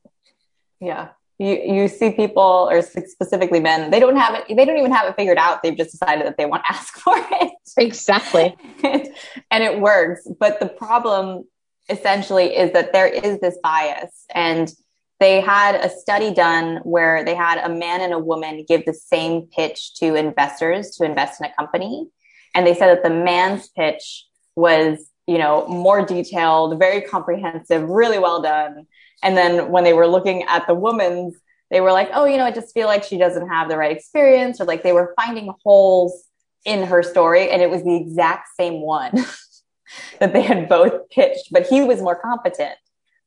Yeah, 0.79 1.09
you 1.41 1.59
you 1.75 1.87
see 1.87 2.11
people 2.11 2.67
or 2.69 2.81
specifically 2.83 3.59
men 3.59 3.89
they 3.89 3.99
don't 3.99 4.15
have 4.15 4.35
it 4.35 4.55
they 4.55 4.63
don't 4.63 4.77
even 4.77 4.91
have 4.91 5.07
it 5.07 5.15
figured 5.15 5.39
out 5.39 5.63
they've 5.63 5.75
just 5.75 5.91
decided 5.91 6.27
that 6.27 6.37
they 6.37 6.45
want 6.45 6.63
to 6.63 6.71
ask 6.73 6.93
for 6.99 7.15
it 7.17 7.51
exactly. 7.77 8.55
And 9.51 9.63
it 9.63 9.79
works 9.79 10.27
but 10.39 10.59
the 10.59 10.67
problem 10.67 11.45
essentially 11.89 12.55
is 12.55 12.71
that 12.71 12.93
there 12.93 13.07
is 13.07 13.39
this 13.39 13.57
bias 13.61 14.25
and 14.33 14.71
they 15.19 15.39
had 15.39 15.75
a 15.75 15.89
study 15.89 16.33
done 16.33 16.77
where 16.77 17.23
they 17.23 17.35
had 17.35 17.59
a 17.59 17.69
man 17.69 18.01
and 18.01 18.11
a 18.11 18.17
woman 18.17 18.65
give 18.67 18.85
the 18.85 18.93
same 18.93 19.43
pitch 19.55 19.93
to 19.95 20.15
investors 20.15 20.91
to 20.95 21.05
invest 21.05 21.39
in 21.39 21.45
a 21.45 21.53
company. 21.53 22.07
And 22.55 22.65
they 22.65 22.73
said 22.73 22.87
that 22.87 23.03
the 23.03 23.15
man's 23.15 23.69
pitch 23.69 24.25
was 24.55 24.97
you 25.27 25.37
know 25.37 25.67
more 25.67 26.03
detailed 26.03 26.77
very 26.79 27.01
comprehensive 27.01 27.87
really 27.87 28.17
well 28.19 28.41
done. 28.41 28.87
And 29.21 29.37
then 29.37 29.71
when 29.71 29.83
they 29.83 29.93
were 29.93 30.07
looking 30.07 30.43
at 30.43 30.65
the 30.65 30.73
woman's, 30.73 31.35
they 31.69 31.81
were 31.81 31.91
like, 31.91 32.09
oh, 32.13 32.25
you 32.25 32.37
know, 32.37 32.45
I 32.45 32.51
just 32.51 32.73
feel 32.73 32.87
like 32.87 33.03
she 33.03 33.19
doesn't 33.19 33.47
have 33.47 33.69
the 33.69 33.77
right 33.77 33.95
experience, 33.95 34.59
or 34.59 34.65
like 34.65 34.81
they 34.81 34.91
were 34.91 35.13
finding 35.15 35.53
holes 35.63 36.23
in 36.65 36.83
her 36.83 37.03
story. 37.03 37.49
And 37.49 37.61
it 37.61 37.69
was 37.69 37.83
the 37.83 37.95
exact 37.95 38.49
same 38.59 38.81
one 38.81 39.11
that 40.19 40.33
they 40.33 40.41
had 40.41 40.69
both 40.69 41.09
pitched, 41.09 41.51
but 41.51 41.67
he 41.67 41.81
was 41.81 42.01
more 42.01 42.15
competent. 42.15 42.75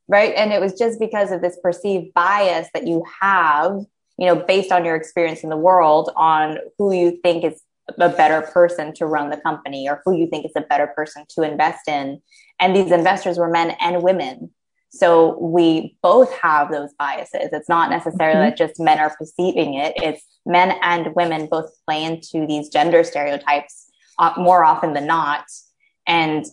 Right. 0.06 0.34
And 0.36 0.52
it 0.52 0.60
was 0.60 0.74
just 0.78 1.00
because 1.00 1.32
of 1.32 1.40
this 1.40 1.58
perceived 1.62 2.12
bias 2.12 2.68
that 2.74 2.86
you 2.86 3.04
have, 3.20 3.78
you 4.18 4.26
know, 4.26 4.36
based 4.36 4.70
on 4.70 4.84
your 4.84 4.96
experience 4.96 5.42
in 5.42 5.48
the 5.48 5.56
world 5.56 6.10
on 6.14 6.58
who 6.78 6.92
you 6.92 7.18
think 7.22 7.42
is 7.42 7.62
a 7.98 8.08
better 8.08 8.42
person 8.42 8.92
to 8.94 9.06
run 9.06 9.30
the 9.30 9.36
company 9.38 9.88
or 9.88 10.02
who 10.04 10.14
you 10.14 10.26
think 10.26 10.44
is 10.44 10.52
a 10.56 10.60
better 10.60 10.86
person 10.88 11.24
to 11.30 11.42
invest 11.42 11.88
in. 11.88 12.20
And 12.60 12.76
these 12.76 12.92
investors 12.92 13.38
were 13.38 13.48
men 13.48 13.76
and 13.80 14.02
women. 14.02 14.50
So 14.94 15.36
we 15.40 15.96
both 16.02 16.32
have 16.34 16.70
those 16.70 16.94
biases. 16.96 17.48
It's 17.52 17.68
not 17.68 17.90
necessarily 17.90 18.36
mm-hmm. 18.36 18.50
that 18.50 18.56
just 18.56 18.78
men 18.78 19.00
are 19.00 19.14
perceiving 19.16 19.74
it. 19.74 19.94
It's 19.96 20.22
men 20.46 20.78
and 20.82 21.12
women 21.16 21.46
both 21.46 21.72
play 21.84 22.04
into 22.04 22.46
these 22.46 22.68
gender 22.68 23.02
stereotypes 23.02 23.90
uh, 24.20 24.34
more 24.36 24.64
often 24.64 24.92
than 24.92 25.08
not. 25.08 25.46
And 26.06 26.46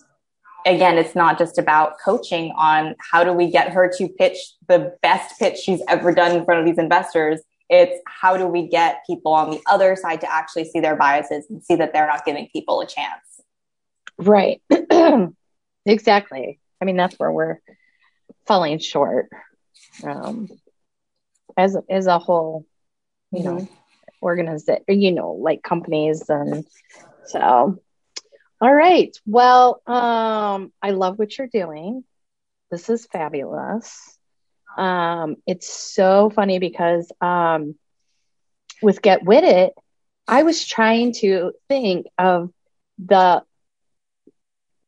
again, 0.65 0.97
it's 0.97 1.15
not 1.15 1.37
just 1.37 1.59
about 1.59 1.99
coaching 2.03 2.51
on 2.57 2.95
how 3.11 3.23
do 3.23 3.31
we 3.31 3.51
get 3.51 3.69
her 3.73 3.91
to 3.99 4.07
pitch 4.07 4.37
the 4.67 4.95
best 5.03 5.37
pitch 5.37 5.59
she's 5.59 5.81
ever 5.87 6.11
done 6.11 6.35
in 6.35 6.43
front 6.43 6.61
of 6.61 6.65
these 6.65 6.79
investors. 6.79 7.41
It's 7.69 8.01
how 8.07 8.37
do 8.37 8.47
we 8.47 8.67
get 8.67 9.03
people 9.05 9.33
on 9.33 9.51
the 9.51 9.61
other 9.69 9.95
side 9.95 10.19
to 10.21 10.33
actually 10.33 10.65
see 10.65 10.79
their 10.79 10.95
biases 10.95 11.45
and 11.51 11.63
see 11.63 11.75
that 11.75 11.93
they're 11.93 12.07
not 12.07 12.25
giving 12.25 12.49
people 12.51 12.81
a 12.81 12.87
chance. 12.87 13.43
Right. 14.17 14.63
exactly. 15.85 16.59
I 16.81 16.85
mean, 16.85 16.97
that's 16.97 17.19
where 17.19 17.31
we're 17.31 17.59
falling 18.51 18.79
short 18.79 19.29
um, 20.03 20.49
as 21.55 21.77
as 21.89 22.05
a 22.05 22.19
whole, 22.19 22.65
you 23.31 23.43
mm-hmm. 23.43 23.57
know, 23.59 23.67
organization, 24.21 24.83
you 24.89 25.13
know, 25.13 25.31
like 25.31 25.63
companies 25.63 26.29
and 26.29 26.65
so. 27.27 27.79
All 28.59 28.73
right. 28.73 29.15
Well, 29.25 29.81
um, 29.87 30.73
I 30.81 30.91
love 30.91 31.17
what 31.17 31.37
you're 31.37 31.47
doing. 31.47 32.03
This 32.69 32.89
is 32.89 33.05
fabulous. 33.05 34.17
Um, 34.77 35.37
it's 35.47 35.73
so 35.73 36.29
funny 36.29 36.59
because 36.59 37.09
um, 37.21 37.75
with 38.81 39.01
Get 39.01 39.23
With 39.23 39.45
It, 39.45 39.73
I 40.27 40.43
was 40.43 40.65
trying 40.65 41.13
to 41.21 41.53
think 41.69 42.05
of 42.17 42.51
the 42.99 43.43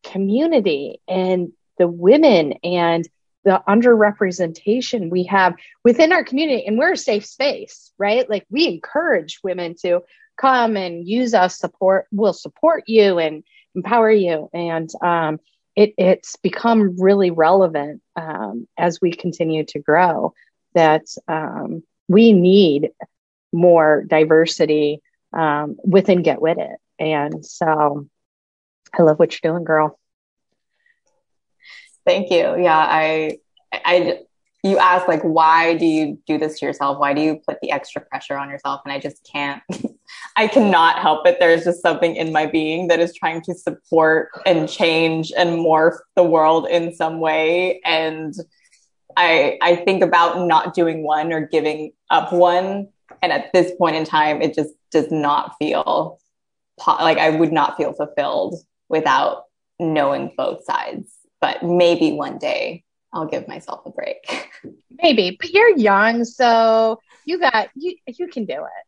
community 0.03 0.99
and 1.07 1.53
the 1.77 1.87
women 1.87 2.55
and 2.61 3.07
the 3.43 3.61
underrepresentation 3.67 5.09
we 5.09 5.23
have 5.23 5.53
within 5.83 6.11
our 6.11 6.23
community 6.23 6.65
and 6.65 6.77
we're 6.77 6.93
a 6.93 6.97
safe 6.97 7.25
space 7.25 7.83
right? 7.97 8.29
Like 8.29 8.45
we 8.49 8.67
encourage 8.67 9.39
women 9.43 9.75
to 9.81 10.01
come 10.37 10.75
and 10.75 11.07
use 11.07 11.33
us 11.33 11.57
support 11.57 12.07
we'll 12.11 12.33
support 12.33 12.83
you 12.87 13.19
and 13.19 13.43
empower 13.75 14.11
you. 14.11 14.49
And 14.53 14.89
um, 15.01 15.39
it, 15.75 15.93
it's 15.97 16.35
become 16.37 16.99
really 16.99 17.31
relevant 17.31 18.01
um, 18.15 18.67
as 18.77 18.99
we 19.01 19.11
continue 19.11 19.63
to 19.65 19.79
grow 19.79 20.33
that 20.75 21.05
um, 21.27 21.83
we 22.07 22.33
need 22.33 22.91
more 23.51 24.03
diversity 24.07 25.01
um, 25.31 25.77
within 25.83 26.23
get 26.23 26.41
with 26.41 26.57
it. 26.57 26.77
And 26.99 27.45
so 27.45 28.07
i 28.95 29.01
love 29.01 29.17
what 29.17 29.31
you're 29.31 29.51
doing 29.51 29.63
girl 29.63 29.99
Thank 32.05 32.31
you. 32.31 32.57
Yeah, 32.61 32.77
I, 32.77 33.37
I, 33.71 34.19
you 34.63 34.77
asked 34.77 35.07
like, 35.07 35.21
why 35.21 35.75
do 35.75 35.85
you 35.85 36.17
do 36.25 36.37
this 36.37 36.59
to 36.59 36.65
yourself? 36.65 36.97
Why 36.97 37.13
do 37.13 37.21
you 37.21 37.41
put 37.47 37.59
the 37.61 37.71
extra 37.71 38.01
pressure 38.01 38.37
on 38.37 38.49
yourself? 38.49 38.81
And 38.85 38.93
I 38.93 38.99
just 38.99 39.27
can't, 39.29 39.61
I 40.37 40.47
cannot 40.47 40.99
help 40.99 41.27
it. 41.27 41.37
There's 41.39 41.65
just 41.65 41.81
something 41.81 42.15
in 42.15 42.31
my 42.31 42.45
being 42.45 42.87
that 42.87 42.99
is 42.99 43.13
trying 43.13 43.41
to 43.41 43.53
support 43.53 44.29
and 44.45 44.69
change 44.69 45.31
and 45.35 45.51
morph 45.51 45.97
the 46.15 46.23
world 46.23 46.67
in 46.67 46.93
some 46.95 47.19
way. 47.19 47.81
And 47.83 48.33
I, 49.17 49.57
I 49.61 49.75
think 49.77 50.01
about 50.01 50.47
not 50.47 50.73
doing 50.73 51.03
one 51.03 51.33
or 51.33 51.45
giving 51.45 51.91
up 52.09 52.31
one. 52.31 52.87
And 53.21 53.31
at 53.31 53.51
this 53.53 53.71
point 53.77 53.95
in 53.97 54.05
time, 54.05 54.41
it 54.41 54.55
just 54.55 54.73
does 54.91 55.11
not 55.11 55.55
feel 55.57 56.19
like 56.87 57.17
I 57.17 57.29
would 57.29 57.51
not 57.51 57.77
feel 57.77 57.93
fulfilled 57.93 58.55
without 58.89 59.43
knowing 59.79 60.31
both 60.37 60.63
sides 60.63 61.09
but 61.43 61.61
maybe 61.61 62.13
one 62.13 62.37
day 62.37 62.85
I'll 63.11 63.25
give 63.25 63.49
myself 63.49 63.85
a 63.85 63.89
break. 63.89 64.49
maybe, 65.03 65.35
but 65.37 65.49
you're 65.49 65.75
young, 65.75 66.23
so 66.23 67.01
you 67.25 67.37
got 67.37 67.67
you 67.75 67.97
you 68.07 68.29
can 68.29 68.45
do 68.45 68.53
it. 68.53 68.85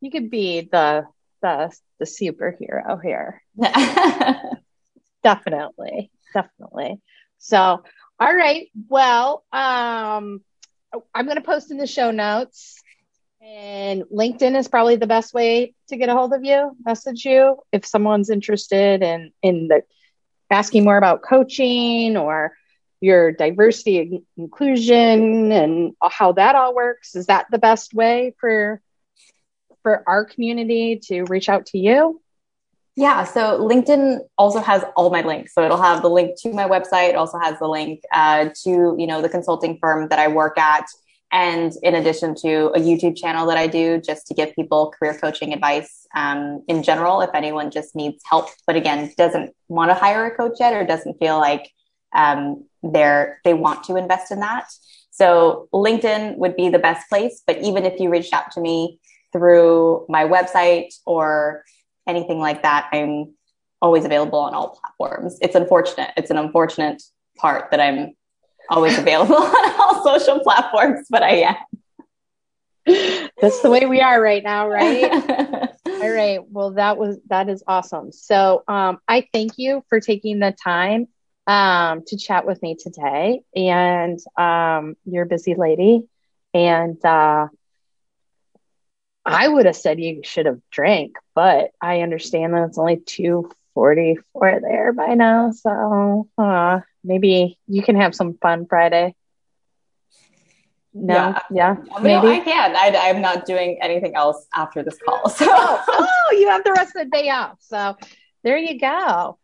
You 0.00 0.10
could 0.10 0.28
be 0.28 0.62
the 0.62 1.06
the 1.42 1.72
the 2.00 2.04
superhero 2.04 3.00
here. 3.00 3.40
definitely, 5.22 6.10
definitely. 6.34 7.00
So, 7.38 7.84
all 8.18 8.34
right. 8.34 8.68
Well, 8.88 9.44
um, 9.52 10.42
I'm 11.14 11.26
going 11.26 11.36
to 11.36 11.40
post 11.40 11.70
in 11.70 11.76
the 11.76 11.86
show 11.86 12.10
notes. 12.10 12.82
And 13.40 14.04
LinkedIn 14.04 14.56
is 14.56 14.68
probably 14.68 14.96
the 14.96 15.06
best 15.06 15.34
way 15.34 15.74
to 15.88 15.96
get 15.96 16.08
a 16.08 16.14
hold 16.14 16.32
of 16.32 16.44
you, 16.44 16.76
message 16.84 17.24
you 17.24 17.58
if 17.72 17.86
someone's 17.86 18.30
interested 18.30 19.02
in 19.02 19.30
in 19.42 19.68
the 19.68 19.82
asking 20.52 20.84
more 20.84 20.96
about 20.96 21.22
coaching 21.22 22.16
or 22.16 22.52
your 23.00 23.32
diversity 23.32 24.22
inclusion 24.36 25.50
and 25.50 25.94
how 26.02 26.32
that 26.32 26.54
all 26.54 26.74
works. 26.74 27.16
Is 27.16 27.26
that 27.26 27.46
the 27.50 27.58
best 27.58 27.92
way 27.94 28.34
for 28.38 28.80
for 29.82 30.04
our 30.06 30.24
community 30.24 31.00
to 31.08 31.24
reach 31.24 31.48
out 31.48 31.66
to 31.66 31.78
you? 31.78 32.20
Yeah, 32.94 33.24
so 33.24 33.58
LinkedIn 33.58 34.20
also 34.36 34.60
has 34.60 34.84
all 34.96 35.10
my 35.10 35.22
links. 35.22 35.54
So 35.54 35.64
it'll 35.64 35.80
have 35.80 36.02
the 36.02 36.10
link 36.10 36.38
to 36.42 36.52
my 36.52 36.68
website. 36.68 37.10
It 37.10 37.16
also 37.16 37.38
has 37.38 37.58
the 37.58 37.66
link 37.66 38.02
uh, 38.12 38.50
to 38.64 38.94
you 38.98 39.06
know 39.06 39.22
the 39.22 39.28
consulting 39.28 39.78
firm 39.78 40.08
that 40.08 40.18
I 40.18 40.28
work 40.28 40.58
at, 40.58 40.86
and 41.32 41.72
in 41.82 41.94
addition 41.94 42.34
to 42.42 42.66
a 42.74 42.78
YouTube 42.78 43.16
channel 43.16 43.46
that 43.46 43.56
I 43.56 43.66
do 43.66 44.00
just 44.00 44.26
to 44.26 44.34
give 44.34 44.54
people 44.54 44.92
career 44.96 45.18
coaching 45.18 45.54
advice 45.54 46.06
um, 46.14 46.62
in 46.68 46.82
general. 46.82 47.22
If 47.22 47.30
anyone 47.34 47.70
just 47.70 47.96
needs 47.96 48.22
help, 48.28 48.48
but 48.66 48.76
again 48.76 49.10
doesn't 49.16 49.54
want 49.68 49.90
to 49.90 49.94
hire 49.94 50.26
a 50.26 50.36
coach 50.36 50.58
yet 50.60 50.74
or 50.74 50.84
doesn't 50.84 51.18
feel 51.18 51.38
like 51.38 51.70
um, 52.14 52.64
they're 52.82 53.40
they 53.44 53.54
want 53.54 53.84
to 53.84 53.96
invest 53.96 54.30
in 54.30 54.40
that. 54.40 54.66
So 55.10 55.68
LinkedIn 55.72 56.36
would 56.36 56.56
be 56.56 56.68
the 56.68 56.78
best 56.78 57.08
place. 57.08 57.42
But 57.46 57.58
even 57.62 57.84
if 57.84 57.98
you 57.98 58.10
reached 58.10 58.34
out 58.34 58.50
to 58.52 58.60
me 58.60 58.98
through 59.32 60.04
my 60.08 60.24
website 60.24 60.94
or 61.06 61.64
anything 62.06 62.38
like 62.38 62.62
that, 62.62 62.88
I'm 62.92 63.34
always 63.80 64.04
available 64.04 64.38
on 64.38 64.54
all 64.54 64.78
platforms. 64.80 65.38
It's 65.40 65.54
unfortunate. 65.54 66.10
It's 66.16 66.30
an 66.30 66.36
unfortunate 66.36 67.02
part 67.36 67.70
that 67.70 67.80
I'm 67.80 68.14
always 68.68 68.98
available 68.98 69.36
on 69.36 69.80
all 69.80 70.04
social 70.04 70.40
platforms, 70.40 71.06
but 71.10 71.22
I 71.22 71.42
am. 71.42 71.56
That's 73.40 73.60
the 73.60 73.70
way 73.70 73.86
we 73.86 74.00
are 74.00 74.20
right 74.20 74.42
now, 74.42 74.68
right? 74.68 75.10
all 75.86 76.10
right. 76.10 76.40
Well, 76.50 76.72
that 76.72 76.98
was 76.98 77.18
that 77.28 77.48
is 77.48 77.62
awesome. 77.66 78.12
So, 78.12 78.64
um, 78.66 78.98
I 79.06 79.26
thank 79.32 79.52
you 79.56 79.84
for 79.88 80.00
taking 80.00 80.40
the 80.40 80.54
time 80.64 81.06
um, 81.46 82.02
to 82.06 82.16
chat 82.16 82.46
with 82.46 82.60
me 82.62 82.76
today. 82.76 83.42
And 83.54 84.18
um, 84.36 84.96
you're 85.04 85.24
a 85.24 85.28
busy 85.28 85.54
lady, 85.54 86.08
and 86.52 87.02
uh, 87.04 87.46
I 89.24 89.48
would 89.48 89.66
have 89.66 89.76
said 89.76 90.00
you 90.00 90.22
should 90.24 90.46
have 90.46 90.60
drank, 90.70 91.16
but 91.34 91.70
I 91.80 92.00
understand 92.00 92.54
that 92.54 92.64
it's 92.64 92.78
only 92.78 92.96
two 92.96 93.50
forty 93.74 94.18
four 94.32 94.60
there 94.60 94.92
by 94.92 95.14
now. 95.14 95.50
So 95.52 96.28
uh, 96.38 96.80
maybe 97.02 97.58
you 97.66 97.82
can 97.82 97.96
have 97.96 98.14
some 98.14 98.34
fun 98.34 98.66
Friday. 98.66 99.14
No, 100.94 101.14
yeah, 101.14 101.40
yeah 101.50 101.76
maybe 102.02 102.26
no, 102.26 102.32
I 102.32 102.40
can. 102.40 102.76
I, 102.76 102.94
I'm 103.08 103.22
not 103.22 103.46
doing 103.46 103.78
anything 103.80 104.14
else 104.14 104.46
after 104.54 104.82
this 104.82 104.98
call. 105.02 105.26
So, 105.30 105.46
oh, 105.48 105.84
oh, 105.88 106.36
you 106.38 106.48
have 106.48 106.64
the 106.64 106.72
rest 106.72 106.94
of 106.94 107.04
the 107.04 107.10
day 107.10 107.30
off. 107.30 107.56
So, 107.60 107.96
there 108.44 108.58
you 108.58 108.78
go. 108.78 109.38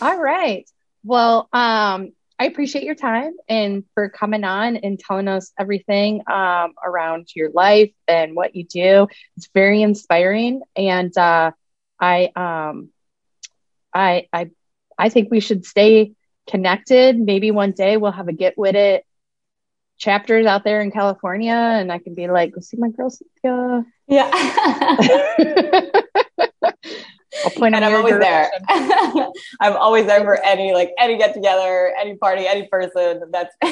All 0.00 0.16
right. 0.16 0.64
Well, 1.02 1.48
um, 1.52 2.12
I 2.38 2.46
appreciate 2.46 2.84
your 2.84 2.94
time 2.94 3.32
and 3.48 3.84
for 3.94 4.08
coming 4.08 4.44
on 4.44 4.76
and 4.76 4.98
telling 4.98 5.26
us 5.26 5.52
everything 5.58 6.22
um, 6.30 6.74
around 6.84 7.28
your 7.34 7.50
life 7.50 7.92
and 8.06 8.36
what 8.36 8.54
you 8.54 8.64
do. 8.64 9.08
It's 9.36 9.48
very 9.52 9.82
inspiring, 9.82 10.62
and 10.76 11.16
uh, 11.18 11.50
I, 11.98 12.30
um, 12.36 12.90
I, 13.94 14.28
I, 14.32 14.50
I 14.98 15.08
think 15.08 15.30
we 15.30 15.40
should 15.40 15.64
stay 15.64 16.12
connected. 16.48 17.18
Maybe 17.18 17.50
one 17.50 17.72
day 17.72 17.96
we'll 17.96 18.12
have 18.12 18.28
a 18.28 18.32
get 18.32 18.56
with 18.56 18.74
it 18.74 19.04
chapters 20.02 20.46
out 20.46 20.64
there 20.64 20.80
in 20.80 20.90
California, 20.90 21.52
and 21.52 21.92
I 21.92 21.98
can 21.98 22.14
be 22.14 22.26
like, 22.28 22.52
"Go 22.52 22.60
see 22.60 22.76
my 22.76 22.88
girl 22.88 23.08
Cynthia." 23.08 23.84
Yeah. 24.08 24.28
I'll 27.44 27.50
point 27.50 27.74
and 27.74 27.84
I'm 27.84 27.94
always 27.94 28.12
direction. 28.12 28.64
there. 28.68 29.28
I'm 29.60 29.76
always 29.76 30.06
there 30.06 30.20
for 30.20 30.44
any 30.44 30.74
like 30.74 30.92
any 30.98 31.16
get 31.16 31.32
together, 31.32 31.94
any 31.98 32.16
party, 32.16 32.46
any 32.46 32.68
person. 32.68 33.22
That's 33.30 33.54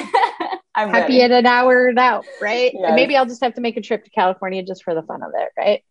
I'm 0.73 0.89
happy 0.89 1.19
ready. 1.19 1.21
at 1.21 1.31
an 1.31 1.45
hour 1.45 1.93
out, 1.97 2.25
right? 2.41 2.71
Yes. 2.73 2.83
And 2.87 2.95
maybe 2.95 3.15
I'll 3.15 3.25
just 3.25 3.43
have 3.43 3.53
to 3.55 3.61
make 3.61 3.77
a 3.77 3.81
trip 3.81 4.03
to 4.05 4.09
California 4.09 4.63
just 4.63 4.83
for 4.83 4.95
the 4.95 5.03
fun 5.03 5.21
of 5.21 5.31
it, 5.35 5.49
right? 5.57 5.83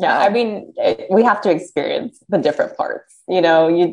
Yeah, 0.00 0.16
I 0.16 0.28
mean, 0.28 0.74
it, 0.76 1.08
we 1.10 1.24
have 1.24 1.40
to 1.40 1.50
experience 1.50 2.22
the 2.28 2.38
different 2.38 2.76
parts. 2.76 3.16
You 3.26 3.40
know, 3.40 3.66
you 3.66 3.92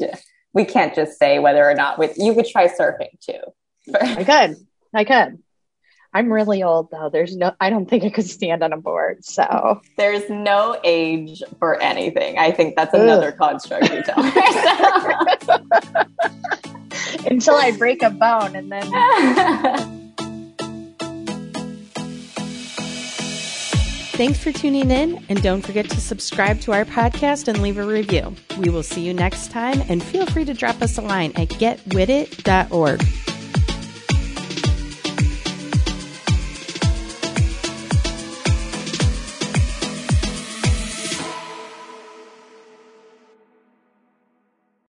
we 0.54 0.64
can't 0.64 0.94
just 0.94 1.18
say 1.18 1.40
whether 1.40 1.68
or 1.68 1.74
not. 1.74 1.98
With 1.98 2.16
you 2.18 2.36
could 2.36 2.46
try 2.46 2.68
surfing 2.68 3.20
too. 3.20 3.40
I 3.94 4.24
could, 4.24 4.58
I 4.94 5.04
could. 5.04 5.40
I'm 6.14 6.32
really 6.32 6.62
old 6.62 6.92
though. 6.92 7.10
There's 7.12 7.36
no, 7.36 7.56
I 7.60 7.72
don't 7.72 7.90
think 7.90 8.04
I 8.04 8.10
could 8.10 8.30
stand 8.30 8.64
on 8.64 8.72
a 8.72 8.78
board. 8.78 9.26
So 9.26 9.82
there's 9.98 10.30
no 10.30 10.80
age 10.84 11.42
for 11.60 11.82
anything. 11.82 12.38
I 12.38 12.52
think 12.52 12.76
that's 12.76 12.94
another 12.94 13.30
Ugh. 13.30 13.38
construct 13.38 13.92
you 13.92 14.04
tell 14.04 14.24
Until 17.28 17.56
I 17.56 17.72
break 17.78 18.04
a 18.04 18.12
bone 18.12 18.56
and 18.56 18.72
then. 18.72 19.96
Thanks 24.16 24.42
for 24.42 24.54
tuning 24.54 24.92
in, 24.92 25.26
and 25.28 25.44
don't 25.44 25.62
forget 25.62 25.90
to 25.90 26.00
subscribe 26.00 26.62
to 26.62 26.72
our 26.72 26.86
podcast 26.86 27.50
and 27.50 27.62
leave 27.62 27.78
a 27.78 27.86
review. 27.86 28.34
We 28.60 28.70
will 28.70 28.82
see 28.82 29.02
you 29.02 29.14
next 29.14 29.52
time, 29.52 29.84
and 29.90 30.02
feel 30.02 30.26
free 30.26 30.46
to 30.46 30.54
drop 30.54 30.82
us 30.82 30.98
a 30.98 31.02
line 31.02 31.34
at 31.36 31.50
getwithit.org. 31.50 33.25